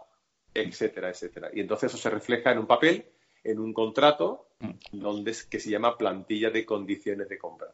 etcétera, 0.53 1.09
etcétera. 1.09 1.51
Y 1.53 1.61
entonces 1.61 1.93
eso 1.93 1.97
se 1.97 2.09
refleja 2.09 2.51
en 2.51 2.59
un 2.59 2.67
papel, 2.67 3.05
en 3.45 3.59
un 3.59 3.73
contrato, 3.73 4.49
mm. 4.59 4.71
donde 4.91 5.31
es, 5.31 5.45
que 5.45 5.61
se 5.61 5.69
llama 5.69 5.97
plantilla 5.97 6.49
de 6.49 6.65
condiciones 6.65 7.29
de 7.29 7.37
compra. 7.37 7.73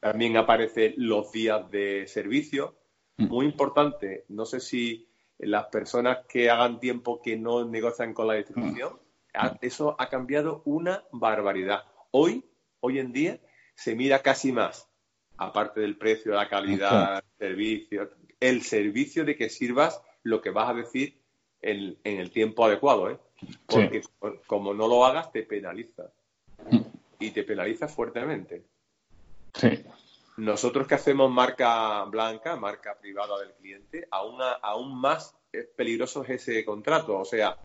También 0.00 0.36
aparecen 0.36 0.94
los 0.96 1.30
días 1.32 1.70
de 1.70 2.06
servicio. 2.06 2.76
Mm. 3.16 3.26
Muy 3.26 3.46
importante, 3.46 4.24
no 4.28 4.46
sé 4.46 4.60
si 4.60 5.08
las 5.38 5.66
personas 5.66 6.26
que 6.28 6.50
hagan 6.50 6.80
tiempo 6.80 7.20
que 7.22 7.36
no 7.36 7.64
negocian 7.64 8.14
con 8.14 8.26
la 8.26 8.34
distribución, 8.34 8.94
mm. 9.34 9.56
eso 9.60 9.96
ha 9.98 10.08
cambiado 10.08 10.62
una 10.64 11.04
barbaridad. 11.12 11.84
Hoy, 12.10 12.44
hoy 12.80 12.98
en 12.98 13.12
día, 13.12 13.40
se 13.74 13.94
mira 13.94 14.22
casi 14.22 14.52
más, 14.52 14.88
aparte 15.36 15.80
del 15.80 15.96
precio, 15.96 16.34
la 16.34 16.48
calidad, 16.48 17.22
el 17.38 17.48
servicio, 17.48 18.10
el 18.40 18.62
servicio 18.62 19.24
de 19.24 19.36
que 19.36 19.48
sirvas 19.48 20.02
lo 20.22 20.40
que 20.40 20.50
vas 20.50 20.70
a 20.70 20.74
decir 20.74 21.20
en, 21.60 21.98
el 22.04 22.30
tiempo 22.30 22.64
adecuado, 22.64 23.10
¿eh? 23.10 23.18
Porque 23.66 24.02
como 24.46 24.74
no 24.74 24.88
lo 24.88 25.04
hagas, 25.04 25.30
te 25.30 25.42
penaliza. 25.42 26.10
Mm. 26.70 26.80
Y 27.20 27.30
te 27.30 27.44
penaliza 27.44 27.88
fuertemente. 27.88 28.64
Nosotros 30.36 30.86
que 30.86 30.94
hacemos 30.94 31.30
marca 31.30 32.04
blanca, 32.04 32.56
marca 32.56 32.96
privada 32.98 33.38
del 33.40 33.52
cliente, 33.54 34.06
aún, 34.10 34.40
aún 34.62 35.00
más 35.00 35.34
peligroso 35.76 36.22
es 36.24 36.30
ese 36.48 36.64
contrato. 36.64 37.18
O 37.18 37.24
sea, 37.24 37.58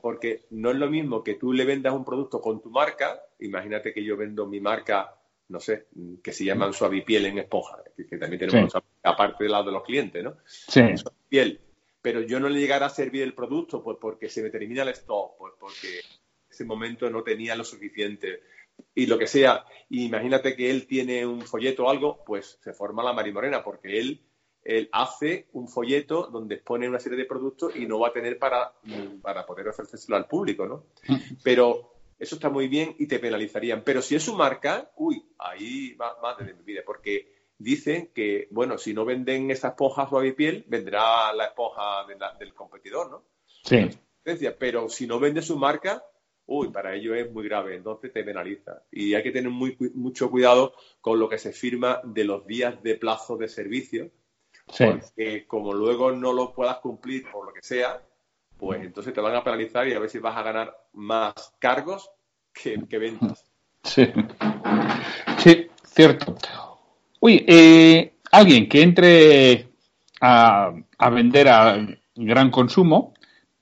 porque 0.00 0.46
no 0.50 0.70
es 0.70 0.76
lo 0.76 0.88
mismo 0.88 1.22
que 1.22 1.34
tú 1.34 1.52
le 1.52 1.64
vendas 1.64 1.94
un 1.94 2.04
producto 2.04 2.40
con 2.40 2.60
tu 2.60 2.70
marca, 2.70 3.20
imagínate 3.40 3.92
que 3.92 4.04
yo 4.04 4.16
vendo 4.16 4.46
mi 4.46 4.60
marca, 4.60 5.14
no 5.48 5.60
sé, 5.60 5.86
que 6.22 6.32
se 6.32 6.44
llaman 6.44 6.72
Suavipiel 6.72 7.26
en 7.26 7.38
esponja, 7.38 7.78
que, 7.96 8.18
también 8.18 8.40
tenemos 8.40 8.72
aparte 9.02 9.44
del 9.44 9.52
lado 9.52 9.64
de 9.64 9.72
los 9.72 9.84
clientes, 9.84 10.22
¿no? 10.22 10.36
Sí. 10.46 10.82
Piel. 11.28 11.60
Pero 12.02 12.22
yo 12.22 12.40
no 12.40 12.48
le 12.48 12.60
llegara 12.60 12.86
a 12.86 12.90
servir 12.90 13.22
el 13.22 13.34
producto 13.34 13.82
pues 13.82 13.98
porque 14.00 14.30
se 14.30 14.42
me 14.42 14.48
termina 14.48 14.82
el 14.82 14.88
stock, 14.90 15.36
pues 15.38 15.52
porque 15.58 15.98
en 15.98 16.50
ese 16.50 16.64
momento 16.64 17.10
no 17.10 17.22
tenía 17.22 17.54
lo 17.54 17.64
suficiente 17.64 18.42
y 18.94 19.06
lo 19.06 19.18
que 19.18 19.26
sea, 19.26 19.64
imagínate 19.88 20.56
que 20.56 20.70
él 20.70 20.86
tiene 20.86 21.26
un 21.26 21.42
folleto 21.42 21.84
o 21.84 21.90
algo, 21.90 22.22
pues 22.24 22.58
se 22.62 22.72
forma 22.72 23.02
la 23.02 23.12
marimorena, 23.12 23.62
porque 23.62 23.98
él, 23.98 24.22
él 24.62 24.88
hace 24.92 25.48
un 25.52 25.68
folleto 25.68 26.28
donde 26.32 26.56
expone 26.56 26.88
una 26.88 27.00
serie 27.00 27.18
de 27.18 27.24
productos 27.24 27.74
y 27.76 27.86
no 27.86 27.98
va 27.98 28.08
a 28.08 28.12
tener 28.12 28.38
para, 28.38 28.72
para 29.22 29.46
poder 29.46 29.68
ofrecérselo 29.68 30.16
al 30.16 30.26
público, 30.26 30.66
¿no? 30.66 30.86
Pero 31.42 31.94
eso 32.18 32.34
está 32.34 32.50
muy 32.50 32.68
bien 32.68 32.94
y 32.98 33.06
te 33.06 33.18
penalizarían. 33.18 33.82
Pero 33.82 34.02
si 34.02 34.14
es 34.14 34.22
su 34.22 34.36
marca, 34.36 34.90
uy, 34.96 35.24
ahí 35.38 35.94
va 35.94 36.18
más 36.22 36.36
de 36.38 36.52
mi 36.52 36.62
vida, 36.62 36.82
porque 36.84 37.32
dicen 37.58 38.10
que, 38.14 38.48
bueno, 38.50 38.78
si 38.78 38.92
no 38.92 39.04
venden 39.04 39.50
esa 39.50 39.68
esponja 39.68 40.08
suave 40.08 40.32
piel, 40.34 40.64
vendrá 40.68 41.32
la 41.32 41.46
esponja 41.46 42.06
del 42.38 42.54
competidor, 42.54 43.10
¿no? 43.10 43.24
Sí. 43.64 43.88
Pero 44.58 44.88
si 44.88 45.06
no 45.06 45.18
vende 45.18 45.42
su 45.42 45.56
marca, 45.56 46.04
uy, 46.50 46.68
para 46.68 46.94
ello 46.94 47.14
es 47.14 47.30
muy 47.30 47.44
grave, 47.44 47.76
entonces 47.76 48.12
te 48.12 48.24
penaliza. 48.24 48.82
Y 48.90 49.14
hay 49.14 49.22
que 49.22 49.30
tener 49.30 49.50
muy, 49.50 49.76
mucho 49.94 50.28
cuidado 50.28 50.74
con 51.00 51.18
lo 51.20 51.28
que 51.28 51.38
se 51.38 51.52
firma 51.52 52.00
de 52.02 52.24
los 52.24 52.44
días 52.44 52.82
de 52.82 52.96
plazo 52.96 53.36
de 53.36 53.48
servicio, 53.48 54.10
porque 54.66 55.46
como 55.46 55.72
luego 55.72 56.10
no 56.10 56.32
lo 56.32 56.52
puedas 56.52 56.78
cumplir 56.78 57.30
por 57.30 57.46
lo 57.46 57.52
que 57.52 57.62
sea, 57.62 58.02
pues 58.56 58.82
entonces 58.82 59.14
te 59.14 59.20
van 59.20 59.36
a 59.36 59.44
penalizar 59.44 59.86
y 59.86 59.94
a 59.94 60.00
ver 60.00 60.10
si 60.10 60.18
vas 60.18 60.36
a 60.36 60.42
ganar 60.42 60.76
más 60.92 61.34
cargos 61.60 62.10
que, 62.52 62.76
ventas. 62.98 63.44
Sí, 63.84 64.08
sí 65.38 65.68
cierto. 65.84 66.36
Uy, 67.20 67.44
eh, 67.46 68.14
alguien 68.32 68.68
que 68.68 68.82
entre 68.82 69.68
a, 70.20 70.74
a 70.98 71.10
vender 71.10 71.48
a 71.48 71.86
gran 72.16 72.50
consumo, 72.50 73.14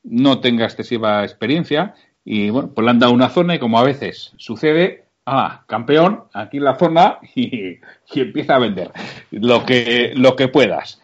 no 0.05 0.41
tenga 0.41 0.65
excesiva 0.65 1.23
experiencia 1.23 1.95
y 2.31 2.51
bueno, 2.51 2.71
pues 2.75 2.85
le 2.85 2.91
han 2.91 2.99
dado 2.99 3.15
una 3.15 3.31
zona 3.31 3.55
y 3.55 3.59
como 3.59 3.79
a 3.79 3.85
veces 3.85 4.35
sucede, 4.37 5.07
ah, 5.25 5.65
campeón, 5.67 6.25
aquí 6.35 6.59
en 6.59 6.65
la 6.65 6.75
zona 6.75 7.21
y, 7.35 7.79
empieza 8.15 8.57
a 8.57 8.59
vender 8.59 8.91
lo 9.31 9.65
que, 9.65 10.13
lo 10.15 10.37
que 10.37 10.49
puedas. 10.49 11.01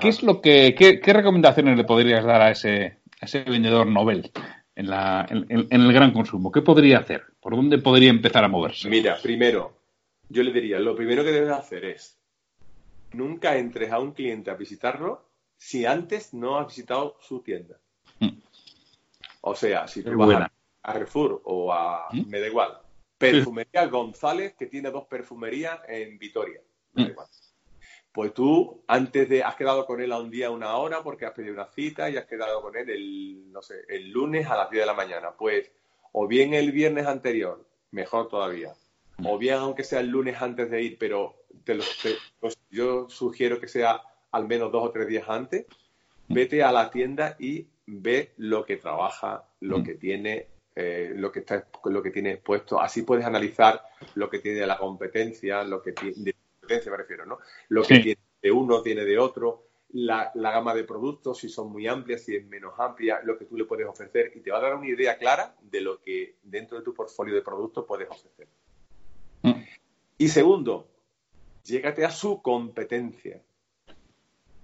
¿Qué 0.00 0.08
es 0.08 0.24
lo 0.24 0.40
que, 0.40 0.74
qué, 0.74 1.12
recomendaciones 1.12 1.76
le 1.76 1.84
podrías 1.84 2.24
dar 2.24 2.42
a 2.42 2.50
ese, 2.50 2.96
ese 3.20 3.44
vendedor 3.44 3.86
novel 3.86 4.32
en, 4.74 4.90
la, 4.90 5.24
en, 5.30 5.68
el 5.70 5.92
gran 5.92 6.10
consumo? 6.10 6.50
¿Qué 6.50 6.60
podría 6.60 6.98
hacer? 6.98 7.22
¿Por 7.40 7.54
dónde 7.54 7.78
podría 7.78 8.10
empezar 8.10 8.42
a 8.42 8.48
moverse? 8.48 8.88
Mira, 8.88 9.18
primero, 9.22 9.76
yo 10.28 10.42
le 10.42 10.52
diría, 10.52 10.80
lo 10.80 10.96
primero 10.96 11.22
que 11.22 11.30
debes 11.30 11.52
hacer 11.52 11.84
es 11.84 12.18
nunca 13.12 13.56
entres 13.56 13.92
a 13.92 14.00
un 14.00 14.10
cliente 14.10 14.50
a 14.50 14.54
visitarlo 14.54 15.24
si 15.56 15.86
antes 15.86 16.34
no 16.34 16.58
has 16.58 16.66
visitado 16.66 17.16
su 17.20 17.42
tienda. 17.42 17.76
Mm. 19.42 19.48
O 19.48 19.54
sea, 19.54 19.88
si 19.88 20.02
tú 20.02 20.16
vas 20.16 20.42
a, 20.42 20.52
Carrefour 20.80 21.42
o 21.44 21.72
a, 21.72 22.08
¿Mm? 22.12 22.28
me 22.28 22.40
da 22.40 22.46
igual, 22.46 22.78
Perfumería 23.18 23.86
González, 23.86 24.54
que 24.58 24.66
tiene 24.66 24.90
dos 24.90 25.06
perfumerías 25.06 25.80
en 25.86 26.18
Vitoria. 26.18 26.60
Me 26.92 27.02
da 27.02 27.08
mm. 27.08 27.12
igual. 27.12 27.26
Pues 28.12 28.34
tú, 28.34 28.84
antes 28.88 29.28
de, 29.28 29.42
has 29.42 29.54
quedado 29.54 29.86
con 29.86 30.00
él 30.00 30.12
a 30.12 30.18
un 30.18 30.30
día, 30.30 30.50
una 30.50 30.76
hora, 30.76 31.02
porque 31.02 31.24
has 31.24 31.32
pedido 31.32 31.54
una 31.54 31.66
cita 31.66 32.10
y 32.10 32.16
has 32.16 32.26
quedado 32.26 32.60
con 32.60 32.76
él 32.76 32.90
el, 32.90 33.50
no 33.50 33.62
sé, 33.62 33.84
el 33.88 34.10
lunes 34.10 34.46
a 34.48 34.56
las 34.56 34.70
10 34.70 34.82
de 34.82 34.86
la 34.86 34.92
mañana. 34.92 35.30
Pues, 35.30 35.70
o 36.12 36.26
bien 36.26 36.52
el 36.52 36.72
viernes 36.72 37.06
anterior, 37.06 37.64
mejor 37.90 38.28
todavía. 38.28 38.74
O 39.24 39.38
bien, 39.38 39.54
aunque 39.54 39.84
sea 39.84 40.00
el 40.00 40.08
lunes 40.08 40.42
antes 40.42 40.70
de 40.70 40.82
ir, 40.82 40.98
pero 40.98 41.44
te 41.64 41.74
lo, 41.74 41.84
pues 42.40 42.58
yo 42.70 43.08
sugiero 43.08 43.60
que 43.60 43.68
sea 43.68 44.02
al 44.30 44.48
menos 44.48 44.72
dos 44.72 44.84
o 44.84 44.90
tres 44.90 45.06
días 45.06 45.28
antes, 45.28 45.66
vete 46.28 46.62
a 46.62 46.72
la 46.72 46.90
tienda 46.90 47.36
y 47.38 47.68
ve 47.86 48.32
lo 48.36 48.64
que 48.64 48.76
trabaja, 48.76 49.48
lo 49.60 49.78
mm. 49.78 49.84
que 49.84 49.94
tiene, 49.94 50.46
eh, 50.74 51.12
lo 51.14 51.32
que 51.32 51.40
está, 51.40 51.66
lo 51.84 52.02
que 52.02 52.10
tiene 52.10 52.36
puesto. 52.36 52.80
Así 52.80 53.02
puedes 53.02 53.24
analizar 53.24 53.82
lo 54.14 54.30
que 54.30 54.38
tiene 54.38 54.60
de 54.60 54.66
la 54.66 54.78
competencia, 54.78 55.64
lo 55.64 55.82
que 55.82 55.92
tiene 55.92 56.14
de 56.16 56.34
competencia 56.60 56.90
me 56.90 56.98
refiero, 56.98 57.26
¿no? 57.26 57.38
Lo 57.68 57.82
que 57.82 57.98
tiene 57.98 58.20
de 58.40 58.50
uno 58.50 58.82
tiene 58.82 59.04
de 59.04 59.18
otro, 59.18 59.68
la, 59.90 60.30
la, 60.34 60.50
gama 60.50 60.74
de 60.74 60.84
productos, 60.84 61.38
si 61.38 61.48
son 61.48 61.70
muy 61.70 61.86
amplias, 61.86 62.22
si 62.22 62.34
es 62.34 62.46
menos 62.46 62.72
amplia, 62.78 63.20
lo 63.24 63.36
que 63.38 63.44
tú 63.44 63.56
le 63.56 63.64
puedes 63.64 63.86
ofrecer 63.86 64.32
y 64.34 64.40
te 64.40 64.50
va 64.50 64.58
a 64.58 64.62
dar 64.62 64.74
una 64.74 64.88
idea 64.88 65.18
clara 65.18 65.54
de 65.60 65.80
lo 65.80 66.00
que 66.00 66.36
dentro 66.42 66.78
de 66.78 66.84
tu 66.84 66.94
portfolio 66.94 67.34
de 67.34 67.42
productos 67.42 67.84
puedes 67.86 68.08
ofrecer. 68.08 68.48
Mm. 69.42 69.62
Y 70.18 70.28
segundo, 70.28 70.88
llégate 71.64 72.04
a 72.04 72.10
su 72.10 72.40
competencia. 72.42 73.42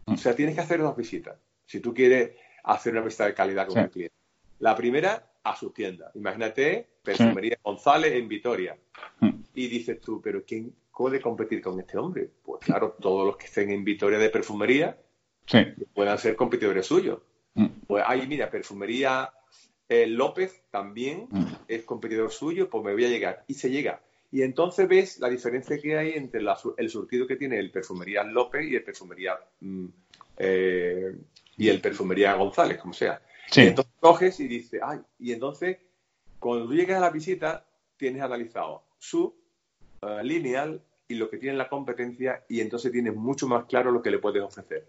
O 0.07 0.17
sea, 0.17 0.35
tienes 0.35 0.55
que 0.55 0.63
hacer 0.63 0.81
dos 0.81 0.97
visitas. 0.97 1.39
Si 1.67 1.81
tú 1.81 1.93
quieres 1.93 2.33
hacer 2.65 2.93
una 2.93 3.03
visita 3.03 3.27
de 3.27 3.35
calidad 3.35 3.67
con 3.67 3.79
el 3.79 3.91
cliente. 3.91 4.15
La 4.61 4.75
primera, 4.75 5.25
a 5.45 5.57
su 5.57 5.71
tienda. 5.71 6.11
Imagínate, 6.15 6.87
Perfumería 7.03 7.59
González 7.63 8.13
en 8.13 8.29
Vitoria. 8.29 8.77
Mm. 9.21 9.31
Y 9.55 9.69
dices 9.69 10.01
tú, 10.01 10.21
¿pero 10.21 10.45
quién 10.45 10.75
puede 10.97 11.21
competir 11.21 11.63
con 11.63 11.79
este 11.81 11.97
hombre? 11.97 12.29
Pues 12.43 12.65
claro, 12.65 12.97
todos 13.01 13.27
los 13.27 13.37
que 13.37 13.47
estén 13.47 13.71
en 13.71 13.85
Vitoria 13.85 14.19
de 14.19 14.31
perfumería 14.31 14.97
puedan 15.95 16.19
ser 16.19 16.37
competidores 16.37 16.87
suyos. 16.87 17.21
Mm. 17.55 17.67
Pues 17.87 18.05
ahí, 18.07 18.27
mira, 18.27 18.51
Perfumería 18.51 19.33
eh, 19.89 20.07
López 20.07 20.63
también 20.71 21.29
mm. 21.31 21.45
es 21.69 21.85
competidor 21.85 22.31
suyo, 22.31 22.69
pues 22.69 22.85
me 22.85 22.93
voy 22.93 23.05
a 23.05 23.09
llegar. 23.09 23.45
Y 23.47 23.55
se 23.55 23.71
llega. 23.71 24.03
Y 24.31 24.43
entonces 24.43 24.87
ves 24.87 25.19
la 25.21 25.31
diferencia 25.31 25.79
que 25.79 25.97
hay 25.97 26.11
entre 26.11 26.43
el 26.77 26.91
surtido 26.91 27.27
que 27.27 27.37
tiene 27.37 27.59
el 27.59 27.71
Perfumería 27.71 28.23
López 28.25 28.67
y 28.67 28.77
el 28.77 28.85
Perfumería 28.85 29.39
eh, 30.37 31.17
y 31.59 31.69
el 31.69 31.81
Perfumería 31.81 32.35
González, 32.35 32.79
como 32.79 32.95
sea. 32.95 33.21
Y 33.55 33.61
entonces 33.61 33.93
coges 34.01 34.41
y 34.41 34.49
dices, 34.49 34.81
ay, 34.83 35.01
y 35.19 35.33
entonces 35.33 35.79
cuando 36.39 36.67
tú 36.67 36.75
llegas 36.75 36.99
a 36.99 37.01
la 37.01 37.11
visita 37.11 37.67
tienes 37.97 38.23
analizado 38.23 38.85
su 38.99 39.35
uh, 40.03 40.23
lineal 40.23 40.81
y 41.09 41.15
lo 41.15 41.29
que 41.29 41.39
tiene 41.39 41.57
la 41.57 41.69
competencia 41.69 42.45
y 42.49 42.61
entonces 42.61 42.93
tienes 42.93 43.15
mucho 43.15 43.49
más 43.49 43.65
claro 43.65 43.91
lo 43.91 44.03
que 44.03 44.11
le 44.11 44.19
puedes 44.19 44.43
ofrecer. 44.43 44.87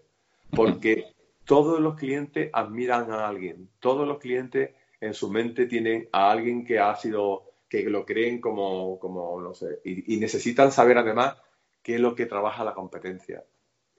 Porque 0.50 1.06
todos 1.44 1.80
los 1.80 1.96
clientes 1.96 2.50
admiran 2.52 3.10
a 3.10 3.26
alguien, 3.26 3.68
todos 3.80 4.06
los 4.06 4.18
clientes 4.18 4.70
en 5.00 5.14
su 5.14 5.30
mente 5.30 5.66
tienen 5.66 6.08
a 6.12 6.30
alguien 6.30 6.64
que 6.64 6.78
ha 6.78 6.94
sido, 6.96 7.52
que 7.68 7.82
lo 7.84 8.04
creen 8.04 8.40
como, 8.40 8.98
como 8.98 9.40
no 9.40 9.54
sé, 9.54 9.80
y, 9.84 10.18
necesitan 10.18 10.70
saber 10.70 10.98
además 10.98 11.36
qué 11.82 11.94
es 11.94 12.00
lo 12.00 12.14
que 12.14 12.26
trabaja 12.26 12.64
la 12.64 12.74
competencia. 12.74 13.42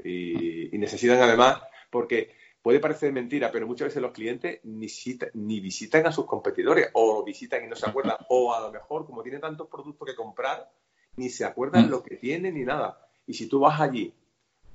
Y, 0.03 0.76
y 0.76 0.78
necesitan 0.78 1.22
además, 1.22 1.61
porque 1.89 2.32
Puede 2.62 2.80
parecer 2.80 3.12
mentira, 3.12 3.51
pero 3.51 3.66
muchas 3.66 3.88
veces 3.88 4.01
los 4.01 4.12
clientes 4.12 4.59
ni, 4.64 4.88
ni 5.34 5.59
visitan 5.59 6.05
a 6.05 6.12
sus 6.12 6.26
competidores 6.26 6.89
o 6.93 7.24
visitan 7.24 7.64
y 7.64 7.68
no 7.68 7.76
se 7.76 7.89
acuerdan. 7.89 8.18
O 8.30 8.53
a 8.53 8.62
lo 8.62 8.72
mejor, 8.72 9.05
como 9.05 9.24
tienen 9.24 9.41
tantos 9.41 9.68
productos 9.68 10.07
que 10.07 10.16
comprar, 10.16 10.72
ni 11.16 11.30
se 11.30 11.43
acuerdan 11.43 11.88
mm. 11.88 11.89
lo 11.89 12.03
que 12.03 12.18
tienen 12.18 12.53
ni 12.53 12.64
nada. 12.64 13.09
Y 13.26 13.34
si 13.34 13.47
tú 13.47 13.59
vas 13.59 13.82
allí 13.82 14.14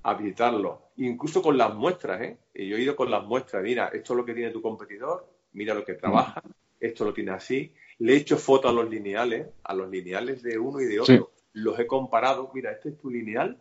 a 0.02 0.14
visitarlo, 0.14 0.90
incluso 0.96 1.40
con 1.42 1.56
las 1.56 1.74
muestras, 1.74 2.20
¿eh? 2.22 2.38
Yo 2.54 2.76
he 2.76 2.82
ido 2.82 2.96
con 2.96 3.10
las 3.10 3.24
muestras, 3.24 3.62
mira, 3.62 3.88
esto 3.88 4.12
es 4.12 4.16
lo 4.16 4.24
que 4.24 4.34
tiene 4.34 4.50
tu 4.50 4.62
competidor, 4.62 5.28
mira 5.52 5.74
lo 5.74 5.84
que 5.84 5.94
mm. 5.94 5.98
trabaja, 5.98 6.42
esto 6.80 7.04
lo 7.04 7.14
tiene 7.14 7.30
así. 7.30 7.72
Le 7.98 8.14
he 8.14 8.16
hecho 8.16 8.36
fotos 8.36 8.70
a 8.70 8.74
los 8.74 8.90
lineales, 8.90 9.46
a 9.62 9.74
los 9.74 9.88
lineales 9.88 10.42
de 10.42 10.58
uno 10.58 10.80
y 10.80 10.86
de 10.86 11.00
otro. 11.00 11.30
Los 11.52 11.78
he 11.78 11.86
comparado, 11.86 12.50
mira, 12.52 12.72
este 12.72 12.90
es 12.90 12.98
tu 12.98 13.10
lineal 13.10 13.58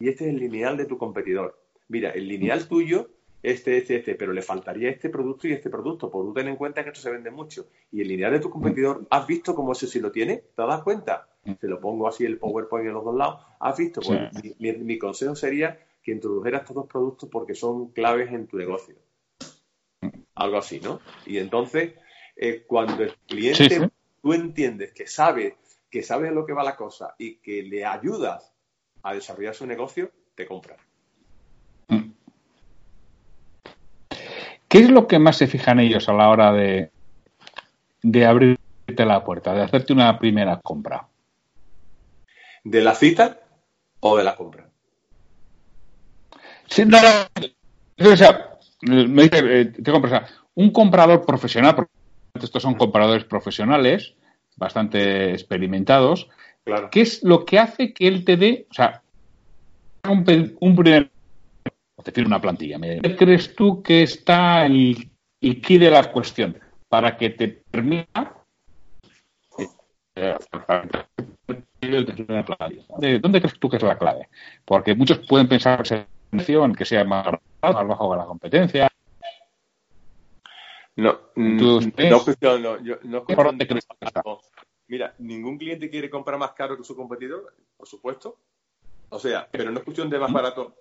y 0.00 0.08
este 0.08 0.24
es 0.24 0.30
el 0.30 0.40
lineal 0.40 0.76
de 0.76 0.86
tu 0.86 0.98
competidor. 0.98 1.60
Mira, 1.88 2.10
el 2.10 2.26
lineal 2.26 2.66
tuyo 2.66 3.10
este, 3.42 3.78
este, 3.78 3.96
este, 3.96 4.14
pero 4.16 4.32
le 4.32 4.42
faltaría 4.42 4.90
este 4.90 5.08
producto 5.08 5.48
y 5.48 5.52
este 5.52 5.70
producto, 5.70 6.10
por 6.10 6.32
ten 6.34 6.48
en 6.48 6.56
cuenta 6.56 6.82
que 6.82 6.90
esto 6.90 7.00
se 7.00 7.10
vende 7.10 7.30
mucho. 7.30 7.68
Y 7.90 8.02
el 8.02 8.08
lineal 8.08 8.32
de 8.32 8.40
tu 8.40 8.50
competidor, 8.50 9.06
¿has 9.10 9.26
visto 9.26 9.54
cómo 9.54 9.72
ese 9.72 9.86
sí 9.86 10.00
lo 10.00 10.12
tiene? 10.12 10.36
¿Te 10.54 10.62
das 10.62 10.82
cuenta? 10.82 11.28
Se 11.58 11.68
lo 11.68 11.80
pongo 11.80 12.06
así 12.06 12.24
el 12.24 12.38
PowerPoint 12.38 12.88
en 12.88 12.94
los 12.94 13.04
dos 13.04 13.16
lados. 13.16 13.46
¿Has 13.58 13.78
visto? 13.78 14.02
Pues 14.02 14.30
mi, 14.58 14.98
consejo 14.98 15.34
sería 15.34 15.78
que 16.02 16.12
introdujeras 16.12 16.62
estos 16.62 16.76
dos 16.76 16.86
productos 16.86 17.28
porque 17.30 17.54
son 17.54 17.92
claves 17.92 18.30
en 18.30 18.46
tu 18.46 18.58
negocio. 18.58 18.96
Algo 20.34 20.58
así, 20.58 20.80
¿no? 20.80 21.00
Y 21.24 21.38
entonces, 21.38 21.94
eh, 22.36 22.64
cuando 22.66 23.02
el 23.02 23.14
cliente, 23.26 23.90
tú 24.22 24.32
entiendes 24.34 24.92
que 24.92 25.06
sabe, 25.06 25.56
que 25.90 26.02
sabe 26.02 26.28
a 26.28 26.32
lo 26.32 26.44
que 26.44 26.52
va 26.52 26.62
la 26.62 26.76
cosa 26.76 27.14
y 27.18 27.36
que 27.36 27.62
le 27.62 27.86
ayudas 27.86 28.52
a 29.02 29.14
desarrollar 29.14 29.54
su 29.54 29.66
negocio, 29.66 30.10
te 30.34 30.46
compra. 30.46 30.76
¿Qué 34.70 34.78
es 34.78 34.88
lo 34.88 35.08
que 35.08 35.18
más 35.18 35.36
se 35.36 35.48
fijan 35.48 35.80
ellos 35.80 36.08
a 36.08 36.12
la 36.12 36.28
hora 36.28 36.52
de, 36.52 36.92
de 38.02 38.24
abrirte 38.24 39.04
la 39.04 39.24
puerta, 39.24 39.52
de 39.52 39.62
hacerte 39.62 39.92
una 39.92 40.16
primera 40.16 40.60
compra? 40.60 41.08
¿De 42.62 42.80
la 42.80 42.94
cita 42.94 43.40
o 43.98 44.16
de 44.16 44.22
la 44.22 44.36
compra? 44.36 44.68
Sí, 46.68 46.84
no, 46.84 46.98
o 46.98 48.16
sea, 48.16 48.58
me 48.82 49.24
dice, 49.24 49.60
eh, 49.60 49.64
te 49.64 49.90
compras, 49.90 50.30
un 50.54 50.70
comprador 50.70 51.26
profesional, 51.26 51.74
porque 51.74 51.90
estos 52.34 52.62
son 52.62 52.74
compradores 52.74 53.24
profesionales, 53.24 54.14
bastante 54.54 55.32
experimentados, 55.32 56.28
claro. 56.62 56.90
¿qué 56.92 57.00
es 57.00 57.24
lo 57.24 57.44
que 57.44 57.58
hace 57.58 57.92
que 57.92 58.06
él 58.06 58.24
te 58.24 58.36
dé, 58.36 58.68
o 58.70 58.74
sea, 58.74 59.02
un, 60.08 60.56
un 60.60 60.76
primer 60.76 61.10
decir, 62.04 62.26
una 62.26 62.40
plantilla. 62.40 62.78
¿Qué 62.80 63.16
crees 63.16 63.54
tú 63.54 63.82
que 63.82 64.02
está 64.02 64.66
el, 64.66 65.10
el 65.40 65.60
key 65.60 65.78
de 65.78 65.90
la 65.90 66.10
cuestión 66.10 66.58
para 66.88 67.16
que 67.16 67.30
te 67.30 67.48
permita 67.48 68.40
¿Dónde 71.80 73.40
crees 73.40 73.58
tú 73.58 73.68
que 73.68 73.76
es 73.76 73.82
la 73.82 73.96
clave? 73.96 74.28
Porque 74.64 74.94
muchos 74.94 75.18
pueden 75.26 75.48
pensar 75.48 75.82
en 76.32 76.74
que 76.74 76.84
sea 76.84 77.04
más, 77.04 77.26
más 77.62 77.86
bajo 77.86 78.10
que 78.10 78.18
la 78.18 78.26
competencia. 78.26 78.88
No, 80.96 81.18
mm, 81.34 81.56
no, 81.56 81.80
no, 81.80 82.82
yo, 82.82 82.98
no, 83.04 83.24
no, 83.26 84.40
Mira, 84.88 85.14
ningún 85.18 85.56
cliente 85.56 85.88
quiere 85.88 86.10
comprar 86.10 86.38
más 86.38 86.52
caro 86.52 86.76
que 86.76 86.84
su 86.84 86.96
competidor, 86.96 87.54
por 87.76 87.88
supuesto. 87.88 88.38
O 89.08 89.18
sea, 89.18 89.48
pero 89.50 89.70
no 89.70 89.78
es 89.78 89.84
cuestión 89.84 90.10
de 90.10 90.18
más 90.18 90.32
barato 90.32 90.74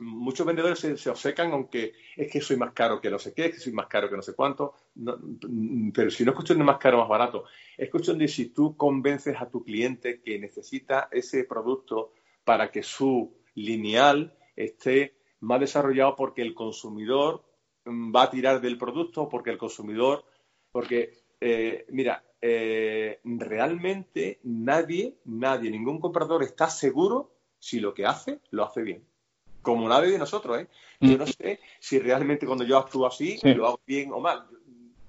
muchos 0.00 0.46
vendedores 0.46 0.78
se, 0.78 0.96
se, 0.96 1.34
aunque 1.38 1.92
es 2.16 2.30
que 2.30 2.40
soy 2.40 2.56
más 2.56 2.72
caro 2.72 3.00
que 3.00 3.10
no 3.10 3.18
sé 3.18 3.32
qué, 3.34 3.46
es 3.46 3.54
que 3.54 3.60
soy 3.60 3.72
más 3.72 3.86
caro 3.86 4.08
que 4.08 4.16
no 4.16 4.22
sé 4.22 4.34
cuánto, 4.34 4.74
pero 5.94 6.10
si 6.10 6.24
no 6.24 6.30
es 6.30 6.34
cuestión 6.34 6.58
de 6.58 6.64
más 6.64 6.78
caro 6.78 6.96
o 6.96 7.00
más 7.00 7.08
barato, 7.08 7.44
es 7.76 7.90
cuestión 7.90 8.18
de 8.18 8.28
si 8.28 8.50
tú 8.50 8.76
convences 8.76 9.36
a 9.40 9.48
tu 9.50 9.62
cliente 9.64 10.20
que 10.22 10.38
necesita 10.38 11.08
ese 11.10 11.44
producto 11.44 12.12
para 12.44 12.70
que 12.70 12.82
su 12.82 13.36
lineal 13.54 14.36
esté 14.56 15.16
más 15.40 15.60
desarrollado 15.60 16.16
porque 16.16 16.42
el 16.42 16.54
consumidor 16.54 17.44
mm, 17.84 18.14
va 18.14 18.24
a 18.24 18.30
tirar 18.30 18.60
del 18.60 18.78
producto, 18.78 19.28
porque 19.28 19.50
el 19.50 19.58
consumidor, 19.58 20.24
porque 20.72 21.24
Eh, 21.46 21.84
mira, 21.90 22.24
eh, 22.40 23.20
realmente 23.24 24.40
nadie, 24.44 25.18
nadie, 25.26 25.70
ningún 25.70 26.00
comprador 26.00 26.42
está 26.42 26.70
seguro 26.70 27.36
si 27.58 27.80
lo 27.80 27.92
que 27.92 28.06
hace 28.06 28.40
lo 28.50 28.64
hace 28.64 28.82
bien. 28.82 29.06
Como 29.64 29.88
nadie 29.88 30.12
de 30.12 30.18
nosotros, 30.18 30.60
¿eh? 30.60 30.68
Yo 31.00 31.18
no 31.18 31.26
sé 31.26 31.58
si 31.80 31.98
realmente 31.98 32.46
cuando 32.46 32.64
yo 32.64 32.78
actúo 32.78 33.06
así 33.06 33.40
lo 33.42 33.66
hago 33.66 33.80
bien 33.84 34.12
o 34.12 34.20
mal. 34.20 34.46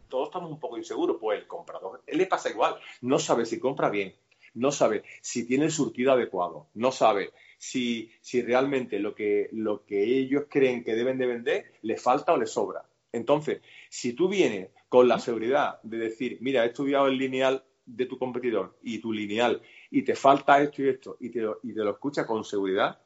Todos 0.10 0.30
estamos 0.30 0.50
un 0.50 0.60
poco 0.60 0.78
inseguros. 0.78 1.18
Pues 1.20 1.42
el 1.42 1.48
comprador, 1.48 2.02
él 2.08 2.18
le 2.18 2.26
pasa 2.26 2.50
igual. 2.50 2.78
No 3.02 3.20
sabe 3.20 3.46
si 3.46 3.60
compra 3.60 3.90
bien, 3.90 4.16
no 4.54 4.72
sabe 4.72 5.04
si 5.22 5.46
tiene 5.46 5.66
el 5.66 5.72
surtido 5.72 6.14
adecuado, 6.14 6.68
no 6.74 6.92
sabe 6.92 7.34
si, 7.58 8.12
si 8.22 8.42
realmente 8.42 9.00
lo 9.00 9.14
que, 9.14 9.50
lo 9.52 9.86
que 9.86 10.04
ellos 10.04 10.46
creen 10.50 10.84
que 10.84 10.96
deben 10.96 11.18
de 11.18 11.28
vender 11.28 11.74
le 11.82 11.98
falta 11.98 12.34
o 12.34 12.38
le 12.38 12.48
sobra. 12.48 12.86
Entonces, 13.12 13.62
si 13.90 14.14
tú 14.14 14.28
vienes 14.28 14.70
con 14.90 15.08
la 15.08 15.20
seguridad 15.20 15.82
de 15.84 15.98
decir, 15.98 16.38
mira, 16.42 16.64
he 16.64 16.68
estudiado 16.68 17.08
el 17.08 17.18
lineal 17.18 17.64
de 17.86 18.06
tu 18.06 18.18
competidor 18.18 18.78
y 18.82 19.00
tu 19.00 19.14
lineal 19.14 19.62
y 19.92 20.02
te 20.02 20.16
falta 20.16 20.62
esto 20.62 20.82
y 20.82 20.90
esto 20.90 21.18
y 21.20 21.30
te 21.30 21.42
lo, 21.42 21.60
y 21.64 21.74
te 21.74 21.84
lo 21.84 21.92
escucha 21.92 22.26
con 22.26 22.44
seguridad, 22.44 23.00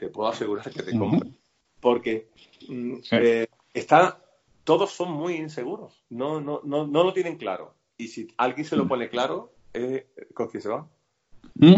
te 0.00 0.08
puedo 0.08 0.30
asegurar 0.30 0.70
que 0.70 0.82
te 0.82 0.98
compre. 0.98 1.30
Porque 1.78 2.30
mm, 2.68 2.94
eh, 3.12 3.46
todos 4.64 4.90
son 4.90 5.12
muy 5.12 5.34
inseguros, 5.34 6.04
no, 6.08 6.40
no, 6.40 6.62
no, 6.64 6.86
no 6.86 7.04
lo 7.04 7.12
tienen 7.12 7.36
claro. 7.36 7.74
Y 7.98 8.08
si 8.08 8.28
alguien 8.38 8.64
se 8.64 8.76
lo 8.76 8.88
pone 8.88 9.10
claro, 9.10 9.52
eh, 9.74 10.06
¿con 10.32 10.48
quién 10.48 10.62
se 10.62 10.70
va? 10.70 10.88
¿Mm? 11.54 11.74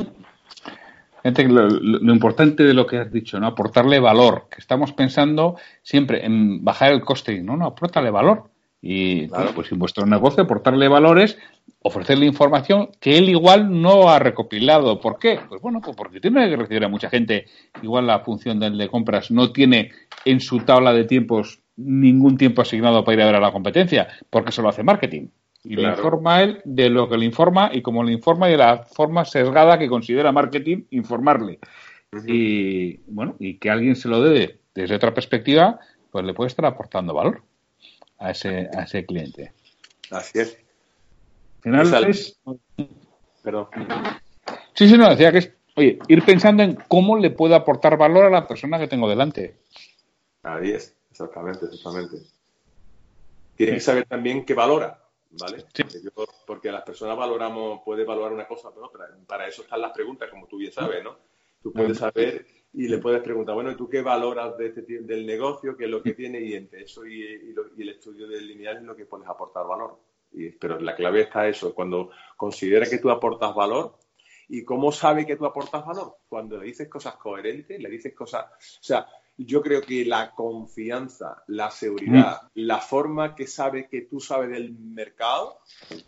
lo, 1.49 1.69
lo, 1.69 2.13
importante 2.13 2.63
de 2.63 2.75
lo 2.75 2.87
que 2.87 2.99
has 2.99 3.13
dicho, 3.13 3.41
¿no? 3.41 3.49
Aportarle 3.49 3.99
valor, 3.99 4.47
que 4.49 4.61
estamos 4.61 4.93
pensando 4.93 5.57
siempre 5.83 6.25
en 6.25 6.65
bajar 6.65 6.93
el 6.93 7.01
coste, 7.01 7.43
no, 7.43 7.57
no, 7.57 7.67
aportarle 7.67 8.11
valor. 8.11 8.52
Y 8.85 9.29
claro. 9.29 9.53
pues 9.55 9.71
en 9.71 9.79
vuestro 9.79 10.05
negocio 10.07 10.43
aportarle 10.43 10.89
valores, 10.89 11.39
ofrecerle 11.83 12.27
información 12.27 12.91
que 13.01 13.17
él 13.17 13.29
igual 13.29 13.81
no 13.81 14.09
ha 14.11 14.19
recopilado. 14.19 15.01
¿Por 15.01 15.21
qué? 15.21 15.39
Pues 15.49 15.63
bueno, 15.63 15.81
pues 15.81 15.97
porque 15.97 16.19
tiene 16.19 16.51
que 16.51 16.57
recibir 16.57 16.85
a 16.85 16.89
mucha 16.89 17.09
gente. 17.09 17.47
Igual 17.81 18.09
la 18.09 18.21
función 18.21 18.59
del 18.59 18.77
de 18.77 18.89
compras 18.89 19.31
no 19.31 19.53
tiene 19.53 19.93
en 20.25 20.41
su 20.41 20.59
tabla 20.61 20.93
de 20.93 21.05
tiempos 21.05 21.61
ningún 21.77 22.37
tiempo 22.37 22.61
asignado 22.61 23.05
para 23.05 23.15
ir 23.15 23.23
a 23.23 23.27
ver 23.27 23.37
a 23.37 23.41
la 23.41 23.53
competencia, 23.53 24.09
porque 24.29 24.51
eso 24.51 24.63
lo 24.63 24.69
hace 24.69 24.83
marketing. 24.83 25.29
Y 25.63 25.77
claro. 25.77 25.91
le 25.91 25.97
informa 25.97 26.43
él 26.43 26.61
de 26.65 26.91
lo 26.91 27.09
que 27.09 27.17
le 27.17 27.25
informa 27.25 27.71
y 27.73 27.83
como 27.83 28.03
le 28.03 28.13
informa 28.13 28.49
y 28.49 28.53
de 28.53 28.59
la 28.59 28.79
forma 28.79 29.25
sesgada 29.25 29.79
que 29.79 29.89
considera 29.89 30.33
marketing 30.33 30.87
informarle. 30.91 31.61
Uh 32.13 32.17
-huh. 32.17 32.25
Y 32.27 33.01
bueno, 33.07 33.37
y 33.39 33.59
que 33.59 33.71
alguien 33.71 33.95
se 33.95 34.09
lo 34.09 34.21
dé 34.21 34.59
desde 34.75 34.97
otra 34.97 35.15
perspectiva, 35.15 35.79
pues 36.11 36.25
le 36.25 36.35
puede 36.35 36.49
estar 36.49 36.67
aportando 36.67 37.15
valor 37.15 37.43
a 38.23 38.31
ese, 38.31 38.71
a 38.75 38.83
ese 38.83 39.05
cliente. 39.05 39.53
Así 40.11 40.39
es. 40.39 40.59
Al 41.65 41.87
final 41.87 42.05
es... 42.05 42.39
Perdón. 43.43 43.69
Sí, 44.75 44.89
sí, 44.89 44.97
no, 44.97 45.11
decía 45.11 45.33
que 45.33 45.39
es, 45.39 45.53
oye, 45.77 45.99
ir 46.09 46.25
pensando 46.25 46.63
en 46.63 46.77
cómo 46.89 47.19
le 47.19 47.31
puedo 47.31 47.55
aportar 47.55 47.97
valor 47.97 48.27
a 48.27 48.31
la 48.31 48.47
persona 48.47 48.79
que 48.79 48.89
tengo 48.89 49.09
delante. 49.09 49.57
Ahí 50.43 50.71
es, 50.71 50.97
exactamente, 51.11 51.67
exactamente. 51.67 52.19
Tiene 53.57 53.73
sí. 53.73 53.77
que 53.77 53.81
saber 53.81 54.07
también 54.07 54.45
qué 54.45 54.55
valora, 54.55 55.03
¿vale? 55.31 55.65
Sí. 55.75 55.83
Porque, 55.83 56.03
yo, 56.03 56.11
porque, 56.47 56.73
las 56.73 56.83
personas 56.83 57.17
valoramos, 57.17 57.81
puede 57.85 58.05
valorar 58.05 58.33
una 58.33 58.47
cosa 58.47 58.71
pero 58.73 58.87
otra. 58.87 59.07
Para 59.27 59.47
eso 59.47 59.63
están 59.63 59.81
las 59.81 59.93
preguntas, 59.93 60.31
como 60.31 60.47
tú 60.47 60.59
bien 60.59 60.73
sabes, 60.73 61.03
¿no? 61.03 61.17
Tú 61.63 61.73
puedes 61.73 61.99
saber 61.99 62.47
y 62.75 62.89
le 62.89 62.99
puedes 62.99 63.23
preguntar, 63.23 63.55
bueno, 63.55 63.71
¿y 63.71 63.77
tú 63.77 63.89
qué 63.89 64.01
valoras 64.01 64.57
de 64.57 64.69
este, 64.69 64.83
del 64.83 65.27
negocio? 65.27 65.77
¿Qué 65.77 65.85
es 65.85 65.91
lo 65.91 66.03
que 66.03 66.13
tiene? 66.13 66.41
Y 66.41 66.55
entre 66.55 66.85
eso 66.85 67.07
y, 67.07 67.23
y, 67.23 67.53
lo, 67.53 67.67
y 67.77 67.83
el 67.83 67.91
estudio 67.91 68.27
del 68.27 68.47
lineal 68.47 68.79
es 68.79 68.83
lo 68.83 68.97
que 68.97 69.05
puedes 69.05 69.29
aportar 69.29 69.67
valor. 69.67 69.99
Y, 70.33 70.51
pero 70.51 70.81
la 70.81 70.97
clave 70.97 71.23
está 71.23 71.47
eso, 71.47 71.75
cuando 71.75 72.11
considera 72.37 72.87
que 72.87 72.99
tú 72.99 73.11
aportas 73.11 73.55
valor, 73.55 73.99
¿y 74.49 74.65
cómo 74.65 74.91
sabe 74.91 75.27
que 75.27 75.37
tú 75.37 75.45
aportas 75.45 75.85
valor? 75.85 76.17
Cuando 76.29 76.57
le 76.57 76.67
dices 76.67 76.89
cosas 76.89 77.17
coherentes, 77.17 77.79
le 77.81 77.91
dices 77.91 78.15
cosas... 78.15 78.47
O 78.47 78.83
sea, 78.83 79.07
yo 79.37 79.63
creo 79.63 79.83
que 79.83 80.05
la 80.05 80.33
confianza, 80.35 81.43
la 81.49 81.71
seguridad, 81.71 82.43
mm. 82.43 82.49
la 82.55 82.79
forma 82.79 83.35
que 83.35 83.47
sabe 83.47 83.89
que 83.89 84.03
tú 84.03 84.21
sabes 84.21 84.51
del 84.51 84.73
mercado 84.73 85.59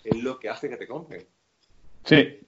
es 0.02 0.22
lo 0.22 0.38
que 0.38 0.48
hace 0.48 0.68
que 0.68 0.76
te 0.76 0.86
compren. 0.86 1.26
Sí. 2.04 2.40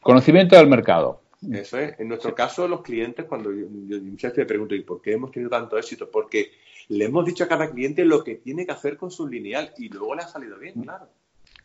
Conocimiento 0.00 0.56
del 0.56 0.68
mercado. 0.68 1.20
Eso 1.52 1.78
es. 1.78 1.98
En 2.00 2.08
nuestro 2.08 2.34
caso, 2.34 2.66
los 2.66 2.82
clientes, 2.82 3.26
cuando 3.26 3.52
yo, 3.52 3.66
yo 3.86 4.00
muchas 4.00 4.32
veces 4.32 4.38
me 4.38 4.46
pregunto, 4.46 4.74
¿y 4.74 4.82
por 4.82 5.00
qué 5.00 5.12
hemos 5.12 5.30
tenido 5.30 5.50
tanto 5.50 5.78
éxito? 5.78 6.10
Porque 6.10 6.52
le 6.88 7.04
hemos 7.04 7.24
dicho 7.24 7.44
a 7.44 7.48
cada 7.48 7.70
cliente 7.70 8.04
lo 8.04 8.24
que 8.24 8.36
tiene 8.36 8.66
que 8.66 8.72
hacer 8.72 8.96
con 8.96 9.10
su 9.10 9.28
lineal 9.28 9.72
y 9.78 9.88
luego 9.88 10.14
le 10.14 10.22
ha 10.22 10.28
salido 10.28 10.58
bien, 10.58 10.82
claro. 10.82 11.08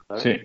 ¿sabes? 0.07 0.23
Sí. 0.23 0.35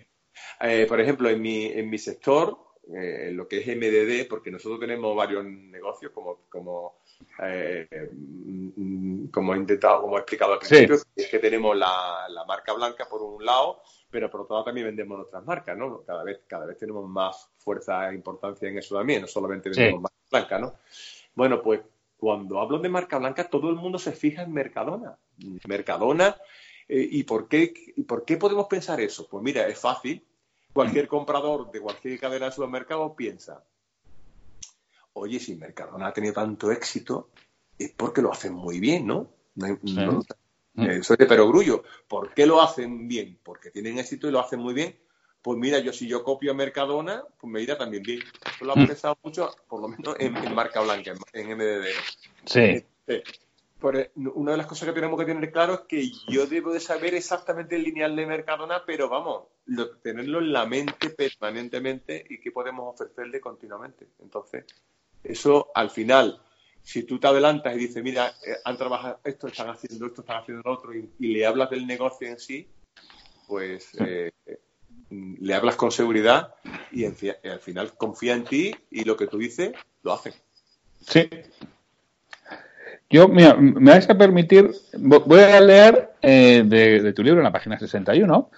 Eh, 0.61 0.87
por 0.89 1.01
ejemplo, 1.01 1.29
en 1.29 1.43
mi, 1.43 1.67
en 1.67 1.91
mi 1.91 1.99
sector, 1.99 2.57
eh, 2.95 3.31
lo 3.33 3.47
que 3.47 3.59
es 3.59 3.67
MDD, 3.67 4.29
porque 4.29 4.51
nosotros 4.51 4.81
tenemos 4.81 5.15
varios 5.15 5.45
negocios, 5.45 6.13
como, 6.13 6.41
como, 6.49 7.01
eh, 7.43 8.09
como 9.33 9.55
he 9.55 9.59
intentado, 9.59 10.03
como 10.03 10.17
he 10.17 10.21
explicado 10.21 10.55
al 10.55 10.59
principio, 10.59 10.97
sí. 10.97 11.05
es 11.17 11.29
que 11.29 11.39
tenemos 11.39 11.77
la, 11.77 12.27
la, 12.31 12.45
marca 12.45 12.73
blanca 12.73 13.07
por 13.09 13.23
un 13.23 13.45
lado, 13.45 13.83
pero 14.11 14.31
por 14.31 14.43
otro 14.43 14.57
lado 14.57 14.65
también 14.67 14.87
vendemos 14.87 15.21
otras 15.27 15.45
marcas, 15.45 15.77
¿no? 15.77 16.03
Cada 16.03 16.25
vez, 16.25 16.41
cada 16.47 16.67
vez 16.67 16.79
tenemos 16.79 17.09
más 17.09 17.51
fuerza 17.59 18.11
e 18.11 18.15
importancia 18.15 18.69
en 18.69 18.79
eso 18.79 18.97
también, 18.97 19.23
no 19.23 19.29
solamente 19.29 19.69
vendemos 19.69 19.99
sí. 19.99 20.03
marca 20.03 20.19
blanca, 20.31 20.59
¿no? 20.59 20.75
Bueno, 21.35 21.63
pues 21.63 21.81
cuando 22.17 22.61
hablo 22.61 22.79
de 22.79 22.89
marca 22.89 23.19
blanca, 23.19 23.49
todo 23.49 23.71
el 23.71 23.77
mundo 23.77 23.99
se 23.99 24.13
fija 24.13 24.43
en 24.43 24.53
Mercadona. 24.53 25.17
Mercadona, 25.67 26.37
eh, 26.89 27.07
¿y, 27.11 27.23
por 27.23 27.49
qué, 27.49 27.73
¿y 27.97 28.03
por 28.03 28.25
qué 28.25 28.37
podemos 28.37 28.67
pensar 28.67 29.01
eso? 29.01 29.29
Pues 29.29 29.43
mira, 29.45 29.67
es 29.69 29.79
fácil. 29.79 30.25
Cualquier 30.73 31.09
comprador 31.09 31.71
de 31.71 31.81
cualquier 31.81 32.19
cadena 32.21 32.47
de 32.47 32.53
supermercados 32.53 33.13
piensa, 33.17 33.65
oye, 35.15 35.41
si 35.41 35.57
Mercadona 35.57 36.09
ha 36.09 36.13
tenido 36.13 36.35
tanto 36.35 36.71
éxito, 36.71 37.31
es 37.79 37.93
porque 37.93 38.23
lo 38.23 38.33
hacen 38.33 38.53
muy 38.53 38.79
bien, 38.81 39.07
¿no? 39.07 39.29
no, 39.55 39.67
sí. 39.85 39.95
no 39.95 40.21
soy 41.03 41.17
de 41.17 41.27
perogrullo. 41.27 41.83
¿Por 42.07 42.35
qué 42.35 42.47
lo 42.47 42.61
hacen 42.61 43.09
bien? 43.09 43.39
Porque 43.43 43.71
tienen 43.71 43.99
éxito 43.99 44.29
y 44.29 44.33
lo 44.33 44.41
hacen 44.41 44.61
muy 44.61 44.75
bien 44.75 44.97
pues 45.43 45.59
mira, 45.59 45.79
yo 45.79 45.93
si 45.93 46.07
yo 46.07 46.25
copio 46.25 46.51
a 46.51 46.55
Mercadona, 46.55 47.25
pues 47.41 47.51
me 47.51 47.63
irá 47.63 47.79
también 47.79 48.03
bien. 48.03 48.21
Eso 48.55 48.65
lo 48.65 48.73
ha 48.73 48.75
pensado 48.75 49.15
mm. 49.15 49.27
mucho, 49.27 49.51
por 49.69 49.81
lo 49.81 49.89
menos 49.89 50.17
en, 50.19 50.37
en 50.37 50.55
marca 50.55 50.81
blanca, 50.81 51.13
en, 51.33 51.51
en 51.51 51.57
MDD. 51.57 51.87
Sí. 52.45 52.61
Este, 52.61 53.23
por, 53.79 54.11
una 54.17 54.53
de 54.53 54.59
las 54.59 54.67
cosas 54.67 54.89
que 54.89 54.95
tenemos 54.95 55.19
que 55.19 55.27
tener 55.27 55.53
claro 55.53 55.75
es 55.75 55.81
que 55.81 56.11
yo 56.29 56.47
debo 56.47 56.73
de 56.73 56.81
saber 56.81 57.15
exactamente 57.15 57.77
el 57.77 57.85
lineal 57.85 58.17
de 58.17 58.27
Mercadona, 58.27 58.83
pero 58.85 59.09
vamos, 59.09 59.45
lo, 59.67 59.97
tenerlo 59.99 60.41
en 60.41 60.53
la 60.53 60.67
mente 60.67 61.11
permanentemente 61.11 62.25
y 62.29 62.41
que 62.41 62.51
podemos 62.51 62.95
ofrecerle 62.95 63.41
continuamente. 63.41 64.09
Entonces, 64.21 64.65
eso 65.23 65.71
al 65.75 65.91
final, 65.91 66.43
si 66.89 67.03
tú 67.03 67.19
te 67.19 67.27
adelantas 67.27 67.77
y 67.77 67.81
dices, 67.81 68.03
mira, 68.03 68.29
eh, 68.47 68.57
han 68.65 68.79
trabajado 68.79 69.21
esto, 69.23 69.49
están 69.49 69.69
haciendo 69.69 70.07
esto, 70.07 70.23
están 70.23 70.39
haciendo 70.39 70.63
lo 70.65 70.73
otro, 70.73 70.95
y, 70.95 71.07
y 71.19 71.27
le 71.35 71.45
hablas 71.45 71.69
del 71.69 71.87
negocio 71.87 72.27
en 72.27 72.39
sí, 72.39 72.67
pues 73.47 73.91
eh, 74.01 74.31
le 75.11 75.55
hablas 75.55 75.77
con 75.77 75.93
seguridad 75.93 76.55
y 76.91 77.05
en, 77.05 77.15
al 77.45 77.61
final 77.61 77.93
confía 77.99 78.33
en 78.33 78.45
ti 78.45 78.75
y 78.91 79.05
lo 79.05 79.19
que 79.19 79.27
tú 79.27 79.37
dices 79.37 79.73
lo 80.03 80.15
hace. 80.15 80.33
Sí. 81.01 81.29
Yo, 83.11 83.29
mira, 83.29 83.55
me 83.55 83.91
vais 83.91 84.09
a 84.09 84.17
permitir, 84.17 84.71
voy 84.95 85.41
a 85.41 85.61
leer 85.61 86.15
eh, 86.23 86.63
de, 86.65 87.03
de, 87.03 87.13
tu 87.13 87.23
libro 87.23 87.41
en 87.41 87.45
la 87.45 87.53
página 87.53 87.79
61, 87.79 88.51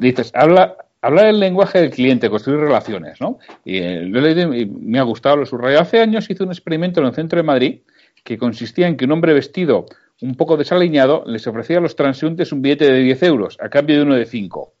dices, 0.00 0.32
habla, 0.34 0.76
habla 1.02 1.24
del 1.24 1.38
lenguaje 1.38 1.80
del 1.80 1.90
cliente, 1.90 2.30
construir 2.30 2.60
relaciones, 2.60 3.20
¿no? 3.20 3.38
Y 3.64 3.78
eh, 3.78 4.00
lo 4.02 4.20
he 4.20 4.34
leído 4.34 4.50
me 4.80 4.98
ha 4.98 5.02
gustado, 5.02 5.36
lo 5.36 5.46
subrayo. 5.46 5.80
Hace 5.80 6.00
años 6.00 6.30
hice 6.30 6.42
un 6.42 6.50
experimento 6.50 7.00
en 7.00 7.06
el 7.06 7.14
centro 7.14 7.36
de 7.36 7.42
Madrid 7.42 7.80
que 8.24 8.38
consistía 8.38 8.86
en 8.86 8.96
que 8.96 9.04
un 9.04 9.12
hombre 9.12 9.34
vestido 9.34 9.86
un 10.20 10.36
poco 10.36 10.56
desaliñado 10.56 11.24
les 11.26 11.46
ofrecía 11.46 11.78
a 11.78 11.80
los 11.80 11.96
transeúntes 11.96 12.52
un 12.52 12.62
billete 12.62 12.90
de 12.90 13.00
10 13.00 13.22
euros 13.24 13.58
a 13.60 13.68
cambio 13.68 13.96
de 13.96 14.02
uno 14.02 14.14
de 14.14 14.24
5 14.24 14.72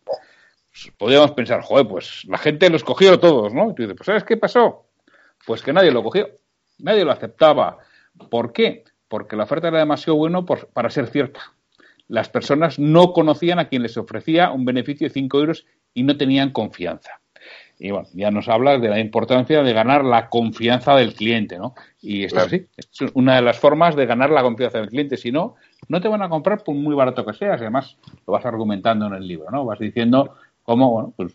podríamos 0.96 1.32
pensar, 1.32 1.60
joder, 1.62 1.86
pues 1.86 2.24
la 2.26 2.38
gente 2.38 2.70
los 2.70 2.84
cogió 2.84 3.18
todos, 3.18 3.52
¿no? 3.52 3.70
Y 3.70 3.74
tú 3.74 3.82
dices, 3.82 3.96
pues 3.96 4.06
¿sabes 4.06 4.24
qué 4.24 4.36
pasó? 4.36 4.86
Pues 5.46 5.62
que 5.62 5.72
nadie 5.72 5.90
lo 5.90 6.02
cogió, 6.02 6.28
nadie 6.78 7.04
lo 7.04 7.12
aceptaba. 7.12 7.78
¿Por 8.30 8.52
qué? 8.52 8.84
Porque 9.08 9.36
la 9.36 9.44
oferta 9.44 9.68
era 9.68 9.78
demasiado 9.78 10.16
buena 10.16 10.44
para 10.44 10.90
ser 10.90 11.08
cierta. 11.08 11.40
Las 12.08 12.28
personas 12.28 12.78
no 12.78 13.12
conocían 13.12 13.58
a 13.58 13.68
quien 13.68 13.82
les 13.82 13.96
ofrecía 13.96 14.50
un 14.50 14.64
beneficio 14.64 15.06
de 15.06 15.14
5 15.14 15.38
euros 15.38 15.66
y 15.94 16.02
no 16.02 16.16
tenían 16.16 16.50
confianza. 16.50 17.20
Y 17.78 17.90
bueno, 17.90 18.06
ya 18.12 18.30
nos 18.30 18.48
hablas 18.48 18.80
de 18.80 18.88
la 18.88 19.00
importancia 19.00 19.62
de 19.62 19.72
ganar 19.72 20.04
la 20.04 20.28
confianza 20.28 20.94
del 20.94 21.14
cliente, 21.14 21.58
¿no? 21.58 21.74
Y 22.00 22.24
esto 22.24 22.48
sí, 22.48 22.66
es 22.76 22.88
una 23.14 23.36
de 23.36 23.42
las 23.42 23.58
formas 23.58 23.96
de 23.96 24.06
ganar 24.06 24.30
la 24.30 24.42
confianza 24.42 24.78
del 24.78 24.88
cliente. 24.88 25.16
Si 25.16 25.32
no, 25.32 25.56
no 25.88 26.00
te 26.00 26.06
van 26.06 26.22
a 26.22 26.28
comprar 26.28 26.62
por 26.62 26.76
muy 26.76 26.94
barato 26.94 27.26
que 27.26 27.32
seas. 27.32 27.60
Además, 27.60 27.98
lo 28.26 28.34
vas 28.34 28.46
argumentando 28.46 29.06
en 29.06 29.14
el 29.14 29.26
libro, 29.26 29.50
¿no? 29.50 29.64
Vas 29.64 29.80
diciendo 29.80 30.36
como, 30.62 30.92
bueno, 30.92 31.14
pues 31.16 31.34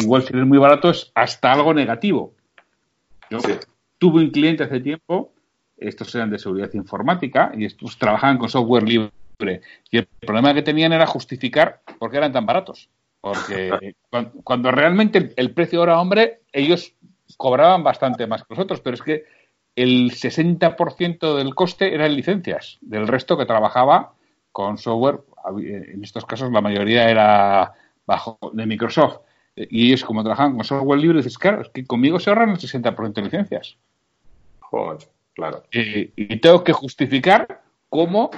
igual 0.00 0.22
si 0.22 0.34
eres 0.34 0.46
muy 0.46 0.58
barato 0.58 0.90
es 0.90 1.10
hasta 1.14 1.52
algo 1.52 1.74
negativo. 1.74 2.32
Yo 3.30 3.40
sí. 3.40 3.54
tuve 3.98 4.22
un 4.22 4.30
cliente 4.30 4.64
hace 4.64 4.80
tiempo, 4.80 5.32
estos 5.76 6.14
eran 6.14 6.30
de 6.30 6.38
seguridad 6.38 6.72
informática 6.74 7.52
y 7.56 7.64
estos 7.64 7.98
trabajaban 7.98 8.38
con 8.38 8.48
software 8.48 8.84
libre. 8.84 9.10
Y 9.90 9.98
el 9.98 10.06
problema 10.06 10.54
que 10.54 10.62
tenían 10.62 10.92
era 10.92 11.06
justificar 11.06 11.80
por 11.98 12.10
qué 12.10 12.16
eran 12.18 12.32
tan 12.32 12.46
baratos. 12.46 12.88
Porque 13.20 13.94
cuando, 14.44 14.70
realmente 14.70 15.32
el, 15.36 15.52
precio 15.52 15.80
hora 15.80 16.00
hombre, 16.00 16.40
ellos 16.52 16.94
cobraban 17.36 17.82
bastante 17.82 18.26
más 18.26 18.42
que 18.42 18.54
nosotros, 18.54 18.80
pero 18.80 18.94
es 18.94 19.02
que 19.02 19.24
el 19.76 20.10
60% 20.10 21.36
del 21.36 21.54
coste 21.54 21.94
era 21.94 22.06
en 22.06 22.16
licencias, 22.16 22.78
del 22.80 23.06
resto 23.06 23.38
que 23.38 23.46
trabajaba 23.46 24.14
con 24.50 24.76
software, 24.76 25.20
en 25.56 26.02
estos 26.02 26.24
casos 26.24 26.50
la 26.50 26.60
mayoría 26.60 27.08
era 27.08 27.72
bajo 28.06 28.38
de 28.52 28.66
Microsoft. 28.66 29.20
Y 29.54 29.88
ellos, 29.88 30.04
como 30.04 30.22
trabajan 30.22 30.54
con 30.54 30.64
software 30.64 31.00
libre, 31.00 31.18
dices, 31.18 31.38
claro, 31.38 31.62
es 31.62 31.68
que 31.68 31.84
conmigo 31.84 32.18
se 32.18 32.30
ahorran 32.30 32.50
el 32.50 32.58
60% 32.58 33.12
de 33.12 33.22
licencias. 33.22 33.76
Joder, 34.60 34.98
claro. 35.34 35.62
y 35.72 36.36
tengo 36.40 36.62
que 36.62 36.72
justificar 36.72 37.62
cómo. 37.88 38.30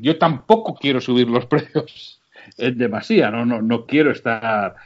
yo 0.00 0.18
tampoco 0.18 0.74
quiero 0.74 1.00
subir 1.00 1.28
los 1.28 1.46
precios 1.46 2.20
en 2.58 2.78
demasía, 2.78 3.30
no, 3.30 3.44
no, 3.44 3.62
no 3.62 3.86
quiero 3.86 4.10
estar. 4.10 4.76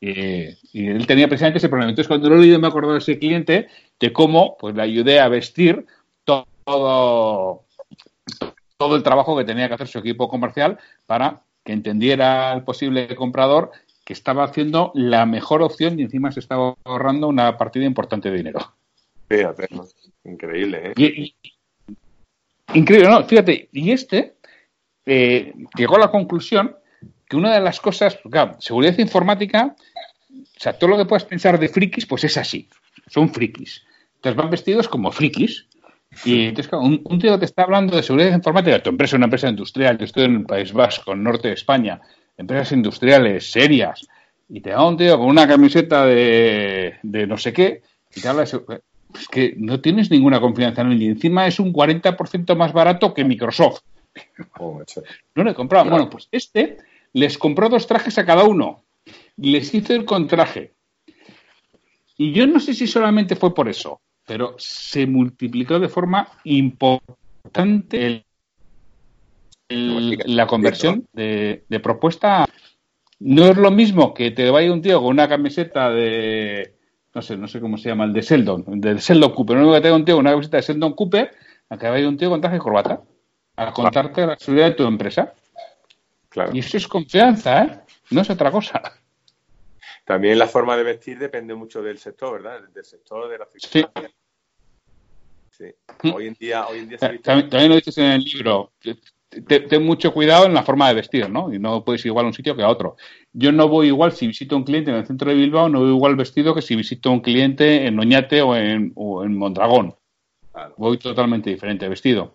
Eh, 0.00 0.56
y 0.72 0.86
él 0.88 1.06
tenía 1.06 1.26
precisamente 1.26 1.58
ese 1.58 1.68
problema. 1.68 1.90
Entonces, 1.90 2.08
cuando 2.08 2.28
lo 2.30 2.36
leído, 2.36 2.60
me 2.60 2.68
acordado 2.68 2.92
de 2.92 3.00
ese 3.00 3.18
cliente 3.18 3.68
de 3.98 4.12
cómo 4.12 4.56
pues, 4.58 4.74
le 4.74 4.82
ayudé 4.82 5.20
a 5.20 5.28
vestir 5.28 5.86
todo, 6.24 7.64
todo 8.76 8.96
el 8.96 9.02
trabajo 9.02 9.36
que 9.36 9.44
tenía 9.44 9.68
que 9.68 9.74
hacer 9.74 9.88
su 9.88 9.98
equipo 9.98 10.28
comercial 10.28 10.78
para 11.06 11.42
que 11.64 11.72
entendiera 11.72 12.52
el 12.52 12.62
posible 12.62 13.14
comprador 13.16 13.72
que 14.04 14.12
estaba 14.12 14.44
haciendo 14.44 14.92
la 14.94 15.26
mejor 15.26 15.62
opción 15.62 15.98
y 15.98 16.02
encima 16.02 16.32
se 16.32 16.40
estaba 16.40 16.74
ahorrando 16.84 17.28
una 17.28 17.58
partida 17.58 17.84
importante 17.84 18.30
de 18.30 18.36
dinero. 18.38 18.60
Fíjate, 19.28 19.68
increíble. 20.24 20.92
¿eh? 20.96 21.34
Increíble, 22.74 23.08
¿no? 23.08 23.24
Fíjate, 23.24 23.68
y 23.72 23.90
este 23.92 24.36
eh, 25.06 25.54
llegó 25.76 25.96
a 25.96 26.00
la 26.00 26.10
conclusión 26.10 26.76
que 27.28 27.36
una 27.36 27.54
de 27.54 27.60
las 27.60 27.80
cosas, 27.80 28.18
seguridad 28.58 28.98
informática, 28.98 29.76
o 30.30 30.60
sea, 30.60 30.72
todo 30.72 30.90
lo 30.90 30.96
que 30.96 31.04
puedas 31.04 31.24
pensar 31.24 31.58
de 31.58 31.68
frikis, 31.68 32.06
pues 32.06 32.24
es 32.24 32.36
así, 32.36 32.68
son 33.06 33.32
frikis. 33.32 33.84
Entonces 34.16 34.36
van 34.36 34.50
vestidos 34.50 34.88
como 34.88 35.12
frikis. 35.12 35.66
Y 36.24 36.46
entonces, 36.46 36.72
un, 36.72 37.18
tío 37.18 37.32
que 37.32 37.38
te 37.38 37.44
está 37.44 37.62
hablando 37.62 37.94
de 37.96 38.02
seguridad 38.02 38.34
informática, 38.34 38.82
tu 38.82 38.90
empresa 38.90 39.14
es 39.14 39.18
una 39.18 39.26
empresa 39.26 39.48
industrial, 39.48 39.98
yo 39.98 40.04
estoy 40.04 40.24
en 40.24 40.36
el 40.36 40.44
País 40.44 40.72
Vasco, 40.72 41.14
norte 41.14 41.48
de 41.48 41.54
España, 41.54 42.00
empresas 42.36 42.72
industriales 42.72 43.50
serias, 43.50 44.06
y 44.48 44.60
te 44.60 44.70
da 44.70 44.86
un 44.86 44.96
tío 44.96 45.18
con 45.18 45.26
una 45.26 45.46
camiseta 45.46 46.06
de, 46.06 46.98
no 47.02 47.36
sé 47.36 47.52
qué, 47.52 47.82
y 48.14 48.20
te 48.22 48.28
habla 48.28 48.44
de 48.44 48.80
es 49.14 49.28
que 49.28 49.54
no 49.56 49.80
tienes 49.80 50.10
ninguna 50.10 50.40
confianza 50.40 50.82
en 50.82 50.92
él, 50.92 51.02
y 51.02 51.06
encima 51.06 51.46
es 51.46 51.58
un 51.58 51.72
40% 51.72 52.56
más 52.56 52.72
barato 52.72 53.14
que 53.14 53.24
Microsoft. 53.24 53.80
Oh, 54.58 54.82
no 55.34 55.44
le 55.44 55.54
comprado. 55.54 55.90
Bueno, 55.90 56.10
pues 56.10 56.28
este 56.32 56.78
les 57.12 57.38
compró 57.38 57.68
dos 57.68 57.86
trajes 57.86 58.18
a 58.18 58.26
cada 58.26 58.44
uno, 58.44 58.84
les 59.36 59.72
hizo 59.74 59.94
el 59.94 60.04
contraje. 60.04 60.74
Y 62.16 62.32
yo 62.32 62.46
no 62.46 62.58
sé 62.60 62.74
si 62.74 62.86
solamente 62.86 63.36
fue 63.36 63.54
por 63.54 63.68
eso, 63.68 64.00
pero 64.26 64.54
se 64.58 65.06
multiplicó 65.06 65.78
de 65.78 65.88
forma 65.88 66.28
importante 66.44 68.24
la 69.68 70.46
conversión 70.46 71.06
de, 71.12 71.62
propuesta. 71.82 72.46
No 73.20 73.46
es 73.46 73.56
lo 73.56 73.70
mismo 73.70 74.14
que 74.14 74.30
te 74.30 74.50
vaya 74.50 74.72
un 74.72 74.82
tío 74.82 75.00
con 75.00 75.10
una 75.10 75.28
camiseta 75.28 75.90
de, 75.90 76.77
no 77.18 77.22
sé, 77.22 77.36
no 77.36 77.48
sé 77.48 77.60
cómo 77.60 77.76
se 77.76 77.88
llama, 77.88 78.04
el 78.04 78.12
de 78.12 78.20
Sheldon, 78.20 78.64
el 78.68 78.80
de 78.80 78.94
Sheldon 78.96 79.34
Cooper. 79.34 79.56
No 79.56 79.72
que 79.72 79.80
tenga 79.80 79.96
un 79.96 80.04
tío 80.04 80.14
con 80.14 80.20
una 80.24 80.30
camiseta 80.30 80.58
de 80.58 80.62
Sheldon 80.62 80.92
Cooper, 80.92 81.34
a 81.68 81.76
que 81.76 81.88
vaya 81.88 82.08
un 82.08 82.16
tío 82.16 82.30
con 82.30 82.40
traje 82.40 82.56
y 82.56 82.60
corbata, 82.60 83.02
a 83.56 83.72
contarte 83.72 84.24
la 84.24 84.38
seguridad 84.38 84.66
de 84.68 84.74
tu 84.74 84.84
empresa. 84.84 85.34
Claro. 86.28 86.52
Y 86.54 86.60
eso 86.60 86.76
es 86.76 86.86
confianza, 86.86 87.64
¿eh? 87.64 87.80
No 88.10 88.20
es 88.20 88.30
otra 88.30 88.52
cosa. 88.52 88.80
También 90.04 90.38
la 90.38 90.46
forma 90.46 90.76
de 90.76 90.84
vestir 90.84 91.18
depende 91.18 91.56
mucho 91.56 91.82
del 91.82 91.98
sector, 91.98 92.40
¿verdad? 92.40 92.68
Del 92.72 92.84
sector 92.84 93.28
de 93.28 93.38
la 93.38 93.48
Sí. 93.56 93.84
sí. 95.50 95.74
Mm. 96.04 96.14
Hoy 96.14 96.26
en 96.28 96.34
día, 96.34 96.68
hoy 96.68 96.78
en 96.78 96.88
día 96.88 96.98
se 96.98 97.18
también, 97.18 97.68
lo 97.68 97.74
dices 97.74 97.98
en 97.98 98.12
el 98.12 98.22
libro. 98.22 98.70
Ten 99.30 99.84
mucho 99.84 100.14
cuidado 100.14 100.46
en 100.46 100.54
la 100.54 100.62
forma 100.62 100.88
de 100.88 100.94
vestir, 100.94 101.28
¿no? 101.28 101.52
Y 101.52 101.58
no 101.58 101.84
puedes 101.84 102.02
ir 102.02 102.06
igual 102.06 102.24
a 102.24 102.28
un 102.28 102.34
sitio 102.34 102.56
que 102.56 102.62
a 102.62 102.68
otro. 102.68 102.96
Yo 103.34 103.52
no 103.52 103.68
voy 103.68 103.88
igual 103.88 104.12
si 104.12 104.26
visito 104.26 104.54
a 104.54 104.58
un 104.58 104.64
cliente 104.64 104.90
en 104.90 104.96
el 104.96 105.06
centro 105.06 105.30
de 105.30 105.36
Bilbao, 105.36 105.68
no 105.68 105.80
voy 105.80 105.90
igual 105.90 106.16
vestido 106.16 106.54
que 106.54 106.62
si 106.62 106.74
visito 106.74 107.10
a 107.10 107.12
un 107.12 107.20
cliente 107.20 107.86
en 107.86 107.98
Oñate 107.98 108.40
o 108.40 108.56
en, 108.56 108.94
Mondragón. 108.94 109.94
Voy 110.78 110.96
totalmente 110.96 111.50
diferente 111.50 111.86
vestido. 111.88 112.34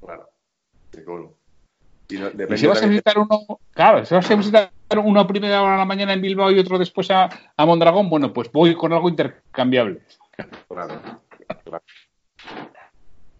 Claro. 0.00 0.28
Y, 2.08 2.16
si 2.56 2.66
vas 2.66 2.82
a 2.82 2.86
visitar 2.86 3.18
uno, 3.18 3.60
claro, 3.72 4.04
si 4.04 4.14
vas 4.14 4.30
a 4.30 4.34
visitar 4.34 4.70
uno 5.02 5.20
a 5.20 5.26
primera 5.26 5.62
hora 5.62 5.72
de 5.72 5.78
la 5.78 5.84
mañana 5.84 6.12
en 6.12 6.20
Bilbao 6.20 6.50
y 6.50 6.58
otro 6.58 6.78
después 6.78 7.08
a, 7.10 7.30
Mondragón, 7.56 8.10
bueno, 8.10 8.32
pues 8.32 8.50
voy 8.50 8.74
con 8.74 8.92
algo 8.92 9.08
intercambiable. 9.08 10.02
Claro, 10.68 11.00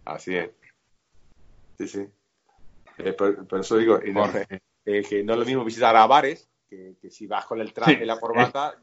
Así 0.05 0.37
es. 0.37 0.51
Sí, 1.79 1.89
sí. 1.89 2.09
Eh, 3.05 3.13
por, 3.13 3.61
eso 3.61 3.77
digo, 3.77 3.99
eh, 3.99 5.03
que 5.03 5.23
no 5.23 5.33
es 5.33 5.39
lo 5.39 5.45
mismo 5.45 5.65
visitar 5.65 5.95
a 5.97 6.07
bares 6.07 6.49
que, 6.69 7.11
si 7.11 7.27
vas 7.27 7.47
con 7.47 7.61
el 7.61 7.73
traje 7.73 8.03
y 8.03 8.07
la 8.07 8.19
corbata, 8.19 8.77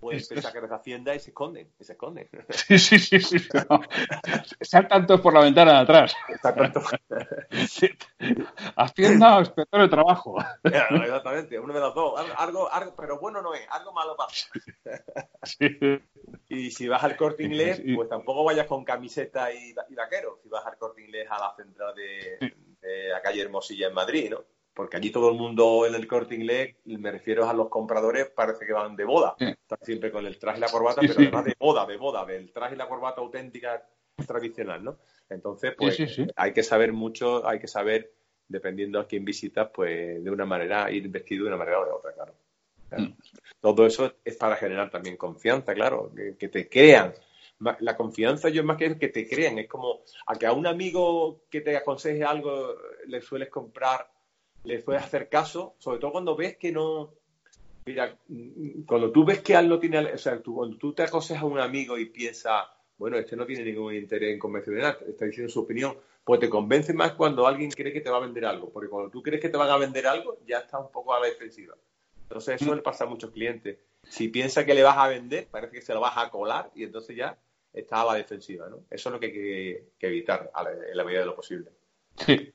pues 0.00 0.28
pensar 0.28 0.52
que 0.52 0.60
les 0.62 0.70
Hacienda 0.70 1.14
y 1.14 1.20
se 1.20 1.30
esconden, 1.30 1.70
y 1.78 1.84
se 1.84 1.92
esconden. 1.92 2.28
Sí, 2.50 2.78
sí, 2.78 2.98
sí, 2.98 3.20
sí. 3.20 3.38
Saltan 4.60 5.06
todos 5.06 5.20
por 5.20 5.34
la 5.34 5.40
ventana 5.40 5.72
de 5.72 5.78
atrás. 5.78 6.16
Sí. 7.68 7.88
Hacienda 8.76 9.36
o 9.36 9.40
inspector 9.40 9.82
de 9.82 9.88
trabajo. 9.88 10.36
Exactamente, 10.64 11.58
uno 11.58 11.74
de 11.74 11.80
los 11.80 11.94
dos. 11.94 12.20
Algo, 12.38 12.70
algo, 12.72 12.94
pero 12.96 13.18
bueno 13.18 13.42
no 13.42 13.54
es, 13.54 13.62
algo 13.70 13.92
malo 13.92 14.16
pasa. 14.16 14.48
Sí. 15.42 15.78
Y 16.48 16.70
si 16.70 16.88
vas 16.88 17.02
al 17.04 17.16
corte 17.16 17.44
inglés, 17.44 17.82
pues 17.94 18.08
tampoco 18.08 18.44
vayas 18.44 18.66
con 18.66 18.84
camiseta 18.84 19.52
y, 19.52 19.74
y 19.88 19.94
vaquero. 19.94 20.38
Si 20.42 20.48
vas 20.48 20.66
al 20.66 20.78
corte 20.78 21.02
inglés 21.02 21.26
a 21.30 21.38
la 21.38 21.54
central 21.56 21.94
de, 21.94 22.52
de 22.80 23.08
la 23.08 23.20
calle 23.20 23.42
Hermosilla 23.42 23.88
en 23.88 23.94
Madrid, 23.94 24.30
¿no? 24.30 24.44
porque 24.80 24.96
allí 24.96 25.10
todo 25.10 25.30
el 25.30 25.36
mundo 25.36 25.84
en 25.86 25.94
el 25.94 26.06
corte 26.06 26.34
inglés, 26.34 26.76
me 26.84 27.10
refiero 27.10 27.48
a 27.48 27.52
los 27.52 27.68
compradores, 27.68 28.30
parece 28.30 28.64
que 28.64 28.72
van 28.72 28.96
de 28.96 29.04
boda. 29.04 29.34
Están 29.38 29.78
siempre 29.82 30.10
con 30.10 30.24
el 30.24 30.38
traje 30.38 30.58
y 30.58 30.60
la 30.62 30.68
corbata, 30.68 31.02
pero 31.02 31.14
además 31.18 31.44
de 31.44 31.54
boda, 31.58 31.84
de 31.84 31.96
boda, 31.98 32.24
del 32.24 32.50
traje 32.50 32.76
y 32.76 32.78
la 32.78 32.88
corbata 32.88 33.20
auténtica 33.20 33.86
tradicional, 34.26 34.82
¿no? 34.82 34.98
Entonces, 35.28 35.74
pues 35.76 35.98
hay 36.34 36.52
que 36.52 36.62
saber 36.62 36.92
mucho, 36.92 37.46
hay 37.46 37.58
que 37.58 37.68
saber, 37.68 38.12
dependiendo 38.48 38.98
a 38.98 39.06
quién 39.06 39.22
visitas, 39.22 39.68
pues 39.72 40.22
de 40.22 40.30
una 40.30 40.46
manera, 40.46 40.90
ir 40.90 41.08
vestido 41.08 41.44
de 41.44 41.48
una 41.48 41.58
manera 41.58 41.80
o 41.80 41.84
de 41.84 41.90
otra, 41.90 42.12
claro. 42.14 42.34
Mm. 42.96 43.14
Todo 43.60 43.86
eso 43.86 44.14
es 44.24 44.36
para 44.36 44.56
generar 44.56 44.90
también 44.90 45.16
confianza, 45.16 45.74
claro, 45.74 46.10
que, 46.38 46.48
te 46.48 46.68
crean. 46.68 47.12
La 47.60 47.96
confianza 47.96 48.48
yo 48.48 48.62
es 48.62 48.66
más 48.66 48.78
que 48.78 48.98
que 48.98 49.08
te 49.08 49.28
crean, 49.28 49.58
es 49.58 49.68
como 49.68 50.00
a 50.26 50.34
que 50.34 50.46
a 50.46 50.52
un 50.52 50.66
amigo 50.66 51.42
que 51.50 51.60
te 51.60 51.76
aconseje 51.76 52.24
algo 52.24 52.74
le 53.06 53.20
sueles 53.20 53.50
comprar 53.50 54.08
le 54.64 54.80
puedes 54.80 55.02
hacer 55.02 55.28
caso, 55.28 55.74
sobre 55.78 55.98
todo 55.98 56.12
cuando 56.12 56.36
ves 56.36 56.56
que 56.56 56.72
no. 56.72 57.14
Mira, 57.86 58.16
cuando 58.86 59.10
tú 59.10 59.24
ves 59.24 59.40
que 59.40 59.54
él 59.54 59.68
no 59.68 59.78
tiene. 59.78 59.98
O 59.98 60.18
sea, 60.18 60.40
tú, 60.40 60.54
cuando 60.54 60.76
tú 60.76 60.92
te 60.92 61.02
aconsejas 61.02 61.42
a 61.42 61.46
un 61.46 61.58
amigo 61.58 61.98
y 61.98 62.06
piensas, 62.06 62.64
bueno, 62.98 63.16
este 63.16 63.36
no 63.36 63.46
tiene 63.46 63.64
ningún 63.64 63.94
interés 63.94 64.34
en 64.34 64.38
convencionar, 64.38 64.98
está 65.08 65.24
diciendo 65.24 65.50
su 65.50 65.60
opinión, 65.60 65.96
pues 66.22 66.40
te 66.40 66.50
convence 66.50 66.92
más 66.92 67.12
cuando 67.12 67.46
alguien 67.46 67.70
cree 67.70 67.92
que 67.92 68.02
te 68.02 68.10
va 68.10 68.18
a 68.18 68.20
vender 68.20 68.44
algo. 68.44 68.70
Porque 68.70 68.90
cuando 68.90 69.10
tú 69.10 69.22
crees 69.22 69.40
que 69.40 69.48
te 69.48 69.56
van 69.56 69.70
a 69.70 69.78
vender 69.78 70.06
algo, 70.06 70.38
ya 70.46 70.58
está 70.58 70.78
un 70.78 70.90
poco 70.90 71.14
a 71.14 71.20
la 71.20 71.26
defensiva. 71.26 71.74
Entonces, 72.22 72.60
eso 72.60 72.74
le 72.74 72.82
pasa 72.82 73.04
a 73.04 73.08
muchos 73.08 73.30
clientes. 73.30 73.78
Si 74.02 74.28
piensa 74.28 74.64
que 74.64 74.74
le 74.74 74.82
vas 74.82 74.98
a 74.98 75.08
vender, 75.08 75.48
parece 75.50 75.72
que 75.72 75.82
se 75.82 75.94
lo 75.94 76.00
vas 76.00 76.16
a 76.16 76.30
colar 76.30 76.70
y 76.74 76.84
entonces 76.84 77.16
ya 77.16 77.36
está 77.72 78.02
a 78.02 78.06
la 78.06 78.14
defensiva, 78.14 78.68
¿no? 78.68 78.78
Eso 78.90 79.08
es 79.08 79.12
lo 79.12 79.20
que 79.20 79.26
hay 79.26 79.32
que, 79.32 80.06
evitar 80.06 80.50
en 80.90 80.96
la 80.96 81.04
medida 81.04 81.20
de 81.20 81.26
lo 81.26 81.36
posible. 81.36 81.70
Sí. 82.16 82.52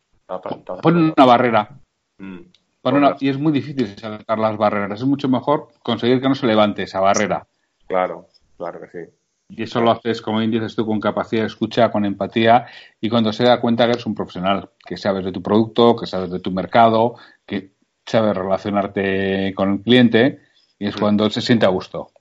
Pon 0.81 0.97
una 0.97 1.25
barrera. 1.25 1.69
Mm. 2.17 2.39
Bueno, 2.83 3.15
y 3.19 3.29
es 3.29 3.37
muy 3.37 3.51
difícil 3.51 3.95
saltar 3.97 4.37
las 4.37 4.57
barreras. 4.57 4.99
Es 4.99 5.07
mucho 5.07 5.27
mejor 5.27 5.69
conseguir 5.81 6.21
que 6.21 6.29
no 6.29 6.35
se 6.35 6.45
levante 6.45 6.83
esa 6.83 6.99
barrera. 6.99 7.47
Claro, 7.87 8.27
claro 8.57 8.79
que 8.81 8.89
sí. 8.89 9.11
Y 9.49 9.63
eso 9.63 9.81
lo 9.81 9.91
haces, 9.91 10.21
como 10.21 10.39
bien 10.39 10.51
dices 10.51 10.75
tú, 10.75 10.85
con 10.85 10.99
capacidad 10.99 11.41
de 11.41 11.47
escucha, 11.47 11.91
con 11.91 12.05
empatía 12.05 12.65
y 12.99 13.09
cuando 13.09 13.31
se 13.31 13.43
da 13.43 13.61
cuenta 13.61 13.85
que 13.85 13.91
eres 13.91 14.05
un 14.05 14.15
profesional, 14.15 14.71
que 14.85 14.97
sabes 14.97 15.23
de 15.23 15.31
tu 15.31 15.41
producto, 15.41 15.95
que 15.95 16.07
sabes 16.07 16.31
de 16.31 16.39
tu 16.39 16.51
mercado, 16.51 17.15
que 17.45 17.73
sabes 18.05 18.35
relacionarte 18.35 19.53
con 19.55 19.73
el 19.73 19.81
cliente 19.81 20.41
y 20.79 20.87
es 20.87 20.95
mm. 20.95 20.99
cuando 20.99 21.29
se 21.29 21.41
siente 21.41 21.65
a 21.65 21.69
gusto. 21.69 22.11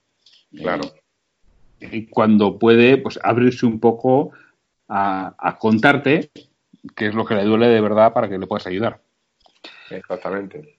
Claro. 0.55 0.84
Y, 1.91 2.07
cuando 2.07 2.59
puede, 2.59 2.99
pues 2.99 3.18
abrirse 3.22 3.66
un 3.66 3.80
poco 3.80 4.32
a, 4.89 5.35
a 5.39 5.59
contarte 5.59 6.30
qué 6.95 7.09
es 7.09 7.14
lo 7.14 7.24
que 7.24 7.35
le 7.35 7.45
duele 7.45 7.68
de 7.68 7.80
verdad 7.80 8.12
para 8.12 8.28
que 8.28 8.39
le 8.39 8.47
puedas 8.47 8.66
ayudar. 8.66 9.01
Exactamente. 9.91 10.76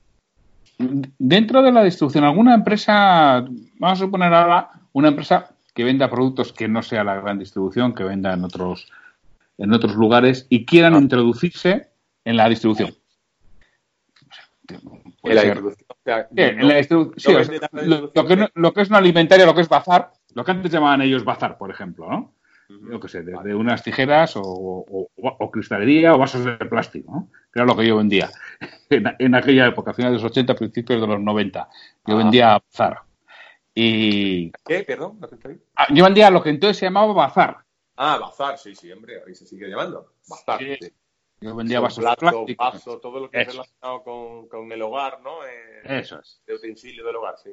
Dentro 0.78 1.62
de 1.62 1.72
la 1.72 1.84
distribución, 1.84 2.26
¿alguna 2.26 2.54
empresa, 2.54 3.46
vamos 3.80 4.00
a 4.00 4.04
suponer 4.04 4.34
ahora, 4.34 4.72
una 4.94 5.10
empresa 5.10 5.52
que 5.74 5.84
venda 5.84 6.10
productos 6.10 6.54
que 6.54 6.68
no 6.68 6.82
sea 6.82 7.04
la 7.04 7.16
gran 7.16 7.38
distribución, 7.40 7.94
que 7.94 8.04
venda 8.04 8.34
en 8.34 8.44
otros, 8.44 8.92
en 9.58 9.74
otros 9.74 9.96
lugares 9.96 10.48
y 10.50 10.66
quieran 10.66 10.96
ah. 10.96 11.00
introducirse 11.00 11.90
en 12.26 12.38
la 12.38 12.50
distribución? 12.50 12.94
Puede 15.22 15.40
ser. 15.40 15.62
lo, 15.62 15.76
que 18.74 18.82
es 18.82 18.90
una 18.90 18.98
alimentaria, 18.98 19.46
lo 19.46 19.56
que 19.56 19.62
es 19.62 19.70
bazar, 19.70 20.12
lo 20.36 20.44
que 20.44 20.52
antes 20.52 20.72
llamaban 20.72 21.02
ellos 21.02 21.24
bazar, 21.24 21.58
por 21.58 21.72
ejemplo, 21.72 22.08
¿no? 22.08 22.36
Yo 22.68 23.00
qué 23.00 23.08
sé, 23.08 23.24
desde 23.24 23.54
unas 23.54 23.84
tijeras 23.84 24.34
o, 24.36 25.10
cristalería 25.52 26.14
o 26.14 26.18
vasos 26.18 26.44
de 26.44 26.58
plástico, 26.58 27.12
¿no? 27.12 27.30
Que 27.54 27.60
era 27.60 27.66
lo 27.66 27.76
que 27.76 27.88
yo 27.88 27.98
vendía 27.98 28.30
en, 28.90 29.36
aquella 29.36 29.68
época, 29.68 29.94
finales 29.94 30.18
de 30.18 30.24
los 30.24 30.32
80, 30.32 30.56
principios 30.56 31.00
de 31.00 31.08
los 31.08 31.22
90. 31.22 31.70
Yo 32.06 32.16
ah. 32.16 32.18
vendía 32.18 32.60
bazar. 32.60 33.02
Y... 33.74 34.52
¿Qué? 34.66 34.84
Perdón, 34.84 35.20
ah, 35.76 35.88
Yo 35.94 36.04
vendía 36.04 36.30
lo 36.30 36.42
que 36.42 36.50
entonces 36.50 36.78
se 36.78 36.88
llamaba 36.88 37.14
bazar. 37.14 37.58
Ah, 37.96 38.18
bazar, 38.18 38.58
sí, 38.58 38.76
sí, 38.76 38.92
hombre, 38.92 39.22
ahí 39.26 39.36
se 39.36 39.46
sigue 39.46 39.70
llamando. 39.70 40.14
Bazar, 40.28 40.60
sí. 40.60 40.94
Yo 41.40 41.56
vendía 41.56 41.80
vasos 41.80 42.04
de 42.04 42.16
plástico. 42.16 42.64
Vaso, 42.64 43.00
todo 43.00 43.20
lo 43.20 43.30
que 43.30 43.42
es 43.42 43.48
relacionado 43.48 44.04
con, 44.04 44.48
con, 44.48 44.72
el 44.72 44.82
hogar, 44.82 45.22
¿no? 45.22 45.46
Eh, 45.46 46.00
Eso 46.00 46.20
es. 46.20 46.42
De 46.48 46.56
utensilio 46.56 47.06
del 47.06 47.18
hogar, 47.18 47.36
sí. 47.38 47.52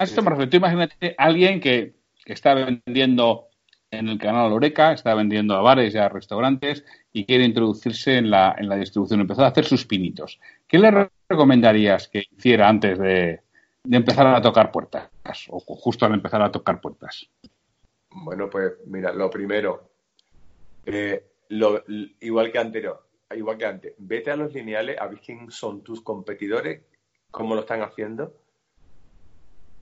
A 0.00 0.04
esto 0.04 0.22
me 0.22 0.30
refiero. 0.30 0.56
Imagínate 0.56 1.14
alguien 1.18 1.60
que, 1.60 1.92
está 2.24 2.54
vendiendo 2.54 3.48
en 3.90 4.08
el 4.08 4.18
canal 4.18 4.50
Oreca, 4.50 4.92
está 4.92 5.14
vendiendo 5.14 5.54
a 5.54 5.60
bares 5.60 5.94
y 5.94 5.98
a 5.98 6.08
restaurantes 6.08 6.86
y 7.12 7.26
quiere 7.26 7.44
introducirse 7.44 8.16
en 8.16 8.30
la, 8.30 8.54
en 8.56 8.68
la 8.70 8.76
distribución, 8.76 9.20
empezó 9.20 9.44
a 9.44 9.48
hacer 9.48 9.66
sus 9.66 9.84
pinitos. 9.84 10.40
¿Qué 10.66 10.78
le 10.78 11.10
recomendarías 11.28 12.08
que 12.08 12.24
hiciera 12.30 12.68
antes 12.68 12.98
de, 12.98 13.42
empezar 13.90 14.26
a 14.28 14.40
tocar 14.40 14.72
puertas 14.72 15.10
o 15.50 15.60
justo 15.60 16.06
al 16.06 16.14
empezar 16.14 16.40
a 16.40 16.50
tocar 16.50 16.80
puertas? 16.80 17.28
Bueno, 18.08 18.48
pues 18.48 18.72
mira, 18.86 19.12
lo 19.12 19.28
primero, 19.28 19.90
eh, 20.86 21.26
igual 22.20 22.50
que 22.50 22.58
anterior, 22.58 23.06
igual 23.36 23.58
que 23.58 23.66
antes, 23.66 23.94
vete 23.98 24.30
a 24.30 24.36
los 24.36 24.54
lineales 24.54 24.98
a 24.98 25.08
ver 25.08 25.20
quién 25.20 25.50
son 25.50 25.82
tus 25.82 26.00
competidores, 26.00 26.80
cómo 27.30 27.54
lo 27.54 27.60
están 27.60 27.82
haciendo 27.82 28.39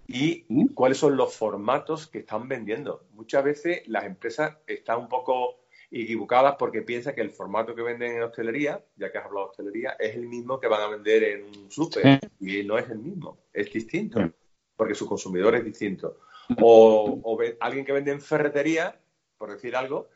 y 0.08 0.46
¿Mm? 0.48 0.68
cuáles 0.68 0.98
son 0.98 1.16
los 1.16 1.36
formatos 1.36 2.06
que 2.06 2.20
están 2.20 2.48
vendiendo. 2.48 3.04
Muchas 3.12 3.44
veces 3.44 3.86
las 3.86 4.04
empresas 4.04 4.56
están 4.66 4.98
un 5.00 5.08
poco 5.08 5.60
equivocadas 5.90 6.56
porque 6.58 6.82
piensan 6.82 7.14
que 7.14 7.20
el 7.20 7.30
formato 7.30 7.74
que 7.74 7.82
venden 7.82 8.16
en 8.16 8.22
hostelería, 8.22 8.82
ya 8.96 9.12
que 9.12 9.18
has 9.18 9.26
hablado 9.26 9.46
de 9.46 9.50
hostelería, 9.50 9.90
es 9.98 10.16
el 10.16 10.26
mismo 10.26 10.58
que 10.58 10.66
van 10.66 10.80
a 10.80 10.88
vender 10.88 11.22
en 11.24 11.44
un 11.44 11.70
súper. 11.70 12.20
Y 12.40 12.64
no 12.64 12.78
es 12.78 12.88
el 12.88 12.98
mismo, 12.98 13.38
es 13.52 13.70
distinto, 13.70 14.32
porque 14.76 14.94
su 14.94 15.06
consumidor 15.06 15.54
es 15.54 15.64
distinto. 15.64 16.20
O, 16.60 17.20
o 17.22 17.38
alguien 17.60 17.84
que 17.84 17.92
vende 17.92 18.10
en 18.10 18.22
ferretería, 18.22 18.98
por 19.36 19.52
decir 19.52 19.76
algo, 19.76 20.08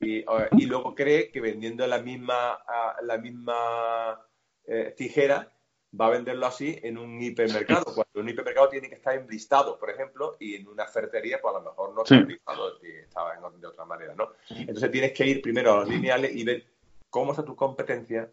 y, 0.00 0.66
luego 0.66 0.94
cree 0.94 1.30
que 1.30 1.40
vendiendo 1.40 1.86
la 1.86 2.00
misma, 2.00 2.58
la 3.02 3.18
misma 3.18 4.20
eh, 4.64 4.94
tijera 4.96 5.50
va 5.98 6.06
a 6.06 6.10
venderlo 6.10 6.46
así 6.46 6.78
en 6.82 6.98
un 6.98 7.20
hipermercado, 7.20 7.84
cuando 7.94 8.20
un 8.20 8.28
hipermercado 8.28 8.68
tiene 8.68 8.88
que 8.88 8.96
estar 8.96 9.14
enlistado, 9.14 9.78
por 9.78 9.90
ejemplo, 9.90 10.36
y 10.38 10.54
en 10.54 10.68
una 10.68 10.86
ferretería, 10.86 11.40
pues 11.40 11.54
a 11.54 11.58
lo 11.58 11.64
mejor 11.64 11.94
no 11.94 12.02
está 12.02 12.16
enlistado, 12.16 12.78
estaba 12.82 13.34
de 13.36 13.66
otra 13.66 13.84
manera, 13.84 14.14
¿no? 14.14 14.32
Entonces 14.50 14.90
tienes 14.90 15.12
que 15.12 15.26
ir 15.26 15.42
primero 15.42 15.72
a 15.72 15.76
los 15.80 15.88
lineales 15.88 16.34
y 16.34 16.44
ver 16.44 16.66
cómo 17.10 17.32
está 17.32 17.44
tu 17.44 17.56
competencia, 17.56 18.30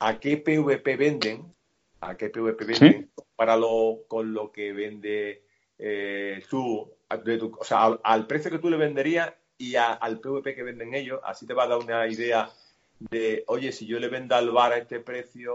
a 0.00 0.18
qué 0.18 0.36
PVP 0.36 0.96
venden, 0.96 1.54
a 2.00 2.16
qué 2.16 2.28
PVP 2.30 2.64
venden, 2.64 3.10
para 3.36 3.56
lo, 3.56 4.00
con 4.08 4.34
lo 4.34 4.50
que 4.50 4.72
vende 4.72 5.44
eh, 5.78 6.42
tú, 6.48 6.90
o 7.08 7.64
sea, 7.64 7.98
al, 8.02 8.26
precio 8.26 8.50
que 8.50 8.58
tú 8.58 8.68
le 8.68 8.76
venderías 8.76 9.32
y 9.58 9.76
al 9.76 10.20
PVP 10.20 10.54
que 10.54 10.62
venden 10.62 10.94
ellos, 10.94 11.20
así 11.24 11.46
te 11.46 11.54
va 11.54 11.64
a 11.64 11.68
dar 11.68 11.78
una 11.78 12.06
idea 12.08 12.50
de, 12.98 13.44
oye, 13.46 13.72
si 13.72 13.86
yo 13.86 13.98
le 13.98 14.08
vendo 14.08 14.34
al 14.34 14.50
bar 14.50 14.72
a 14.72 14.78
este 14.78 15.00
precio 15.00 15.54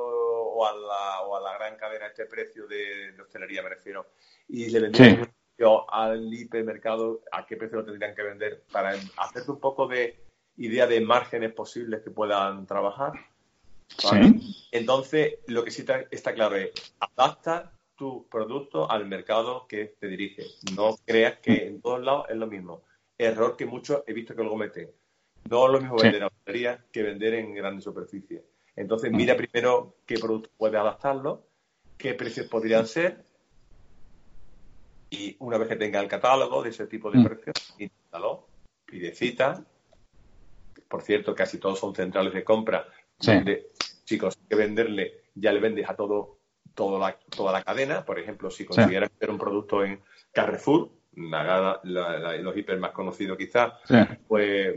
o 0.60 0.66
a 0.66 0.74
la, 0.74 1.22
o 1.22 1.38
a 1.38 1.42
la 1.42 1.58
gran 1.58 1.78
cadena 1.78 2.06
a 2.06 2.08
este 2.10 2.26
precio 2.26 2.68
de, 2.68 3.16
hostelería, 3.22 3.64
me 3.64 3.70
refiero, 3.70 4.08
y 4.50 4.70
le 4.70 4.82
vendo 4.82 5.90
al 5.90 6.34
hipermercado, 6.34 7.22
¿a 7.32 7.46
qué 7.46 7.56
precio 7.56 7.78
lo 7.78 7.86
tendrían 7.86 8.14
que 8.14 8.24
vender? 8.24 8.64
Para 8.72 8.92
hacerte 9.18 9.52
un 9.52 9.60
poco 9.60 9.88
de 9.88 10.18
idea 10.58 10.86
de 10.86 11.00
márgenes 11.00 11.54
posibles 11.54 12.02
que 12.02 12.12
puedan 12.12 12.66
trabajar. 12.66 13.14
Entonces, 14.72 15.36
lo 15.48 15.64
que 15.64 15.72
sí 15.72 15.86
está, 16.12 16.34
claro 16.34 16.58
es, 16.58 16.72
adapta 17.00 17.72
tu 17.96 18.28
producto 18.28 18.90
al 18.92 19.06
mercado 19.06 19.66
que 19.68 19.96
te 20.00 20.08
dirige. 20.08 20.44
No 20.76 20.98
creas 21.06 21.40
que 21.40 21.68
en 21.68 21.82
todos 21.82 22.02
lados 22.02 22.26
es 22.30 22.36
lo 22.36 22.48
mismo. 22.48 22.84
Error 23.18 23.56
que 23.56 23.66
muchos 23.66 24.04
he 24.08 24.14
visto 24.14 24.36
que 24.36 24.42
luego 24.42 24.58
meten 24.58 24.90
no 25.50 25.66
es 25.66 25.72
lo 25.72 25.80
mismo 25.80 25.98
vender 25.98 26.24
a 26.24 26.28
hostelería 26.28 26.86
que 26.92 27.04
vender 27.04 27.34
en 27.36 27.54
grandes 27.54 27.84
superficies. 27.84 28.42
Entonces, 28.80 29.12
mira 29.12 29.36
primero 29.36 29.98
qué 30.06 30.18
producto 30.18 30.50
puede 30.58 30.78
adaptarlo, 30.78 31.44
qué 31.98 32.14
precios 32.14 32.48
podrían 32.48 32.88
ser, 32.88 33.26
y 35.10 35.36
una 35.40 35.58
vez 35.58 35.68
que 35.68 35.76
tenga 35.76 36.00
el 36.00 36.08
catálogo 36.08 36.64
de 36.64 36.70
ese 36.70 36.88
tipo 36.88 37.12
de 37.12 37.20
mm. 37.20 37.24
precios, 37.26 37.76
inténtalo, 37.78 38.48
pide 38.86 39.14
cita. 39.14 39.62
Por 40.88 41.02
cierto, 41.02 41.36
casi 41.36 41.58
todos 41.58 41.78
son 41.78 41.94
centrales 41.94 42.34
de 42.34 42.46
compra. 42.46 42.88
chicos, 44.06 44.38
hay 44.38 44.48
que 44.48 44.56
venderle, 44.56 45.24
ya 45.36 45.52
le 45.52 45.60
vendes 45.60 45.90
a 45.90 45.96
todo, 45.98 46.38
toda, 46.74 47.00
la, 47.00 47.20
toda 47.36 47.52
la 47.52 47.64
cadena. 47.64 48.06
Por 48.06 48.18
ejemplo, 48.18 48.50
si 48.50 48.64
consiguieras 48.64 49.10
vender 49.10 49.30
un 49.32 49.40
producto 49.40 49.84
en 49.84 50.02
Carrefour, 50.32 50.90
la, 51.16 51.82
los 51.84 52.56
hiper 52.56 52.80
más 52.80 52.92
conocidos 52.92 53.38
quizás, 53.38 53.74
pues 54.26 54.74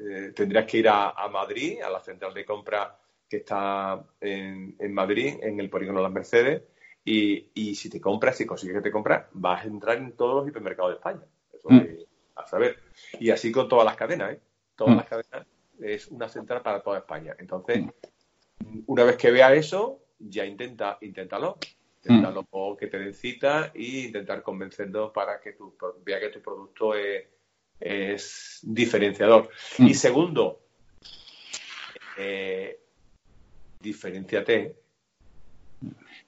eh, 0.00 0.32
tendrías 0.34 0.64
que 0.64 0.78
ir 0.78 0.88
a, 0.88 1.28
Madrid, 1.30 1.82
a 1.82 1.90
la 1.90 2.00
central 2.00 2.32
de 2.32 2.46
compra 2.46 2.98
que 3.32 3.38
está 3.38 4.04
en, 4.20 4.92
Madrid, 4.92 5.38
en 5.40 5.58
el 5.58 5.70
polígono 5.70 6.02
las 6.02 6.12
Mercedes, 6.12 6.64
y, 7.02 7.74
si 7.74 7.88
te 7.88 7.98
compras, 7.98 8.36
si 8.36 8.44
consigues 8.44 8.76
que 8.76 8.82
te 8.82 8.90
compras, 8.90 9.24
vas 9.32 9.64
a 9.64 9.68
entrar 9.68 9.96
en 9.96 10.12
todos 10.12 10.34
los 10.34 10.48
hipermercados 10.48 10.90
de 10.90 10.96
España. 10.96 11.22
Eso 11.50 11.70
mm. 11.70 11.82
a 12.36 12.46
saber. 12.46 12.76
Y 13.18 13.30
así 13.30 13.50
con 13.50 13.70
todas 13.70 13.86
las 13.86 13.96
cadenas, 13.96 14.34
¿eh? 14.34 14.40
Todas 14.76 14.92
mm. 14.92 14.98
las 14.98 15.08
cadenas 15.08 15.46
es 15.80 16.08
una 16.08 16.28
central 16.28 16.60
para 16.60 16.82
toda 16.82 16.98
España. 16.98 17.34
Entonces, 17.38 17.86
mm. 18.58 18.80
una 18.86 19.04
vez 19.04 19.16
que 19.16 19.30
vea 19.30 19.54
eso, 19.54 20.00
ya 20.18 20.44
intenta, 20.44 20.98
inténtalo. 21.00 21.56
Mm. 22.04 22.76
que 22.78 22.88
te 22.88 22.98
den 22.98 23.14
cita 23.14 23.70
e 23.74 24.08
intentar 24.08 24.42
convencerlos 24.42 25.10
para 25.10 25.40
que 25.40 25.52
tu, 25.52 25.74
vea 26.04 26.20
que 26.20 26.28
tu 26.28 26.42
producto 26.42 26.94
es, 26.94 28.60
diferenciador. 28.62 29.48
Y 29.78 29.94
segundo, 29.94 30.60
eh, 32.18 32.81
diferenciate. 33.82 34.76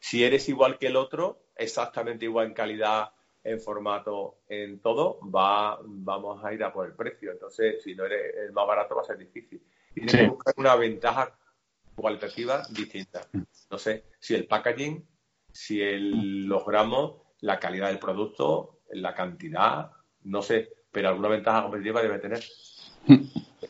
Si 0.01 0.25
eres 0.25 0.49
igual 0.49 0.79
que 0.79 0.89
el 0.89 0.97
otro, 0.97 1.47
exactamente 1.57 2.25
igual 2.25 2.49
en 2.49 2.55
calidad, 2.55 3.13
en 3.43 3.61
formato, 3.61 4.41
en 4.49 4.81
todo, 4.81 5.21
va, 5.31 5.79
vamos 5.83 6.45
a 6.45 6.53
ir 6.53 6.65
a 6.65 6.73
por 6.73 6.87
el 6.87 6.95
precio. 6.95 7.31
Entonces, 7.31 7.83
si 7.83 7.95
no 7.95 8.05
eres 8.05 8.35
el 8.37 8.53
más 8.53 8.67
barato, 8.67 8.97
va 8.97 9.03
a 9.03 9.05
ser 9.05 9.19
difícil. 9.19 9.63
Y 9.95 10.01
tienes 10.01 10.17
que 10.17 10.29
buscar 10.29 10.55
una 10.57 10.75
ventaja 10.75 11.39
cualitativa 11.95 12.67
distinta. 12.71 13.29
No 13.71 13.79
sé, 13.79 14.05
si 14.19 14.35
el 14.35 14.47
packaging 14.47 15.07
si 15.55 15.81
el, 15.81 16.47
los 16.47 16.67
gramos, 16.67 17.23
la 17.41 17.61
calidad 17.61 17.89
del 17.89 18.01
producto, 18.01 18.81
la 18.91 19.15
cantidad, 19.15 19.93
no 20.25 20.43
sé, 20.43 20.69
pero 20.91 21.09
alguna 21.09 21.29
ventaja 21.29 21.63
competitiva 21.63 22.03
debe 22.03 22.19
tener. 22.19 22.43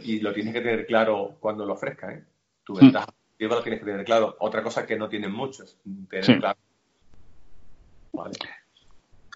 Y 0.00 0.20
lo 0.20 0.32
tienes 0.32 0.54
que 0.54 0.62
tener 0.62 0.86
claro 0.86 1.36
cuando 1.38 1.66
lo 1.66 1.74
ofrezcas, 1.74 2.14
¿eh? 2.14 2.24
Tu 2.64 2.74
ventaja 2.74 3.06
lo 3.48 3.62
tienes 3.62 3.80
que 3.80 3.86
tener 3.86 4.04
claro. 4.04 4.36
Otra 4.40 4.62
cosa 4.62 4.86
que 4.86 4.96
no 4.96 5.08
tienen 5.08 5.32
muchos, 5.32 5.78
tener 6.08 6.38
claro. 6.38 6.58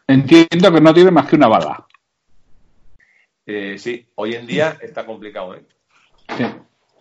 Entiendo 0.07 0.73
que 0.73 0.81
no 0.81 0.95
tiene 0.95 1.11
más 1.11 1.29
que 1.29 1.37
una 1.37 1.49
bala. 1.49 1.87
Eh, 3.47 3.79
sí, 3.79 4.07
hoy 4.17 4.35
en 4.35 4.47
día 4.47 4.79
está 4.81 5.05
complicado, 5.07 5.55
¿eh? 5.55 5.65
Sí. 6.37 6.45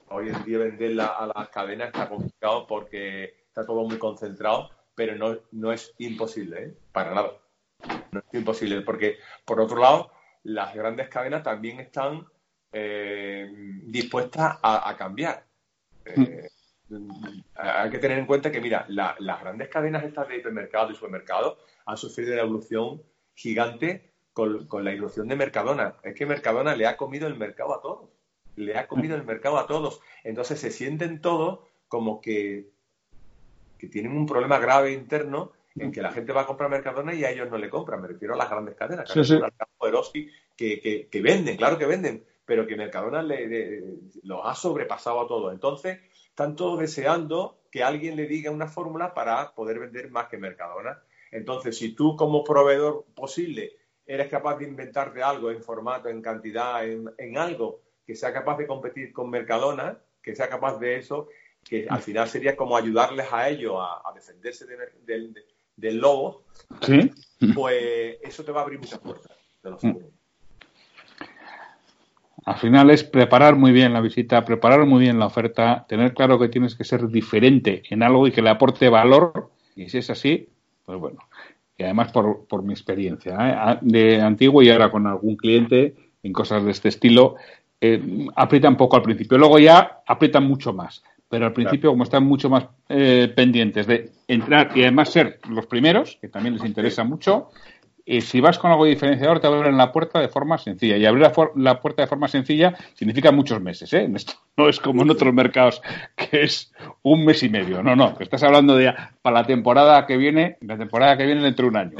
Hoy 0.09 0.29
en 0.29 0.43
día 0.43 0.57
venderla 0.59 1.07
a 1.07 1.27
las 1.27 1.49
cadenas 1.49 1.87
está 1.87 2.07
complicado 2.07 2.65
porque 2.65 3.35
está 3.49 3.65
todo 3.65 3.83
muy 3.83 3.97
concentrado 3.97 4.69
pero 4.97 5.15
no, 5.15 5.37
no 5.51 5.71
es 5.71 5.93
imposible, 5.99 6.63
¿eh? 6.63 6.73
para 6.91 7.13
nada. 7.13 7.33
No 8.11 8.19
es 8.19 8.33
imposible, 8.33 8.81
porque 8.81 9.19
por 9.45 9.61
otro 9.61 9.79
lado, 9.79 10.11
las 10.41 10.73
grandes 10.73 11.07
cadenas 11.07 11.43
también 11.43 11.79
están 11.79 12.25
eh, 12.71 13.47
dispuestas 13.83 14.57
a, 14.59 14.95
cambiar. 14.97 15.45
Eh, 16.03 16.49
hay 17.55 17.89
que 17.89 17.99
tener 17.99 18.17
en 18.17 18.25
cuenta 18.25 18.51
que, 18.51 18.61
mira, 18.61 18.85
las 18.87 19.41
grandes 19.41 19.69
cadenas 19.69 20.03
estas 20.03 20.27
de 20.27 20.37
hipermercados 20.37 20.91
y 20.91 20.95
supermercados 20.95 21.57
han 21.85 21.97
sufrido 21.97 22.33
una 22.33 22.41
evolución 22.43 23.01
gigante 23.33 24.13
con, 24.33 24.67
con, 24.67 24.83
la 24.83 24.93
irrupción 24.93 25.27
de 25.27 25.35
Mercadona. 25.35 25.95
Es 26.03 26.15
que 26.15 26.25
Mercadona 26.25 26.75
le 26.75 26.87
ha 26.87 26.97
comido 26.97 27.27
el 27.27 27.37
mercado 27.37 27.75
a 27.75 27.81
todos. 27.81 28.09
Le 28.55 28.77
ha 28.77 28.87
comido 28.87 29.15
el 29.15 29.23
mercado 29.23 29.57
a 29.57 29.67
todos. 29.67 30.01
Entonces 30.23 30.59
se 30.59 30.71
sienten 30.71 31.21
todos 31.21 31.59
como 31.87 32.21
que 32.21 32.71
que 33.77 33.87
tienen 33.87 34.15
un 34.15 34.25
problema 34.25 34.59
grave 34.59 34.91
interno 34.91 35.51
en 35.75 35.91
que 35.91 36.01
la 36.01 36.11
gente 36.11 36.33
va 36.33 36.41
a 36.41 36.45
comprar 36.47 36.69
Mercadona 36.69 37.13
y 37.13 37.23
a 37.23 37.29
ellos 37.29 37.49
no 37.51 37.57
le 37.57 37.69
compran. 37.69 38.01
Me 38.01 38.07
refiero 38.07 38.33
a 38.33 38.37
las 38.37 38.49
grandes 38.49 38.75
cadenas, 38.75 39.11
que, 40.55 41.07
que, 41.11 41.21
venden, 41.21 41.55
claro 41.55 41.77
que 41.77 41.85
venden, 41.85 42.25
pero 42.45 42.65
que 42.65 42.75
Mercadona 42.75 43.21
le, 43.21 43.83
los 44.23 44.41
ha 44.43 44.55
sobrepasado 44.55 45.21
a 45.21 45.27
todos. 45.27 45.53
Entonces, 45.53 45.99
están 46.37 46.55
todos 46.55 46.79
deseando 46.79 47.63
que 47.71 47.83
alguien 47.83 48.15
le 48.15 48.27
diga 48.27 48.51
una 48.51 48.67
fórmula 48.67 49.15
para 49.15 49.55
poder 49.55 49.79
vender 49.79 50.11
más 50.11 50.27
que 50.27 50.37
Mercadona. 50.37 51.01
Entonces, 51.31 51.75
si 51.75 51.95
tú 51.95 52.15
como 52.15 52.43
proveedor 52.43 53.05
posible 53.15 53.75
eres 54.05 54.27
capaz 54.27 54.59
de 54.59 54.65
inventarte 54.65 55.23
algo 55.23 55.49
en 55.49 55.63
formato, 55.63 56.09
en 56.09 56.21
cantidad, 56.21 56.87
en, 56.87 57.37
algo 57.39 57.81
que 58.05 58.13
sea 58.13 58.31
capaz 58.31 58.55
de 58.59 58.67
competir 58.67 59.11
con 59.11 59.31
Mercadona, 59.31 59.97
que 60.21 60.35
sea 60.35 60.47
capaz 60.47 60.77
de 60.77 60.97
eso, 60.97 61.27
que 61.63 61.87
al 61.89 62.03
final 62.03 62.29
sería 62.29 62.55
como 62.55 62.77
ayudarles 62.77 63.33
a 63.33 63.49
ellos 63.49 63.73
a, 63.79 64.13
defenderse 64.13 64.67
del 65.75 65.97
lobo, 65.97 66.43
¿Sí? 66.83 67.11
pues 67.55 68.19
eso 68.21 68.45
te 68.45 68.51
va 68.51 68.59
a 68.59 68.63
abrir 68.63 68.77
muchas 68.77 68.99
puertas. 68.99 69.31
Al 72.47 72.55
final 72.55 72.89
es 72.91 73.03
preparar 73.03 73.57
muy 73.57 73.73
bien 73.73 73.91
la 73.91 73.99
visita, 73.99 74.45
preparar 74.45 74.85
muy 74.85 75.01
bien 75.01 75.19
la 75.19 75.25
oferta, 75.25 75.85
tener 75.85 76.13
claro 76.13 76.39
que 76.39 76.47
tienes 76.47 76.75
que 76.75 76.85
ser 76.85 77.09
diferente 77.09 77.83
en 77.89 78.03
algo 78.03 78.25
y 78.25 78.31
que 78.31 78.41
le 78.41 78.49
aporte 78.49 78.87
valor. 78.87 79.49
Y 79.75 79.89
si 79.89 79.97
es 79.97 80.09
así, 80.09 80.47
pues 80.85 80.97
bueno. 80.97 81.19
Y 81.77 81.83
además 81.83 82.13
por, 82.13 82.47
por 82.47 82.63
mi 82.63 82.71
experiencia 82.71 83.35
¿eh? 83.73 83.79
de 83.81 84.21
antiguo 84.21 84.61
y 84.61 84.69
ahora 84.69 84.89
con 84.89 85.07
algún 85.07 85.35
cliente 85.35 85.93
en 86.23 86.31
cosas 86.31 86.63
de 86.63 86.71
este 86.71 86.87
estilo, 86.87 87.35
eh, 87.81 88.01
aprietan 88.33 88.77
poco 88.77 88.95
al 88.95 89.01
principio. 89.03 89.37
Luego 89.37 89.59
ya 89.59 90.03
aprietan 90.07 90.45
mucho 90.45 90.71
más. 90.71 91.03
Pero 91.29 91.47
al 91.47 91.51
principio, 91.51 91.89
como 91.89 92.03
están 92.03 92.23
mucho 92.23 92.49
más 92.49 92.67
eh, 92.87 93.29
pendientes 93.35 93.87
de 93.87 94.11
entrar 94.25 94.71
y 94.73 94.83
además 94.83 95.09
ser 95.09 95.41
los 95.49 95.65
primeros, 95.65 96.17
que 96.21 96.29
también 96.29 96.53
les 96.55 96.63
interesa 96.63 97.03
mucho, 97.03 97.49
y 98.09 98.21
si 98.21 98.39
vas 98.39 98.57
con 98.57 98.71
algo 98.71 98.85
diferenciador, 98.85 99.41
te 99.41 99.47
abren 99.47 99.75
la 99.75 99.91
puerta 99.91 100.21
de 100.21 100.29
forma 100.29 100.57
sencilla. 100.57 100.95
Y 100.95 101.05
abrir 101.05 101.29
la, 101.55 101.81
puerta 101.81 102.03
de 102.03 102.07
forma 102.07 102.29
sencilla 102.29 102.73
significa 102.93 103.33
muchos 103.33 103.61
meses, 103.61 103.91
¿eh? 103.91 104.09
Esto 104.15 104.35
no 104.55 104.69
es 104.69 104.79
como 104.79 105.01
en 105.01 105.09
otros 105.09 105.33
mercados, 105.33 105.81
que 106.15 106.43
es 106.43 106.73
un 107.03 107.25
mes 107.25 107.43
y 107.43 107.49
medio. 107.49 107.83
No, 107.83 107.97
no, 107.97 108.15
estás 108.21 108.43
hablando 108.43 108.77
de 108.77 108.93
para 109.21 109.41
la 109.41 109.45
temporada 109.45 110.07
que 110.07 110.15
viene, 110.15 110.57
la 110.61 110.77
temporada 110.77 111.17
que 111.17 111.25
viene 111.25 111.43
dentro 111.43 111.65
de 111.65 111.69
un 111.69 111.75
año. 111.75 111.97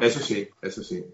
Eso 0.00 0.20
sí, 0.20 0.48
eso 0.62 0.82
sí. 0.82 1.04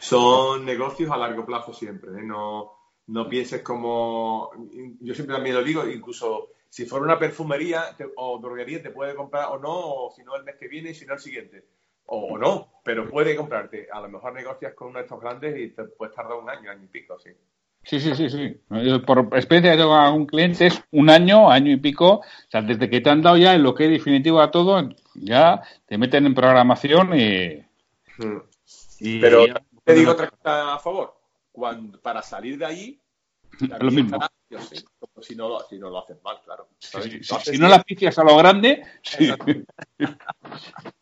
Son 0.00 0.64
negocios 0.64 1.12
a 1.12 1.16
largo 1.16 1.46
plazo 1.46 1.72
siempre, 1.72 2.10
¿eh? 2.18 2.24
No, 2.24 2.72
no 3.06 3.28
pienses 3.28 3.62
como... 3.62 4.50
Yo 5.00 5.14
siempre 5.14 5.36
también 5.36 5.54
lo 5.54 5.62
digo, 5.62 5.88
incluso 5.88 6.48
si 6.68 6.84
fuera 6.84 7.04
una 7.04 7.18
perfumería 7.20 7.96
o 8.16 8.40
droguería 8.40 8.82
te 8.82 8.90
puede 8.90 9.14
comprar 9.14 9.50
o 9.50 9.58
no, 9.60 9.70
o 9.70 10.10
si 10.10 10.24
no 10.24 10.34
el 10.34 10.42
mes 10.42 10.56
que 10.56 10.66
viene 10.66 10.90
y 10.90 10.94
si 10.94 11.06
no 11.06 11.14
el 11.14 11.20
siguiente 11.20 11.64
o, 12.10 12.38
no, 12.38 12.80
pero 12.82 13.08
puede 13.08 13.36
comprarte. 13.36 13.88
A 13.92 14.00
lo 14.00 14.08
mejor 14.08 14.32
negocias 14.32 14.74
con 14.74 14.88
uno 14.88 14.98
de 14.98 15.04
estos 15.04 15.20
grandes 15.20 15.58
y 15.58 15.68
te 15.70 15.84
puedes 15.84 16.14
tardar 16.14 16.38
un 16.38 16.48
año, 16.48 16.70
año 16.70 16.84
y 16.84 16.88
pico, 16.88 17.18
sí. 17.18 17.30
Sí, 17.84 18.00
sí, 18.00 18.14
sí, 18.14 18.28
sí. 18.28 18.60
Por 19.06 19.28
experiencia 19.32 19.76
de 19.76 19.84
un 19.84 20.26
cliente 20.26 20.66
es 20.66 20.82
un 20.90 21.10
año, 21.10 21.50
año 21.50 21.72
y 21.72 21.76
pico. 21.76 22.14
O 22.14 22.24
sea, 22.50 22.62
desde 22.62 22.90
que 22.90 23.00
te 23.00 23.10
han 23.10 23.22
dado 23.22 23.36
ya 23.36 23.54
el 23.54 23.74
que 23.74 23.88
definitivo 23.88 24.40
a 24.40 24.50
todo, 24.50 24.88
ya 25.14 25.62
te 25.86 25.96
meten 25.96 26.26
en 26.26 26.34
programación 26.34 27.18
y. 27.18 27.64
Hmm. 28.18 28.40
pero 29.20 29.44
te 29.84 29.94
digo 29.94 30.12
otra 30.12 30.28
cosa 30.28 30.74
a 30.74 30.78
favor. 30.78 31.14
Cuando, 31.52 32.00
para 32.00 32.22
salir 32.22 32.58
de 32.58 32.66
allí, 32.66 33.00
lo 33.80 33.90
mismo. 33.90 34.18
si, 35.20 35.36
no, 35.36 35.48
lo, 35.48 35.60
si 35.68 35.78
no 35.78 35.90
lo 35.90 35.98
haces 35.98 36.16
mal, 36.22 36.38
claro. 36.44 36.68
si 36.78 37.58
no 37.58 37.68
la 37.68 37.82
picias 37.82 38.18
a 38.18 38.24
lo 38.24 38.36
grande, 38.36 38.82
sí. 39.02 39.30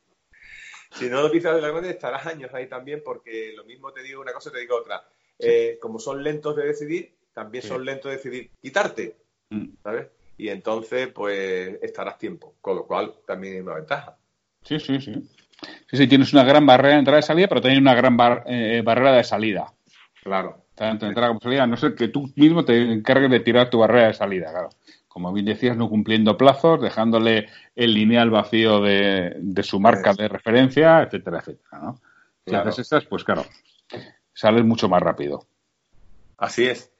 si 0.98 1.08
no 1.08 1.22
lo 1.22 1.30
pisas 1.30 1.54
de 1.54 1.62
la 1.62 1.68
grande, 1.68 1.90
estarás 1.90 2.26
años 2.26 2.52
ahí 2.54 2.66
también, 2.68 3.02
porque 3.04 3.52
lo 3.54 3.64
mismo 3.64 3.92
te 3.92 4.02
digo 4.02 4.20
una 4.20 4.32
cosa, 4.32 4.50
te 4.50 4.60
digo 4.60 4.76
otra. 4.76 5.04
Eh, 5.38 5.78
como 5.80 5.98
son 5.98 6.22
lentos 6.22 6.56
de 6.56 6.66
decidir, 6.66 7.14
también 7.32 7.62
son 7.62 7.84
lentos 7.84 8.10
de 8.10 8.16
decidir 8.16 8.50
quitarte, 8.60 9.16
mm. 9.50 9.66
¿sabes? 9.82 10.08
Y 10.38 10.48
entonces, 10.48 11.08
pues, 11.08 11.78
estarás 11.82 12.18
tiempo, 12.18 12.54
con 12.60 12.76
lo 12.76 12.86
cual 12.86 13.14
también 13.26 13.56
es 13.56 13.62
una 13.62 13.74
ventaja. 13.74 14.16
Sí, 14.62 14.80
sí, 14.80 15.00
sí. 15.00 15.14
Sí, 15.90 15.96
sí, 15.96 16.06
tienes 16.06 16.32
una 16.32 16.44
gran 16.44 16.66
barrera 16.66 16.94
de 16.94 16.98
entrada 17.00 17.20
y 17.20 17.22
salida, 17.22 17.48
pero 17.48 17.60
también 17.60 17.82
una 17.82 17.94
gran 17.94 18.18
eh, 18.46 18.82
barrera 18.84 19.12
de 19.12 19.24
salida. 19.24 19.72
Claro. 20.22 20.64
Tanto 20.74 21.06
entrada 21.06 21.28
como 21.28 21.40
salida, 21.40 21.66
no 21.66 21.78
sé 21.78 21.94
que 21.94 22.08
tú 22.08 22.30
mismo 22.36 22.64
te 22.64 22.76
encargues 22.76 23.30
de 23.30 23.40
tirar 23.40 23.70
tu 23.70 23.78
barrera 23.78 24.08
de 24.08 24.14
salida, 24.14 24.50
claro 24.50 24.68
como 25.16 25.32
bien 25.32 25.46
decías, 25.46 25.78
no 25.78 25.88
cumpliendo 25.88 26.36
plazos, 26.36 26.78
dejándole 26.78 27.48
el 27.74 27.94
lineal 27.94 28.28
vacío 28.28 28.82
de, 28.82 29.62
su 29.62 29.80
marca 29.80 30.12
de 30.12 30.28
referencia, 30.28 31.00
etcétera, 31.00 31.38
etcétera. 31.38 31.80
¿no? 31.80 32.00
Si 32.44 32.54
haces 32.54 32.80
estas, 32.80 33.06
pues 33.06 33.24
claro, 33.24 33.46
sales 34.34 34.62
mucho 34.66 34.90
más 34.90 35.02
rápido. 35.02 35.46
Así 36.36 36.66
es. 36.66 36.92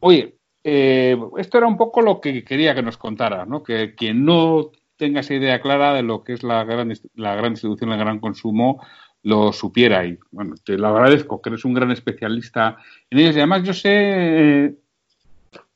Oye, 0.00 0.36
eh, 0.62 1.16
esto 1.38 1.56
era 1.56 1.66
un 1.66 1.78
poco 1.78 2.02
lo 2.02 2.20
que 2.20 2.44
quería 2.44 2.74
que 2.74 2.82
nos 2.82 2.98
contaras, 2.98 3.48
¿no? 3.48 3.62
Que 3.62 3.94
quien 3.94 4.26
no 4.26 4.70
tenga 4.98 5.20
esa 5.20 5.32
idea 5.32 5.62
clara 5.62 5.94
de 5.94 6.02
lo 6.02 6.24
que 6.24 6.34
es 6.34 6.42
la 6.42 6.62
gran, 6.64 6.92
la 7.14 7.36
gran 7.36 7.54
distribución, 7.54 7.90
el 7.92 7.98
gran 7.98 8.20
consumo, 8.20 8.84
lo 9.22 9.52
supiera. 9.52 10.04
Y 10.04 10.18
bueno, 10.30 10.54
te 10.64 10.76
lo 10.76 10.88
agradezco, 10.88 11.40
que 11.40 11.50
eres 11.50 11.64
un 11.64 11.74
gran 11.74 11.90
especialista 11.90 12.76
en 13.10 13.18
ellos. 13.18 13.36
Y 13.36 13.38
además 13.38 13.62
yo 13.64 13.72
sé, 13.72 14.76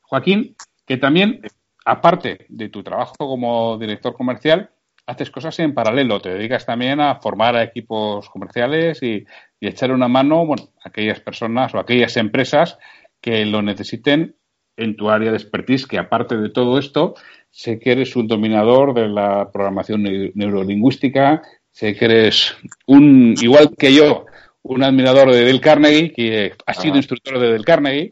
Joaquín, 0.03 0.55
que 0.85 0.97
también, 0.97 1.41
aparte 1.85 2.47
de 2.49 2.69
tu 2.69 2.83
trabajo 2.83 3.15
como 3.17 3.79
director 3.79 4.15
comercial, 4.15 4.71
haces 5.07 5.31
cosas 5.31 5.59
en 5.61 5.75
paralelo. 5.75 6.21
Te 6.21 6.31
dedicas 6.31 6.67
también 6.67 7.01
a 7.01 7.17
formar 7.17 7.57
a 7.57 7.63
equipos 7.63 8.29
comerciales 8.29 9.03
y, 9.03 9.25
echar 9.61 9.91
una 9.91 10.07
mano 10.07 10.47
bueno, 10.47 10.65
a 10.85 10.91
aquellas 10.91 11.19
personas 11.21 11.75
o 11.75 11.79
aquellas 11.79 12.17
empresas 12.17 12.79
que 13.21 13.45
lo 13.47 13.63
necesiten 13.63 14.37
en 14.77 14.97
tu 14.97 15.11
área 15.11 15.31
de 15.31 15.39
expertise, 15.39 15.87
que 15.87 15.99
aparte 15.99 16.37
de 16.37 16.51
todo 16.51 16.79
esto, 16.79 17.15
sé 17.51 17.81
que 17.81 17.93
eres 17.93 18.15
un 18.15 18.29
dominador 18.29 18.95
de 18.95 19.09
la 19.09 19.51
programación 19.51 20.03
neurolingüística, 20.35 21.43
sé 21.77 21.95
que 21.95 22.07
eres 22.07 22.57
un, 22.87 23.35
igual 23.39 23.77
que 23.77 23.93
yo, 23.93 24.25
un 24.63 24.83
admirador 24.83 25.31
de 25.31 25.45
Del 25.45 25.61
Carnegie, 25.61 26.11
que 26.11 26.55
ha 26.65 26.73
sido 26.73 26.97
instructor 26.97 27.39
de 27.39 27.53
Del 27.53 27.67
Carnegie. 27.67 28.11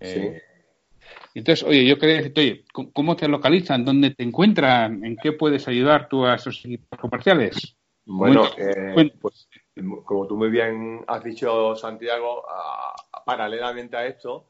Eh, 0.00 0.42
entonces, 1.34 1.66
oye, 1.66 1.86
yo 1.86 1.98
quería 1.98 2.16
decirte, 2.16 2.40
oye, 2.42 2.64
¿cómo 2.92 3.16
te 3.16 3.26
localizan? 3.26 3.86
¿Dónde 3.86 4.10
te 4.10 4.22
encuentran? 4.22 5.02
¿En 5.02 5.16
qué 5.16 5.32
puedes 5.32 5.66
ayudar 5.66 6.10
tú 6.10 6.26
a 6.26 6.34
esos 6.34 6.62
equipos 6.62 6.98
comerciales? 7.00 7.74
Bueno, 8.04 8.44
eh, 8.58 9.10
pues 9.18 9.48
como 10.04 10.26
tú 10.26 10.36
muy 10.36 10.50
bien 10.50 11.02
has 11.06 11.24
dicho, 11.24 11.74
Santiago, 11.76 12.44
paralelamente 13.24 13.96
a 13.96 14.06
esto, 14.06 14.44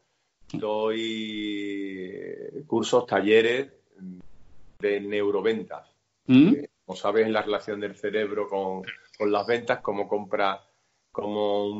doy 0.55 2.27
cursos, 2.67 3.07
talleres 3.07 3.69
de 4.81 5.01
neuroventas. 5.01 5.89
¿Mm? 6.27 6.55
Eh, 6.55 6.70
como 6.91 6.99
sabes, 6.99 7.25
en 7.25 7.33
la 7.33 7.43
relación 7.43 7.79
del 7.79 7.95
cerebro 7.95 8.49
con, 8.49 8.83
las 9.31 9.47
ventas, 9.47 9.79
cómo 9.79 10.09
compra, 10.09 10.61
cómo, 11.13 11.71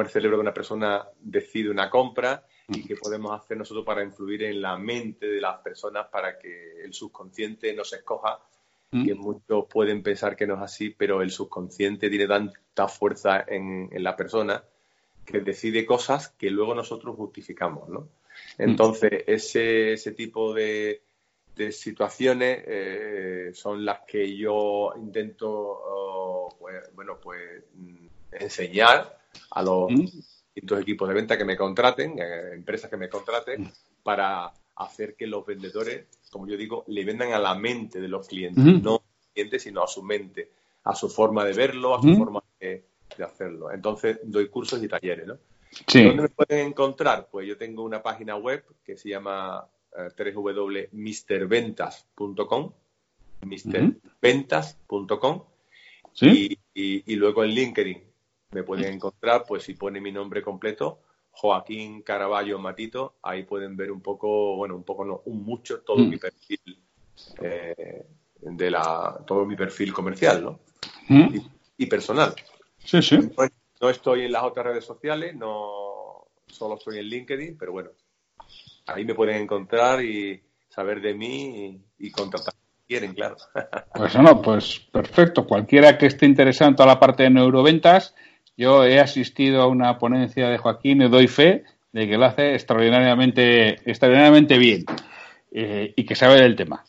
el 0.00 0.08
cerebro 0.08 0.36
de 0.36 0.42
una 0.42 0.54
persona 0.54 1.08
decide 1.18 1.68
una 1.70 1.90
compra 1.90 2.46
y 2.68 2.84
qué 2.84 2.94
podemos 2.94 3.32
hacer 3.32 3.56
nosotros 3.56 3.84
para 3.84 4.04
influir 4.04 4.44
en 4.44 4.62
la 4.62 4.78
mente 4.78 5.26
de 5.26 5.40
las 5.40 5.58
personas 5.58 6.06
para 6.06 6.38
que 6.38 6.84
el 6.84 6.94
subconsciente 6.94 7.74
nos 7.74 7.92
escoja, 7.94 8.38
mm. 8.92 9.04
que 9.04 9.14
muchos 9.16 9.64
pueden 9.68 10.04
pensar 10.04 10.36
que 10.36 10.46
no 10.46 10.54
es 10.54 10.60
así, 10.60 10.90
pero 10.90 11.20
el 11.20 11.32
subconsciente 11.32 12.08
tiene 12.08 12.28
tanta 12.28 12.86
fuerza 12.86 13.44
en, 13.44 13.90
la 13.90 14.14
persona 14.14 14.62
que 15.26 15.40
decide 15.40 15.84
cosas 15.84 16.28
que 16.38 16.48
luego 16.48 16.76
nosotros 16.76 17.16
justificamos, 17.16 17.88
¿no? 17.88 18.02
Mm. 18.02 18.06
Entonces, 18.70 19.24
ese, 19.26 19.94
ese 19.94 20.12
tipo 20.12 20.54
de, 20.54 21.02
de 21.56 21.72
situaciones 21.72 22.64
eh, 22.66 23.50
son 23.54 23.84
las 23.84 24.00
que 24.06 24.36
yo 24.36 24.92
intento 24.96 25.50
oh, 25.50 26.48
pues, 26.58 26.94
bueno 26.94 27.18
pues 27.22 27.64
mm, 27.74 28.06
enseñar 28.32 29.18
a 29.50 29.62
los 29.62 29.88
distintos 29.88 30.80
equipos 30.80 31.08
de 31.08 31.14
venta 31.14 31.36
que 31.36 31.44
me 31.44 31.56
contraten 31.56 32.18
eh, 32.18 32.54
empresas 32.54 32.88
que 32.88 32.96
me 32.96 33.08
contraten 33.08 33.70
para 34.02 34.52
hacer 34.76 35.14
que 35.14 35.26
los 35.26 35.44
vendedores 35.44 36.06
como 36.30 36.46
yo 36.46 36.56
digo 36.56 36.84
le 36.88 37.04
vendan 37.04 37.32
a 37.32 37.38
la 37.38 37.54
mente 37.54 38.00
de 38.00 38.08
los 38.08 38.26
clientes 38.26 38.64
no 38.64 39.02
clientes 39.34 39.62
sino 39.62 39.82
a 39.82 39.86
su 39.86 40.02
mente 40.02 40.50
a 40.84 40.94
su 40.94 41.08
forma 41.08 41.44
de 41.44 41.52
verlo 41.52 41.94
a 41.94 42.02
su 42.02 42.16
forma 42.16 42.42
de, 42.58 42.84
hacerlo. 43.22 43.70
Entonces 43.70 44.20
doy 44.22 44.48
cursos 44.48 44.82
y 44.82 44.88
talleres 44.88 45.26
no 45.26 45.36
¿Dónde 45.92 46.22
me 46.22 46.28
pueden 46.28 46.68
encontrar? 46.68 47.28
Pues 47.30 47.46
yo 47.46 47.56
tengo 47.56 47.82
una 47.82 48.02
página 48.02 48.36
web 48.36 48.64
que 48.84 48.96
se 48.96 49.08
llama 49.08 49.66
www.misterventas.com 49.94 52.72
misterventas.com 53.44 55.42
y, 56.20 56.58
y, 56.74 57.16
luego 57.16 57.44
en 57.44 57.50
LinkedIn 57.50 58.02
me 58.52 58.62
pueden 58.62 58.94
encontrar, 58.94 59.44
pues 59.46 59.64
si 59.64 59.74
pone 59.74 60.00
mi 60.00 60.12
nombre 60.12 60.42
completo, 60.42 61.00
Joaquín 61.30 62.02
Caraballo 62.02 62.58
Matito, 62.58 63.14
ahí 63.22 63.44
pueden 63.44 63.76
ver 63.76 63.90
un 63.90 64.02
poco, 64.02 64.56
bueno, 64.56 64.76
un 64.76 64.84
poco, 64.84 65.04
no, 65.04 65.22
un 65.24 65.42
mucho, 65.42 65.80
todo 65.80 65.96
mi 65.96 66.18
perfil 66.18 66.78
eh, 67.40 68.04
de 68.40 68.70
la, 68.70 69.24
todo 69.26 69.46
mi 69.46 69.56
perfil 69.56 69.92
comercial, 69.92 70.44
¿no? 70.44 70.60
Y, 71.78 71.86
personal. 71.86 72.34
Sí, 72.78 73.02
sí. 73.02 73.18
No, 73.80 73.88
estoy 73.88 74.26
en 74.26 74.32
las 74.32 74.44
otras 74.44 74.66
redes 74.66 74.84
sociales, 74.84 75.34
no, 75.34 76.26
solo 76.46 76.76
estoy 76.76 76.98
en 76.98 77.06
LinkedIn, 77.06 77.56
pero 77.56 77.72
bueno, 77.72 77.90
ahí 78.86 79.04
me 79.04 79.14
pueden 79.14 79.42
encontrar 79.42 80.04
y 80.04 80.42
saber 80.68 81.00
de 81.00 81.14
mí 81.14 81.80
y, 81.98 82.10
contratar 82.10 82.54
si 82.54 82.86
quieren, 82.88 83.14
claro. 83.14 83.36
Pues 83.94 84.16
no, 84.16 84.40
pues 84.40 84.80
perfecto. 84.92 85.46
Cualquiera 85.46 85.98
que 85.98 86.06
esté 86.06 86.26
interesado 86.26 86.70
en 86.70 86.76
toda 86.76 86.88
la 86.88 87.00
parte 87.00 87.24
de 87.24 87.30
neuroventas, 87.30 88.14
yo 88.56 88.84
he 88.84 88.98
asistido 88.98 89.62
a 89.62 89.66
una 89.66 89.98
ponencia 89.98 90.48
de 90.48 90.58
Joaquín 90.58 91.02
y 91.02 91.08
doy 91.08 91.28
fe 91.28 91.64
de 91.92 92.08
que 92.08 92.16
lo 92.16 92.24
hace 92.24 92.54
extraordinariamente, 92.54 93.90
extraordinariamente 93.90 94.58
bien 94.58 94.84
eh, 95.50 95.92
y 95.94 96.04
que 96.04 96.14
sabe 96.14 96.40
del 96.40 96.56
tema. 96.56 96.84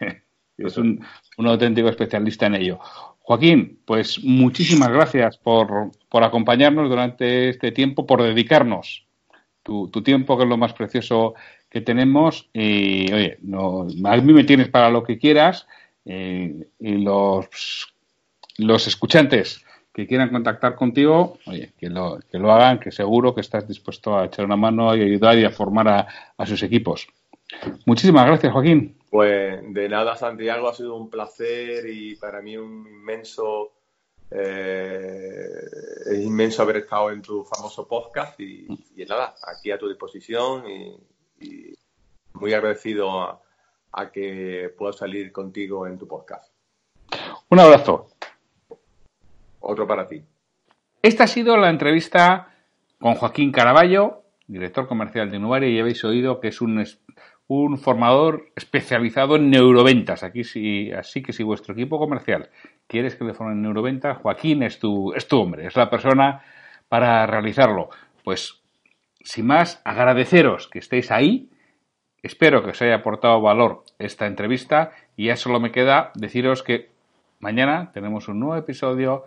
es 0.58 0.76
un, 0.76 1.04
auténtico 1.38 1.88
especialista 1.88 2.46
en 2.46 2.56
ello. 2.56 2.80
Joaquín, 3.20 3.80
pues 3.84 4.24
muchísimas 4.24 4.88
gracias 4.88 5.38
por, 5.38 5.92
por 6.08 6.24
acompañarnos 6.24 6.88
durante 6.88 7.50
este 7.50 7.72
tiempo, 7.72 8.06
por 8.06 8.22
dedicarnos 8.22 9.07
tu, 9.68 10.02
tiempo, 10.02 10.36
que 10.36 10.44
es 10.44 10.48
lo 10.48 10.56
más 10.56 10.72
precioso 10.72 11.34
que 11.68 11.80
tenemos. 11.80 12.48
Y 12.52 13.12
oye, 13.12 13.38
no, 13.42 13.86
a 14.04 14.16
mí 14.16 14.32
me 14.32 14.44
tienes 14.44 14.68
para 14.68 14.90
lo 14.90 15.02
que 15.02 15.18
quieras. 15.18 15.66
Eh, 16.04 16.66
y 16.80 16.92
los, 16.98 17.92
los 18.56 18.86
escuchantes 18.86 19.64
que 19.92 20.06
quieran 20.06 20.30
contactar 20.30 20.74
contigo, 20.74 21.38
oye, 21.46 21.72
que 21.76 21.90
lo, 21.90 22.20
que 22.30 22.38
lo 22.38 22.52
hagan, 22.52 22.78
que 22.78 22.92
seguro 22.92 23.34
que 23.34 23.40
estás 23.40 23.66
dispuesto 23.66 24.16
a 24.16 24.26
echar 24.26 24.44
una 24.44 24.56
mano 24.56 24.94
y 24.96 25.02
ayudar 25.02 25.36
y 25.36 25.44
a 25.44 25.50
formar 25.50 25.88
a, 26.36 26.46
sus 26.46 26.62
equipos. 26.62 27.08
Muchísimas 27.84 28.26
gracias, 28.26 28.52
Joaquín. 28.52 28.96
Pues 29.10 29.60
de 29.74 29.88
nada, 29.88 30.14
Santiago, 30.14 30.68
ha 30.68 30.74
sido 30.74 30.94
un 30.94 31.10
placer 31.10 31.88
y 31.90 32.14
para 32.14 32.40
mí 32.40 32.56
un 32.56 32.86
inmenso, 32.86 33.72
eh, 34.30 35.40
es 36.06 36.18
inmenso 36.20 36.62
haber 36.62 36.78
estado 36.78 37.10
en 37.10 37.22
tu 37.22 37.44
famoso 37.44 37.86
podcast 37.86 38.38
y, 38.40 38.66
nada, 39.08 39.34
aquí 39.46 39.70
a 39.70 39.78
tu 39.78 39.88
disposición 39.88 40.64
y, 40.68 41.74
muy 42.34 42.52
agradecido 42.52 43.20
a, 43.20 43.40
a 43.92 44.10
que 44.12 44.72
pueda 44.76 44.92
salir 44.92 45.32
contigo 45.32 45.86
en 45.86 45.98
tu 45.98 46.06
podcast. 46.06 46.52
Un 47.48 47.58
abrazo. 47.58 48.10
Otro 49.60 49.86
para 49.86 50.06
ti. 50.06 50.22
Esta 51.02 51.24
ha 51.24 51.26
sido 51.26 51.56
la 51.56 51.70
entrevista 51.70 52.54
con 53.00 53.14
Joaquín 53.14 53.50
Caraballo, 53.52 54.22
director 54.46 54.86
comercial 54.86 55.30
de 55.30 55.38
Nubaria, 55.38 55.68
y 55.68 55.80
habéis 55.80 56.04
oído 56.04 56.40
que 56.40 56.48
es 56.48 56.60
un, 56.60 56.84
un 57.48 57.78
formador 57.78 58.50
especializado 58.54 59.36
en 59.36 59.50
neuroventas. 59.50 60.22
Aquí 60.22 60.44
sí, 60.44 60.92
así 60.92 61.22
que 61.22 61.32
si 61.32 61.42
vuestro 61.42 61.72
equipo 61.72 61.98
comercial 61.98 62.50
quieres 62.86 63.16
que 63.16 63.24
le 63.24 63.34
formen 63.34 63.62
neuroventas, 63.62 64.18
Joaquín 64.18 64.62
es 64.62 64.78
tu, 64.78 65.12
es 65.14 65.26
tu 65.26 65.40
hombre, 65.40 65.66
es 65.66 65.74
la 65.76 65.90
persona 65.90 66.42
para 66.88 67.26
realizarlo. 67.26 67.88
Pues, 68.22 68.62
sin 69.20 69.46
más, 69.46 69.80
agradeceros 69.84 70.68
que 70.68 70.78
estéis 70.78 71.10
ahí. 71.10 71.48
Espero 72.22 72.62
que 72.62 72.70
os 72.70 72.82
haya 72.82 72.96
aportado 72.96 73.40
valor 73.40 73.84
esta 73.98 74.26
entrevista 74.26 74.92
y 75.16 75.26
ya 75.26 75.36
solo 75.36 75.58
me 75.58 75.72
queda 75.72 76.12
deciros 76.14 76.62
que 76.62 76.90
mañana 77.40 77.92
tenemos 77.92 78.28
un 78.28 78.40
nuevo 78.40 78.56
episodio 78.56 79.24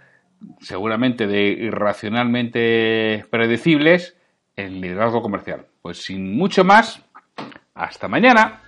seguramente 0.60 1.26
de 1.28 1.44
irracionalmente 1.50 3.26
predecibles, 3.30 4.18
el 4.56 4.82
liderazgo 4.82 5.22
comercial. 5.22 5.66
Pues 5.82 6.04
sin 6.04 6.36
mucho 6.36 6.64
más, 6.64 7.04
hasta 7.82 8.08
mañana. 8.08 8.60